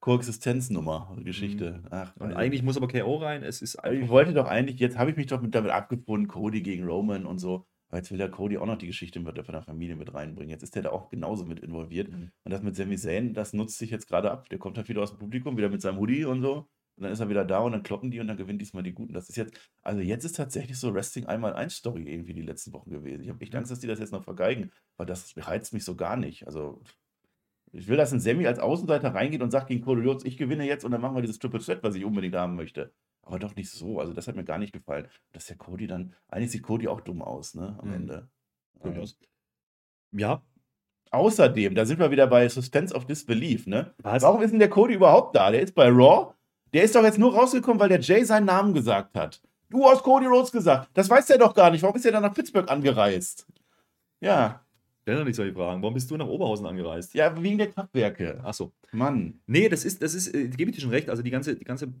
Koexistenznummer, 0.00 1.14
Geschichte. 1.24 1.82
Ach, 1.90 2.16
Und 2.16 2.32
eigentlich 2.32 2.62
muss 2.62 2.76
aber 2.76 2.88
KO 2.88 3.16
rein. 3.16 3.42
Es 3.42 3.60
ist 3.60 3.78
ich. 3.84 4.00
ich 4.00 4.08
wollte 4.08 4.32
doch 4.32 4.46
eigentlich, 4.46 4.80
jetzt 4.80 4.96
habe 4.96 5.10
ich 5.10 5.16
mich 5.16 5.26
doch 5.26 5.42
mit, 5.42 5.54
damit 5.54 5.70
abgefunden, 5.70 6.26
Cody 6.26 6.62
gegen 6.62 6.84
Roman 6.84 7.26
und 7.26 7.38
so. 7.38 7.66
Aber 7.88 7.98
jetzt 7.98 8.10
will 8.10 8.18
der 8.18 8.30
Cody 8.30 8.56
auch 8.56 8.66
noch 8.66 8.78
die 8.78 8.86
Geschichte 8.86 9.20
mit, 9.20 9.36
von 9.44 9.52
der 9.52 9.62
Familie 9.62 9.96
mit 9.96 10.14
reinbringen. 10.14 10.50
Jetzt 10.50 10.62
ist 10.62 10.74
der 10.74 10.84
da 10.84 10.90
auch 10.90 11.10
genauso 11.10 11.44
mit 11.44 11.60
involviert. 11.60 12.08
Mhm. 12.08 12.30
Und 12.44 12.50
das 12.50 12.62
mit 12.62 12.76
Sami 12.76 12.96
Zayn, 12.96 13.34
das 13.34 13.52
nutzt 13.52 13.78
sich 13.78 13.90
jetzt 13.90 14.08
gerade 14.08 14.30
ab. 14.30 14.48
Der 14.48 14.58
kommt 14.58 14.78
halt 14.78 14.88
wieder 14.88 15.02
aus 15.02 15.10
dem 15.10 15.18
Publikum, 15.18 15.56
wieder 15.56 15.68
mit 15.68 15.82
seinem 15.82 15.98
Hoodie 15.98 16.24
und 16.24 16.40
so. 16.40 16.68
Und 16.96 17.04
dann 17.04 17.12
ist 17.12 17.20
er 17.20 17.28
wieder 17.28 17.44
da 17.44 17.60
und 17.60 17.72
dann 17.72 17.82
kloppen 17.82 18.10
die 18.10 18.20
und 18.20 18.28
dann 18.28 18.36
gewinnen 18.36 18.58
diesmal 18.58 18.82
die 18.82 18.92
Guten. 18.92 19.12
Das 19.12 19.28
ist 19.28 19.36
jetzt, 19.36 19.58
also 19.82 20.00
jetzt 20.00 20.24
ist 20.24 20.36
tatsächlich 20.36 20.78
so 20.78 20.94
Wrestling 20.94 21.26
einmal 21.26 21.54
eins 21.54 21.74
Story 21.74 22.02
irgendwie 22.02 22.34
die 22.34 22.42
letzten 22.42 22.72
Wochen 22.72 22.90
gewesen. 22.90 23.22
Ich 23.22 23.28
habe 23.28 23.40
echt 23.40 23.54
Angst, 23.54 23.70
dass 23.70 23.80
die 23.80 23.86
das 23.86 23.98
jetzt 23.98 24.12
noch 24.12 24.22
vergeigen, 24.22 24.70
weil 24.96 25.06
das 25.06 25.34
reizt 25.36 25.72
mich 25.72 25.84
so 25.84 25.96
gar 25.96 26.16
nicht. 26.16 26.46
Also 26.46 26.82
ich 27.72 27.88
will, 27.88 27.96
dass 27.96 28.12
ein 28.12 28.20
Sammy 28.20 28.46
als 28.46 28.58
Außenseiter 28.58 29.14
reingeht 29.14 29.42
und 29.42 29.50
sagt 29.50 29.68
gegen 29.68 29.84
Cody 29.84 30.02
Rhodes, 30.06 30.24
ich 30.24 30.36
gewinne 30.36 30.66
jetzt 30.66 30.84
und 30.84 30.90
dann 30.90 31.00
machen 31.00 31.14
wir 31.14 31.22
dieses 31.22 31.38
Triple 31.38 31.60
Threat, 31.60 31.82
was 31.82 31.94
ich 31.94 32.04
unbedingt 32.04 32.34
haben 32.34 32.56
möchte. 32.56 32.92
Aber 33.22 33.38
doch 33.38 33.54
nicht 33.54 33.70
so. 33.70 34.00
Also 34.00 34.12
das 34.12 34.26
hat 34.28 34.36
mir 34.36 34.44
gar 34.44 34.58
nicht 34.58 34.72
gefallen. 34.72 35.06
Dass 35.32 35.46
der 35.46 35.56
Cody 35.56 35.86
dann, 35.86 36.14
eigentlich 36.28 36.50
sieht 36.50 36.62
Cody 36.62 36.88
auch 36.88 37.00
dumm 37.00 37.22
aus, 37.22 37.54
ne, 37.54 37.76
am 37.80 37.88
Mhm. 37.88 37.94
Ende. 37.94 38.28
Durchaus. 38.82 39.16
Ja, 40.12 40.42
Außerdem, 41.12 41.74
da 41.74 41.84
sind 41.86 41.98
wir 41.98 42.12
wieder 42.12 42.28
bei 42.28 42.48
Suspense 42.48 42.94
of 42.94 43.04
Disbelief, 43.04 43.66
ne? 43.66 43.92
Was? 43.98 44.22
Warum 44.22 44.42
ist 44.42 44.52
denn 44.52 44.60
der 44.60 44.70
Cody 44.70 44.94
überhaupt 44.94 45.34
da? 45.34 45.50
Der 45.50 45.60
ist 45.60 45.74
bei 45.74 45.88
Raw. 45.88 46.34
Der 46.72 46.84
ist 46.84 46.94
doch 46.94 47.02
jetzt 47.02 47.18
nur 47.18 47.34
rausgekommen, 47.34 47.80
weil 47.80 47.88
der 47.88 47.98
Jay 47.98 48.22
seinen 48.22 48.46
Namen 48.46 48.74
gesagt 48.74 49.16
hat. 49.16 49.42
Du 49.70 49.84
hast 49.86 50.04
Cody 50.04 50.26
Rhodes 50.26 50.52
gesagt. 50.52 50.88
Das 50.94 51.10
weiß 51.10 51.26
der 51.26 51.38
doch 51.38 51.52
gar 51.54 51.72
nicht. 51.72 51.82
Warum 51.82 51.96
ist 51.96 52.06
er 52.06 52.12
dann 52.12 52.22
nach 52.22 52.32
Pittsburgh 52.32 52.70
angereist? 52.70 53.44
Ja, 54.20 54.64
stell 55.02 55.16
doch 55.16 55.24
nicht 55.24 55.36
solche 55.36 55.54
Fragen. 55.54 55.82
Warum 55.82 55.94
bist 55.94 56.10
du 56.10 56.16
nach 56.16 56.26
Oberhausen 56.26 56.66
angereist? 56.66 57.14
ja, 57.14 57.40
wegen 57.42 57.58
der 57.58 57.68
Kraftwerke. 57.70 58.42
Achso. 58.44 58.72
Mann. 58.92 59.40
Nee, 59.46 59.68
das 59.68 59.84
ist, 59.84 60.02
das 60.02 60.14
ist, 60.14 60.34
äh, 60.34 60.48
gebe 60.48 60.70
ich 60.70 60.76
dir 60.76 60.82
schon 60.82 60.90
recht. 60.90 61.08
Also 61.08 61.22
die 61.22 61.30
ganze, 61.30 61.56
die 61.56 61.64
ganze 61.64 61.92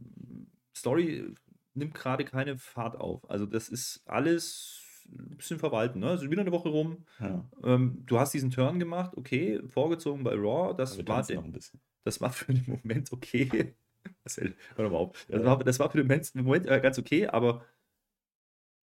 Story 0.76 1.32
nimmt 1.74 1.94
gerade 1.94 2.24
keine 2.24 2.58
Fahrt 2.58 2.96
auf. 3.00 3.28
Also 3.30 3.46
das 3.46 3.68
ist 3.68 4.02
alles 4.06 4.82
ein 5.08 5.36
bisschen 5.36 5.58
verwalten. 5.58 6.00
Ne? 6.00 6.08
Also 6.08 6.30
wieder 6.30 6.42
eine 6.42 6.52
Woche 6.52 6.68
rum. 6.68 7.04
Ja, 7.18 7.44
Ähm, 7.64 8.02
du 8.06 8.18
hast 8.18 8.32
diesen 8.34 8.50
Turn 8.50 8.78
gemacht, 8.78 9.12
okay, 9.16 9.60
vorgezogen 9.68 10.22
bei 10.24 10.34
Raw. 10.34 10.74
Das, 10.76 10.96
war, 10.98 11.04
tanzen 11.04 11.28
de- 11.28 11.36
noch 11.36 11.44
ein 11.44 11.52
bisschen. 11.52 11.80
das 12.04 12.20
war 12.20 12.30
für 12.32 12.52
den 12.54 12.64
Moment 12.66 13.12
okay. 13.12 13.74
Marcel, 14.24 14.54
hör 14.76 14.84
doch 14.84 14.90
mal 14.92 14.98
auf. 14.98 15.26
Das 15.28 15.44
war, 15.44 15.58
das 15.58 15.78
war 15.78 15.90
für 15.90 15.98
den 15.98 16.06
Moment, 16.06 16.34
Moment 16.34 16.66
äh, 16.66 16.80
ganz 16.80 16.98
okay, 16.98 17.26
aber 17.26 17.64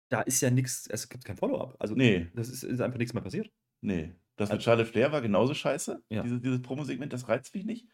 da 0.08 0.22
ist 0.22 0.40
ja 0.40 0.50
nichts, 0.50 0.86
es 0.88 1.08
gibt 1.08 1.24
kein 1.24 1.36
Follow-up. 1.36 1.76
Also 1.78 1.94
Nee, 1.94 2.28
das 2.34 2.48
ist, 2.48 2.64
ist 2.64 2.80
einfach 2.80 2.98
nichts 2.98 3.14
mehr 3.14 3.22
passiert. 3.22 3.50
Nee. 3.80 4.12
Das 4.36 4.48
mit 4.48 4.54
Also- 4.58 4.64
Charlotte 4.64 4.90
Flair 4.90 5.12
war 5.12 5.20
genauso 5.20 5.52
scheiße. 5.54 6.02
Ja. 6.08 6.22
Dieses, 6.22 6.40
dieses 6.40 6.62
Promo-Segment, 6.62 7.12
das 7.12 7.28
reizt 7.28 7.54
mich 7.54 7.64
nicht. 7.66 7.86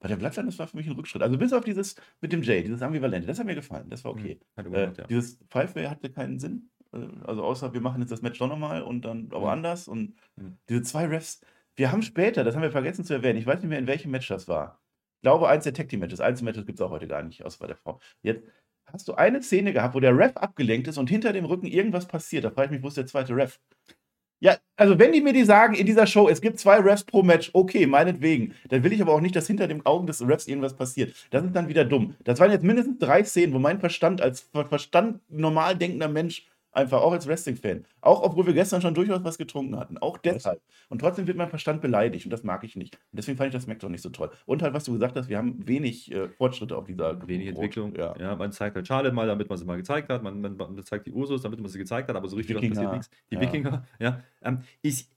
Bei 0.00 0.08
der 0.08 0.16
Bloodline, 0.16 0.46
das 0.48 0.58
war 0.58 0.66
für 0.66 0.76
mich 0.76 0.86
ein 0.86 0.92
Rückschritt. 0.92 1.22
Also 1.22 1.38
bis 1.38 1.52
auf 1.54 1.64
dieses 1.64 1.94
mit 2.20 2.30
dem 2.32 2.42
Jay, 2.42 2.62
dieses 2.62 2.82
Ambivalente, 2.82 3.26
das 3.26 3.38
hat 3.38 3.46
mir 3.46 3.54
gefallen. 3.54 3.88
Das 3.88 4.04
war 4.04 4.10
okay. 4.12 4.38
Hat 4.56 4.66
Äh, 4.66 4.68
überhaupt, 4.68 4.98
ja. 4.98 5.06
Dieses 5.06 5.38
Five-Way 5.50 5.86
hatte 5.86 6.10
keinen 6.10 6.38
Sinn. 6.38 6.68
Äh, 6.92 7.06
Also 7.24 7.42
außer 7.42 7.72
wir 7.72 7.80
machen 7.80 8.02
jetzt 8.02 8.10
das 8.10 8.20
Match 8.20 8.38
doch 8.38 8.48
nochmal 8.48 8.82
und 8.82 9.06
dann 9.06 9.28
aber 9.30 9.46
Mhm. 9.46 9.52
anders. 9.52 9.88
Und 9.88 10.14
Mhm. 10.36 10.58
diese 10.68 10.82
zwei 10.82 11.06
Refs, 11.06 11.40
wir 11.76 11.90
haben 11.90 12.02
später, 12.02 12.44
das 12.44 12.54
haben 12.54 12.62
wir 12.62 12.70
vergessen 12.70 13.04
zu 13.04 13.14
erwähnen, 13.14 13.38
ich 13.38 13.46
weiß 13.46 13.60
nicht 13.60 13.70
mehr, 13.70 13.78
in 13.78 13.86
welchem 13.86 14.10
Match 14.10 14.28
das 14.28 14.46
war. 14.46 14.82
Ich 15.16 15.22
glaube, 15.22 15.48
eins 15.48 15.64
der 15.64 15.72
Tag 15.72 15.88
Team 15.88 16.00
Matches. 16.00 16.20
Einzelmatches 16.20 16.66
gibt 16.66 16.78
es 16.78 16.82
auch 16.84 16.90
heute 16.90 17.08
gar 17.08 17.22
nicht, 17.22 17.42
außer 17.42 17.58
bei 17.60 17.66
der 17.66 17.76
Frau. 17.76 17.98
Jetzt 18.20 18.44
hast 18.84 19.08
du 19.08 19.14
eine 19.14 19.42
Szene 19.42 19.72
gehabt, 19.72 19.94
wo 19.94 20.00
der 20.00 20.14
Ref 20.14 20.36
abgelenkt 20.36 20.86
ist 20.86 20.98
und 20.98 21.08
hinter 21.08 21.32
dem 21.32 21.46
Rücken 21.46 21.66
irgendwas 21.66 22.06
passiert. 22.06 22.44
Da 22.44 22.50
frage 22.50 22.66
ich 22.66 22.72
mich, 22.72 22.82
wo 22.82 22.88
ist 22.88 22.98
der 22.98 23.06
zweite 23.06 23.34
Ref? 23.34 23.58
Ja, 24.44 24.58
also 24.76 24.98
wenn 24.98 25.12
die 25.12 25.22
mir 25.22 25.32
die 25.32 25.44
sagen 25.44 25.74
in 25.74 25.86
dieser 25.86 26.06
Show, 26.06 26.28
es 26.28 26.42
gibt 26.42 26.60
zwei 26.60 26.76
Refs 26.76 27.02
pro 27.02 27.22
Match, 27.22 27.48
okay, 27.54 27.86
meinetwegen. 27.86 28.52
Dann 28.68 28.84
will 28.84 28.92
ich 28.92 29.00
aber 29.00 29.14
auch 29.14 29.22
nicht, 29.22 29.34
dass 29.34 29.46
hinter 29.46 29.66
den 29.66 29.86
Augen 29.86 30.06
des 30.06 30.20
Refs 30.28 30.46
irgendwas 30.46 30.76
passiert. 30.76 31.14
Das 31.30 31.42
ist 31.44 31.56
dann 31.56 31.68
wieder 31.68 31.86
dumm. 31.86 32.14
Das 32.24 32.40
waren 32.40 32.50
jetzt 32.50 32.62
mindestens 32.62 32.98
drei 32.98 33.24
Szenen, 33.24 33.54
wo 33.54 33.58
mein 33.58 33.80
Verstand 33.80 34.20
als 34.20 34.42
ver 34.52 34.66
Verstand 34.66 35.20
normal 35.30 35.76
denkender 35.78 36.08
Mensch 36.08 36.46
einfach 36.74 37.00
auch 37.00 37.12
als 37.12 37.26
Wrestling-Fan, 37.26 37.84
auch 38.00 38.22
obwohl 38.22 38.46
wir 38.46 38.54
gestern 38.54 38.80
schon 38.80 38.94
durchaus 38.94 39.24
was 39.24 39.38
getrunken 39.38 39.76
hatten, 39.78 39.98
auch 39.98 40.18
deshalb. 40.18 40.60
Und 40.88 41.00
trotzdem 41.00 41.26
wird 41.26 41.36
mein 41.36 41.48
Verstand 41.48 41.80
beleidigt 41.80 42.26
und 42.26 42.30
das 42.30 42.42
mag 42.42 42.64
ich 42.64 42.76
nicht. 42.76 42.96
Und 42.96 43.16
deswegen 43.18 43.38
fand 43.38 43.48
ich 43.48 43.54
das 43.54 43.64
Smackdown 43.64 43.92
nicht 43.92 44.02
so 44.02 44.10
toll. 44.10 44.30
Und 44.46 44.62
halt, 44.62 44.74
was 44.74 44.84
du 44.84 44.92
gesagt 44.92 45.16
hast, 45.16 45.28
wir 45.28 45.38
haben 45.38 45.66
wenig 45.66 46.12
äh, 46.12 46.28
Fortschritte 46.28 46.76
auf 46.76 46.84
dieser 46.84 47.26
Wenig 47.26 47.48
Entwicklung. 47.48 47.94
Ja. 47.96 48.16
Ja. 48.18 48.36
man 48.36 48.52
zeigt 48.52 48.76
halt 48.76 48.86
Charlotte 48.86 49.14
mal, 49.14 49.26
damit 49.26 49.48
man 49.48 49.58
sie 49.58 49.64
mal 49.64 49.76
gezeigt 49.76 50.08
hat. 50.10 50.22
Man, 50.22 50.40
man, 50.40 50.56
man 50.56 50.82
zeigt 50.84 51.06
die 51.06 51.12
Usos, 51.12 51.42
damit 51.42 51.60
man 51.60 51.68
sie 51.68 51.78
gezeigt 51.78 52.08
hat, 52.08 52.16
aber 52.16 52.28
so 52.28 52.36
richtig 52.36 52.56
Wikinger, 52.56 52.74
passiert 52.74 52.92
nichts. 52.92 53.10
Die 53.30 53.34
ja. 53.36 53.40
Wikinger, 53.40 53.86
ja. 53.98 54.20
Ähm, 54.42 54.60
ich, 54.82 55.08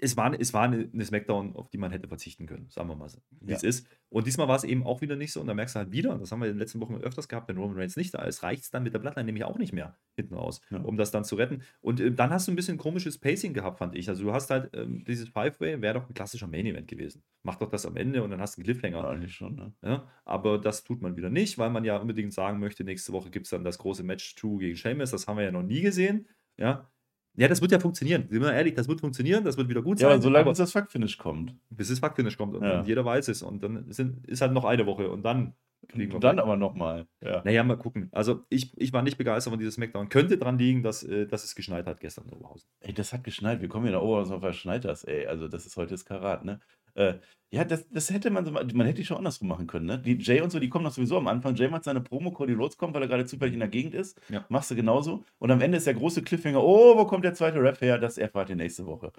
es 0.00 0.16
war, 0.16 0.38
es 0.38 0.52
war 0.54 0.62
eine, 0.64 0.88
Smackdown, 1.04 1.54
auf 1.56 1.68
die 1.70 1.78
man 1.78 1.90
hätte 1.90 2.08
verzichten 2.08 2.46
können, 2.46 2.68
sagen 2.70 2.88
wir 2.88 2.96
mal 2.96 3.08
so, 3.08 3.18
wie 3.40 3.50
Ja. 3.50 3.56
es 3.56 3.62
ist. 3.62 3.86
Und 4.08 4.26
diesmal 4.26 4.48
war 4.48 4.56
es 4.56 4.64
eben 4.64 4.84
auch 4.84 5.00
wieder 5.00 5.16
nicht 5.16 5.32
so. 5.32 5.40
Und 5.40 5.46
da 5.46 5.54
merkst 5.54 5.74
du 5.74 5.78
halt 5.80 5.92
wieder, 5.92 6.12
und 6.14 6.20
das 6.20 6.32
haben 6.32 6.40
wir 6.40 6.46
in 6.48 6.54
den 6.54 6.58
letzten 6.58 6.80
Wochen 6.80 6.94
öfters 6.96 7.28
gehabt, 7.28 7.48
wenn 7.48 7.56
Roman 7.58 7.76
Reigns 7.78 7.96
nicht 7.96 8.14
da 8.14 8.22
ist, 8.22 8.42
reicht 8.42 8.62
es 8.64 8.70
dann 8.70 8.82
mit 8.82 8.94
der 8.94 8.98
Bloodline 9.00 9.24
nämlich 9.26 9.44
auch 9.44 9.58
nicht 9.58 9.72
mehr 9.72 9.96
hinten 10.14 10.34
raus, 10.34 10.60
Ja. 10.70 10.78
um 10.78 10.96
das 10.96 11.10
dann 11.10 11.24
zu 11.24 11.36
retten. 11.36 11.62
Und 11.80 12.00
äh, 12.00 12.12
dann 12.12 12.30
hast 12.30 12.48
du 12.48 12.52
ein 12.52 12.56
bisschen 12.56 12.78
komisches 12.78 13.18
Pacing 13.18 13.52
gehabt, 13.54 13.78
fand 13.78 13.94
ich. 13.96 14.08
Also 14.08 14.24
du 14.24 14.32
hast 14.32 14.50
halt 14.50 14.70
ähm, 14.74 15.04
dieses 15.04 15.28
Five-Way, 15.28 15.82
wäre 15.82 15.94
doch 15.94 16.08
ein 16.08 16.14
klassischer 16.14 16.46
Main-Event 16.46 16.88
gewesen. 16.88 17.22
Mach 17.42 17.56
doch 17.56 17.68
das 17.68 17.86
am 17.86 17.96
Ende 17.96 18.22
und 18.22 18.30
dann 18.30 18.40
hast 18.40 18.56
du 18.56 18.60
einen 18.60 18.64
Cliffhanger. 18.66 18.98
Ja, 18.98 19.08
eigentlich 19.10 19.34
schon, 19.34 19.54
ne? 19.56 19.72
Ja, 19.82 20.08
aber 20.24 20.58
das 20.58 20.84
tut 20.84 21.02
man 21.02 21.16
wieder 21.16 21.30
nicht, 21.30 21.58
weil 21.58 21.70
man 21.70 21.84
ja 21.84 21.96
unbedingt 21.98 22.32
sagen 22.32 22.58
möchte, 22.58 22.84
nächste 22.84 23.12
Woche 23.12 23.30
gibt 23.30 23.46
es 23.46 23.50
dann 23.50 23.64
das 23.64 23.78
große 23.78 24.02
Match 24.02 24.34
2 24.36 24.58
gegen 24.58 24.76
Sheamus. 24.76 25.10
Das 25.10 25.26
haben 25.26 25.36
wir 25.36 25.44
ja 25.44 25.52
noch 25.52 25.62
nie 25.62 25.80
gesehen. 25.80 26.26
Ja, 26.58 26.90
ja 27.36 27.48
das 27.48 27.60
wird 27.60 27.72
ja 27.72 27.78
funktionieren. 27.80 28.26
Sind 28.30 28.42
wir 28.42 28.52
ehrlich, 28.52 28.74
das 28.74 28.88
wird 28.88 29.00
funktionieren, 29.00 29.44
das 29.44 29.56
wird 29.56 29.68
wieder 29.68 29.82
gut 29.82 30.00
Ja, 30.00 30.08
sein. 30.08 30.14
aber 30.14 30.22
solange 30.22 30.42
aber 30.42 30.50
bis 30.52 30.58
das 30.58 30.72
Fuck-Finish 30.72 31.18
kommt. 31.18 31.54
bis 31.70 31.88
das 31.88 31.98
Fuck-Finish 31.98 32.36
kommt 32.36 32.54
und, 32.56 32.64
Ja. 32.64 32.80
und 32.80 32.86
jeder 32.88 33.04
weiß 33.04 33.28
es. 33.28 33.42
Und 33.42 33.62
dann 33.62 33.90
sind, 33.92 34.26
ist 34.26 34.40
halt 34.40 34.52
noch 34.52 34.64
eine 34.64 34.86
Woche 34.86 35.10
und 35.10 35.22
dann 35.22 35.54
Und 35.94 36.24
dann 36.24 36.38
aber 36.40 36.56
nochmal. 36.56 37.06
Ja. 37.22 37.42
Naja, 37.44 37.62
mal 37.62 37.76
gucken. 37.76 38.08
Also 38.12 38.42
ich, 38.48 38.72
ich 38.76 38.92
war 38.92 39.02
nicht 39.02 39.18
begeistert 39.18 39.52
von 39.52 39.58
diesem 39.58 39.72
Smackdown. 39.72 40.08
Könnte 40.08 40.36
dran 40.38 40.58
liegen, 40.58 40.82
dass, 40.82 41.02
äh, 41.04 41.26
dass 41.26 41.44
es 41.44 41.54
geschneit 41.54 41.86
hat 41.86 42.00
gestern 42.00 42.24
in 42.26 42.32
Oberhausen. 42.32 42.68
Ey, 42.80 42.92
das 42.92 43.12
hat 43.12 43.22
geschneit. 43.24 43.60
Wir 43.60 43.68
kommen 43.68 43.84
hier 43.86 43.94
nach 43.94 44.02
Oberhausen 44.02 44.34
auf 44.34 44.42
was 44.42 44.56
schneit 44.56 44.84
das, 44.84 45.04
ey. 45.04 45.26
Also, 45.26 45.46
das 45.48 45.64
ist 45.66 45.76
heute 45.76 45.90
das 45.90 46.04
Karat, 46.04 46.44
ne? 46.44 46.60
Äh, 46.96 47.14
ja, 47.52 47.64
das, 47.64 47.88
das 47.88 48.10
hätte 48.10 48.30
man 48.30 48.44
so, 48.44 48.50
ma- 48.50 48.64
man 48.74 48.86
hätte 48.86 48.98
die 49.00 49.04
schon 49.06 49.18
andersrum 49.18 49.46
machen 49.48 49.68
können, 49.68 49.86
ne? 49.86 49.98
Die 49.98 50.18
Jay 50.18 50.40
und 50.40 50.50
so, 50.50 50.58
die 50.58 50.68
kommen 50.68 50.84
doch 50.84 50.92
sowieso 50.92 51.16
am 51.16 51.28
Anfang. 51.28 51.54
Jay 51.54 51.68
macht 51.68 51.84
seine 51.84 52.00
Promo, 52.00 52.32
Cody 52.32 52.54
Rhodes 52.54 52.76
kommt, 52.76 52.92
weil 52.94 53.02
er 53.02 53.08
gerade 53.08 53.24
zufällig 53.24 53.54
in 53.54 53.60
der 53.60 53.68
Gegend 53.68 53.94
ist. 53.94 54.20
Ja. 54.28 54.44
Machst 54.48 54.70
du 54.70 54.74
genauso. 54.74 55.24
Und 55.38 55.50
am 55.52 55.60
Ende 55.60 55.78
ist 55.78 55.86
der 55.86 55.94
große 55.94 56.22
Cliffhanger, 56.22 56.62
oh, 56.62 56.96
wo 56.98 57.06
kommt 57.06 57.24
der 57.24 57.34
zweite 57.34 57.62
Rap 57.62 57.80
her? 57.80 57.98
Das 57.98 58.18
erfahrt 58.18 58.50
ihr 58.50 58.56
nächste 58.56 58.84
Woche. 58.86 59.12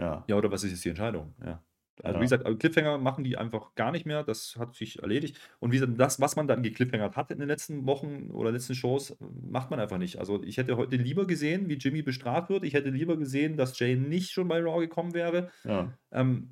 Ja. 0.00 0.24
Ja, 0.28 0.36
oder 0.36 0.50
was 0.50 0.64
ist 0.64 0.72
jetzt 0.72 0.84
die 0.84 0.88
Entscheidung? 0.90 1.34
Ja. 1.44 1.62
Also 2.02 2.14
Ja. 2.14 2.20
wie 2.20 2.24
gesagt, 2.24 2.46
also 2.46 2.56
Cliffhanger 2.58 2.98
machen 2.98 3.24
die 3.24 3.36
einfach 3.38 3.74
gar 3.74 3.90
nicht 3.92 4.06
mehr. 4.06 4.22
Das 4.24 4.56
hat 4.58 4.74
sich 4.74 5.00
erledigt. 5.02 5.36
Und 5.60 5.72
wie 5.72 5.78
gesagt, 5.78 5.98
das, 5.98 6.20
was 6.20 6.36
man 6.36 6.46
dann 6.48 6.62
gecliffhangert 6.62 7.16
hat 7.16 7.30
in 7.32 7.38
den 7.38 7.48
letzten 7.48 7.86
Wochen 7.86 8.30
oder 8.30 8.50
letzten 8.52 8.74
Shows, 8.76 9.16
macht 9.48 9.70
man 9.70 9.80
einfach 9.80 9.98
nicht. 9.98 10.18
Also 10.18 10.42
ich 10.42 10.58
hätte 10.58 10.76
heute 10.76 10.96
lieber 10.96 11.26
gesehen, 11.26 11.68
wie 11.68 11.74
Jimmy 11.74 12.02
bestraft 12.02 12.50
wird. 12.50 12.64
Ich 12.64 12.74
hätte 12.74 12.90
lieber 12.90 13.16
gesehen, 13.16 13.56
dass 13.56 13.78
Jay 13.78 13.96
nicht 13.96 14.30
schon 14.30 14.46
bei 14.48 14.60
Raw 14.60 14.80
gekommen 14.80 15.14
wäre. 15.14 15.50
ja. 15.64 15.92
Ähm, 16.12 16.50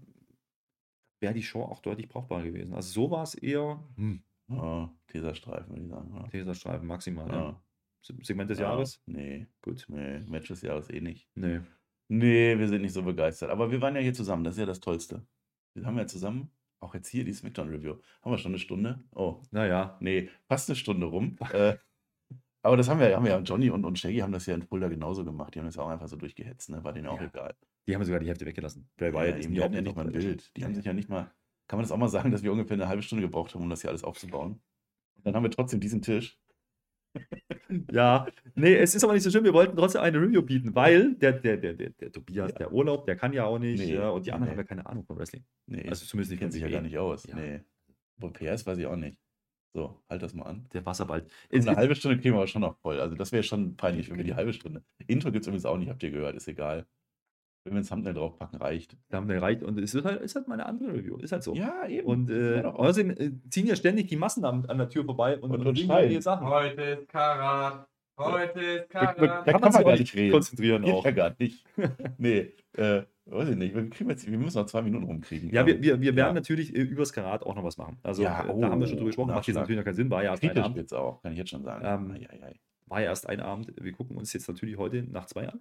wäre 1.20 1.34
die 1.34 1.42
Show 1.42 1.62
auch 1.62 1.80
deutlich 1.80 2.08
brauchbar 2.08 2.42
gewesen. 2.42 2.74
Also 2.74 2.90
so 2.92 3.10
war 3.10 3.22
es 3.22 3.34
eher 3.34 3.82
hm, 3.96 4.22
ja. 4.48 4.92
Teserstreifen, 5.08 5.70
würde 5.70 5.82
ich 5.82 5.88
sagen. 5.90 6.14
Ja. 6.14 6.28
Teserstreifen 6.28 6.86
maximal. 6.86 7.28
Ja. 7.28 7.34
Ja. 7.36 7.62
Se- 8.02 8.14
Segment 8.22 8.50
des 8.50 8.58
Ja. 8.58 8.70
Jahres? 8.70 9.02
Nee, 9.06 9.46
Gut. 9.62 9.86
nee, 9.88 10.20
Match 10.20 10.48
des 10.48 10.62
Jahres 10.62 10.90
eh 10.90 11.00
nicht. 11.00 11.28
Nee. 11.34 11.60
Nee, 12.08 12.56
wir 12.58 12.68
sind 12.68 12.82
nicht 12.82 12.92
so 12.92 13.02
begeistert. 13.02 13.50
Aber 13.50 13.70
wir 13.72 13.80
waren 13.80 13.96
ja 13.96 14.00
hier 14.00 14.14
zusammen, 14.14 14.44
das 14.44 14.54
ist 14.54 14.60
ja 14.60 14.66
das 14.66 14.78
Tollste. 14.80 15.26
Wir 15.74 15.84
haben 15.86 15.98
ja 15.98 16.06
zusammen, 16.06 16.50
auch 16.80 16.94
jetzt 16.94 17.08
hier 17.08 17.24
die 17.24 17.32
Smackdown-Review. 17.32 17.96
Haben 18.22 18.30
wir 18.30 18.38
schon 18.38 18.52
eine 18.52 18.58
Stunde? 18.60 19.02
Oh, 19.14 19.42
Naja. 19.50 19.96
nee, 20.00 20.28
fast 20.46 20.68
eine 20.70 20.76
Stunde 20.76 21.06
rum. 21.06 21.36
äh, 21.52 21.76
aber 22.62 22.76
das 22.76 22.88
haben 22.88 23.00
wir, 23.00 23.14
haben 23.16 23.24
wir 23.24 23.32
ja, 23.32 23.38
Johnny 23.40 23.70
und, 23.70 23.84
und 23.84 23.98
Shaggy 23.98 24.18
haben 24.18 24.32
das 24.32 24.46
ja 24.46 24.54
in 24.54 24.62
Fulda 24.62 24.88
genauso 24.88 25.24
gemacht. 25.24 25.54
Die 25.54 25.58
haben 25.58 25.66
das 25.66 25.78
auch 25.78 25.88
einfach 25.88 26.08
so 26.08 26.16
durchgehetzt, 26.16 26.68
ne? 26.70 26.82
War 26.84 26.92
denen 26.92 27.06
auch 27.08 27.20
Ja. 27.20 27.26
egal. 27.26 27.54
Die 27.86 27.94
haben 27.94 28.04
sogar 28.04 28.20
die 28.20 28.26
Hälfte 28.28 28.46
weggelassen. 28.46 28.88
Bray 28.96 29.10
Ja, 29.10 29.14
Wyatt 29.14 29.44
eben, 29.44 29.54
die 29.54 29.62
hatten 29.62 29.74
ja 29.74 29.82
nicht 29.82 29.96
mal 29.96 30.06
ein 30.06 30.12
Bild. 30.12 30.56
Die 30.56 30.64
haben 30.64 30.74
sich 30.74 30.84
ja 30.84 30.92
nicht 30.92 31.08
mal, 31.08 31.30
kann 31.68 31.78
man 31.78 31.82
das 31.84 31.92
auch 31.92 31.96
mal 31.96 32.08
sagen, 32.08 32.30
dass 32.30 32.42
wir 32.42 32.52
ungefähr 32.52 32.74
eine 32.74 32.88
halbe 32.88 33.02
Stunde 33.02 33.22
gebraucht 33.22 33.54
haben, 33.54 33.62
um 33.62 33.70
das 33.70 33.82
hier 33.82 33.90
alles 33.90 34.04
aufzubauen? 34.04 34.60
Und 35.16 35.26
dann 35.26 35.34
haben 35.34 35.42
wir 35.42 35.50
trotzdem 35.50 35.80
diesen 35.80 36.02
Tisch. 36.02 36.38
Ja, 37.90 38.26
nee, 38.54 38.74
es 38.76 38.94
ist 38.94 39.02
aber 39.02 39.12
nicht 39.14 39.22
so 39.22 39.30
schlimm. 39.30 39.44
Wir 39.44 39.52
wollten 39.52 39.76
trotzdem 39.76 40.00
eine 40.02 40.20
Review 40.20 40.42
bieten, 40.42 40.74
weil 40.74 41.14
der, 41.16 41.32
der, 41.32 41.56
der, 41.56 41.74
der, 41.74 41.90
der 41.90 42.12
Tobias, 42.12 42.52
Ja. 42.52 42.58
der 42.58 42.72
Urlaub, 42.72 43.06
der 43.06 43.16
kann 43.16 43.32
ja 43.32 43.44
auch 43.44 43.58
nicht. 43.58 43.80
Nee, 43.80 43.94
ja, 43.94 44.10
und 44.10 44.24
die 44.26 44.32
anderen 44.32 44.48
nee. 44.48 44.52
haben 44.52 44.58
ja 44.58 44.64
keine 44.64 44.86
Ahnung 44.86 45.04
von 45.04 45.18
Wrestling. 45.18 45.44
Nee, 45.66 45.88
Also 45.88 46.06
zumindest 46.06 46.30
nicht 46.30 46.38
kennen 46.38 46.52
sich 46.52 46.62
ja 46.62 46.68
gar 46.68 46.82
nicht 46.82 46.96
aus. 46.98 47.26
Ja. 47.26 47.34
Nee. 47.34 47.60
Wo 48.18 48.30
PS 48.30 48.66
weiß 48.66 48.78
ich 48.78 48.86
auch 48.86 48.96
nicht. 48.96 49.18
So, 49.74 50.00
halt 50.08 50.22
das 50.22 50.32
mal 50.32 50.44
an. 50.44 50.68
Der 50.72 50.86
Wasserball. 50.86 51.26
Es, 51.50 51.66
eine 51.66 51.76
halbe 51.76 51.94
Stunde 51.94 52.18
kriegen 52.18 52.34
wir 52.34 52.38
aber 52.38 52.46
schon 52.46 52.62
noch 52.62 52.78
voll. 52.78 53.00
Also 53.00 53.14
das 53.16 53.32
wäre 53.32 53.42
schon 53.42 53.76
peinlich, 53.76 54.08
wenn 54.08 54.16
wir 54.16 54.24
die 54.24 54.34
halbe 54.36 54.52
Stunde. 54.52 54.84
Intro 55.06 55.32
gibt 55.32 55.42
es 55.42 55.48
übrigens 55.48 55.66
auch 55.66 55.76
nicht, 55.76 55.88
habt 55.90 56.02
ihr 56.02 56.10
gehört, 56.10 56.36
ist 56.36 56.48
egal. 56.48 56.86
Wenn 57.66 57.74
wir 57.74 57.80
ein 57.80 57.86
Thumbnail 57.86 58.14
draufpacken, 58.14 58.60
reicht. 58.60 58.96
da 59.08 59.16
haben 59.18 59.28
wir 59.28 59.34
erreicht 59.34 59.62
und 59.64 59.76
es 59.80 59.92
ist 59.92 60.04
halt, 60.04 60.22
ist 60.22 60.36
halt 60.36 60.46
mal 60.46 60.54
eine 60.54 60.66
andere 60.66 60.92
Review. 60.94 61.16
Ist 61.16 61.32
halt 61.32 61.42
so. 61.42 61.52
Ja, 61.54 61.84
eben. 61.88 62.06
Und 62.06 62.30
äh, 62.30 62.62
außerdem 62.62 63.10
äh, 63.10 63.32
ziehen 63.50 63.66
ja 63.66 63.74
ständig 63.74 64.06
die 64.06 64.16
Massen 64.16 64.44
an, 64.44 64.64
an 64.66 64.78
der 64.78 64.88
Tür 64.88 65.04
vorbei 65.04 65.36
und, 65.38 65.50
Und- 65.50 65.66
und, 65.66 65.76
schreien. 65.78 66.10
ihre 66.12 66.22
Sachen. 66.22 66.46
Heute 66.46 66.80
ist 66.82 67.08
Karat. 67.08 67.86
Heute 68.18 68.60
ist 68.60 68.86
Da 68.94 69.12
Karat. 69.12 69.44
kann 69.44 69.52
man 69.54 69.60
man 69.60 69.72
sich 69.72 69.84
gar 69.84 69.96
nicht 69.98 70.14
reden. 70.14 70.32
Konzentrieren 70.32 70.82
Geht 70.84 70.94
auch. 70.94 71.04
ja 71.04 71.10
gar 71.10 71.34
nicht. 71.38 71.66
nee, 72.18 72.54
äh, 72.78 73.02
weiß 73.26 73.48
ich 73.50 73.56
nicht. 73.56 73.74
Wir, 73.74 73.90
kriegen 73.90 74.08
jetzt, 74.10 74.30
wir 74.30 74.38
müssen 74.38 74.56
noch 74.58 74.66
zwei 74.66 74.82
Minuten 74.82 75.04
rumkriegen. 75.04 75.50
Ja, 75.50 75.66
wir, 75.66 75.82
wir, 75.82 76.00
wir 76.00 76.14
werden 76.16 76.28
Ja. 76.28 76.32
natürlich 76.32 76.74
äh, 76.74 76.80
übers 76.80 77.12
Karat 77.12 77.42
auch 77.44 77.54
noch 77.56 77.64
was 77.64 77.76
machen. 77.78 77.98
Also 78.04 78.22
Ja, 78.22 78.44
äh, 78.44 78.60
da 78.60 78.70
haben 78.70 78.80
wir 78.80 78.86
schon 78.86 78.94
oh, 78.94 78.98
drüber 79.00 79.06
gesprochen. 79.10 79.30
Macht 79.32 79.46
jetzt 79.48 79.56
natürlich 79.56 79.78
noch 79.78 79.84
keinen 79.84 79.94
Sinn, 79.96 80.08
war 80.10 80.22
ja 80.22 80.30
erst 80.30 80.42
ein 80.44 80.48
Kritisch 80.50 80.64
Abend. 80.64 80.76
jetzt 80.78 80.94
auch, 80.94 81.20
kann 81.20 81.32
ich 81.32 81.38
jetzt 81.38 81.50
schon 81.50 81.62
sagen. 81.64 81.84
Ähm, 81.84 82.12
Ei, 82.12 82.26
ei, 82.30 82.42
ei. 82.46 82.54
War 82.86 83.00
ja 83.00 83.06
erst 83.08 83.28
ein 83.28 83.40
Abend. 83.40 83.72
Wir 83.80 83.90
gucken 83.92 84.16
uns 84.16 84.32
jetzt 84.32 84.48
natürlich 84.48 84.78
heute 84.78 85.02
nach 85.02 85.26
zwei 85.26 85.48
an. 85.48 85.58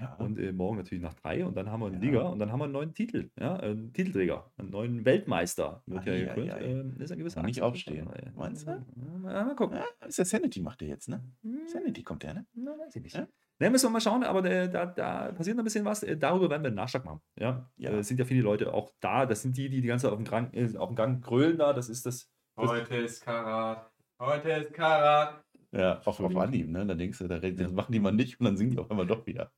Ja. 0.00 0.14
Und 0.14 0.38
äh, 0.38 0.52
morgen 0.52 0.76
natürlich 0.78 1.02
nach 1.02 1.14
drei 1.14 1.44
und 1.44 1.56
dann 1.56 1.70
haben 1.70 1.80
wir 1.80 1.86
einen 1.86 1.96
Ja. 1.96 2.08
Liga 2.10 2.22
und 2.22 2.38
dann 2.38 2.50
haben 2.50 2.58
wir 2.60 2.64
einen 2.64 2.72
neuen 2.72 2.94
Titel, 2.94 3.30
ja, 3.38 3.56
einen 3.56 3.92
Titelträger, 3.92 4.50
einen 4.56 4.70
neuen 4.70 5.04
Weltmeister 5.04 5.82
wird 5.86 6.04
ja 6.06 6.14
gekrönt. 6.16 6.54
Ähm, 6.60 6.96
ist 6.98 7.12
ein 7.12 7.18
gewisser 7.18 7.42
nicht 7.42 7.62
aufstehen. 7.62 8.06
dabei. 8.06 8.32
Meinst 8.34 8.66
du? 8.66 8.70
Ja, 8.72 9.44
mal 9.44 9.54
gucken. 9.56 9.76
ja, 9.78 10.06
ist 10.06 10.18
der 10.18 10.24
Sanity 10.24 10.60
macht 10.60 10.80
der 10.80 10.88
jetzt, 10.88 11.08
ne? 11.08 11.22
Hm, 11.42 11.60
Sanity 11.66 12.02
kommt 12.02 12.22
der, 12.22 12.34
ne? 12.34 12.46
Na, 12.54 12.72
weiß 12.72 12.96
ich 12.96 13.02
nicht. 13.02 13.16
Ja? 13.16 13.26
Ne, 13.60 13.70
müssen 13.70 13.86
wir 13.86 13.90
mal 13.90 14.00
schauen, 14.00 14.24
aber 14.24 14.44
äh, 14.44 14.68
da, 14.68 14.84
da 14.86 15.30
passiert 15.30 15.56
noch 15.56 15.62
ein 15.62 15.64
bisschen 15.64 15.84
was. 15.84 16.02
Äh, 16.02 16.16
darüber 16.16 16.50
werden 16.50 16.62
wir 16.62 16.68
einen 16.68 16.76
Nachschlag 16.76 17.04
machen. 17.04 17.20
Ja, 17.38 17.70
Ja. 17.76 17.90
Äh, 17.90 17.98
es 17.98 18.08
sind 18.08 18.18
ja 18.18 18.24
viele 18.24 18.42
Leute 18.42 18.74
auch 18.74 18.90
da. 19.00 19.26
Das 19.26 19.42
sind 19.42 19.56
die, 19.56 19.68
die 19.68 19.80
die 19.80 19.86
ganze 19.86 20.06
Zeit 20.06 20.12
auf 20.12 20.18
dem 20.18 20.24
Gang, 20.24 20.52
äh, 20.54 20.76
auf 20.76 20.88
dem 20.88 20.96
Gang 20.96 21.22
grölen 21.24 21.56
da. 21.58 21.72
Das 21.72 21.88
ist 21.88 22.04
das. 22.04 22.28
das 22.56 22.68
Heute 22.68 22.96
ist 22.96 23.22
Karat. 23.24 23.90
Heute 24.18 24.50
ist 24.50 24.72
Karat. 24.72 25.40
Ja, 25.70 26.00
auch 26.04 26.18
auf 26.20 26.36
Anhieb, 26.36 26.68
ne? 26.68 26.84
Dann 26.86 26.98
denkst 26.98 27.18
du, 27.18 27.26
da 27.28 27.36
reden- 27.36 27.58
das 27.62 27.72
machen 27.72 27.92
die 27.92 28.00
mal 28.00 28.12
nicht 28.12 28.38
und 28.40 28.46
dann 28.46 28.56
singen 28.56 28.70
die 28.72 28.78
auf 28.78 28.90
einmal 28.90 29.06
doch 29.06 29.24
wieder. 29.26 29.52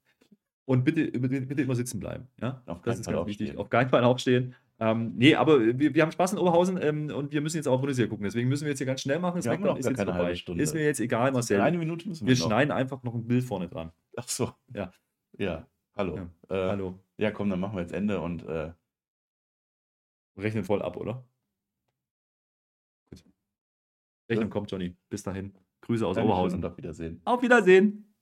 Und 0.66 0.84
bitte, 0.84 1.06
bitte, 1.18 1.40
bitte 1.42 1.62
immer 1.62 1.74
sitzen 1.76 2.00
bleiben. 2.00 2.26
Ja? 2.40 2.62
Auf 2.66 2.82
das 2.82 2.98
ist 2.98 3.04
Fall 3.06 3.14
ganz 3.14 3.26
wichtig. 3.28 3.46
aufstehen. 3.50 3.58
Auf 3.60 3.70
keinen 3.70 3.88
Fall 3.88 4.04
aufstehen. 4.04 4.54
Ähm, 4.78 5.14
nee, 5.16 5.34
aber 5.34 5.78
wir, 5.78 5.94
wir 5.94 6.02
haben 6.02 6.10
Spaß 6.12 6.32
in 6.34 6.38
Oberhausen 6.38 6.76
ähm, 6.82 7.10
und 7.10 7.32
wir 7.32 7.40
müssen 7.40 7.56
jetzt 7.56 7.66
auch 7.68 7.78
Bundesliga 7.80 8.10
gucken. 8.10 8.24
Deswegen 8.24 8.48
müssen 8.48 8.64
wir 8.64 8.70
jetzt 8.70 8.78
hier 8.78 8.86
ganz 8.86 9.00
schnell 9.00 9.18
machen. 9.20 9.42
Wir 9.42 9.50
haben 9.52 9.56
Smackdown 9.58 9.68
noch 9.74 9.78
ist 9.78 9.86
jetzt 9.86 9.96
keine 9.96 10.10
vorbei. 10.10 10.24
halbe 10.24 10.36
Stunde. 10.36 10.62
Ist 10.62 10.74
mir 10.74 10.84
jetzt 10.84 11.00
egal, 11.00 11.32
Marcel. 11.32 11.60
Eine 11.62 11.78
Minute 11.78 12.08
müssen 12.08 12.26
wir 12.26 12.34
wir 12.36 12.38
noch. 12.40 12.46
schneiden 12.46 12.72
einfach 12.72 13.02
noch 13.04 13.14
ein 13.14 13.26
Bild 13.26 13.44
vorne 13.44 13.68
dran. 13.68 13.92
Ach 14.16 14.28
so. 14.28 14.52
Ja. 14.74 14.92
Ja, 15.38 15.66
hallo. 15.96 16.16
Ja, 16.16 16.56
Äh, 16.56 16.68
Hallo. 16.70 16.98
Ja, 17.16 17.30
komm, 17.30 17.48
dann 17.48 17.60
machen 17.60 17.76
wir 17.76 17.80
jetzt 17.82 17.92
Ende 17.94 18.20
und 18.20 18.42
äh, 18.44 18.72
Rechnen 20.36 20.64
voll 20.64 20.82
ab, 20.82 20.96
oder? 20.98 21.24
Gut. 23.08 23.24
Rechnen 24.28 24.48
Ja. 24.48 24.52
kommt, 24.52 24.70
Johnny. 24.70 24.94
Bis 25.08 25.22
dahin. 25.22 25.54
Grüße 25.82 26.06
aus 26.06 26.16
Dankeschön 26.16 26.32
Oberhausen. 26.32 26.58
und 26.58 26.64
auf 26.70 26.76
Wiedersehen. 26.76 27.20
Auf 27.24 27.40
Wiedersehen. 27.42 28.12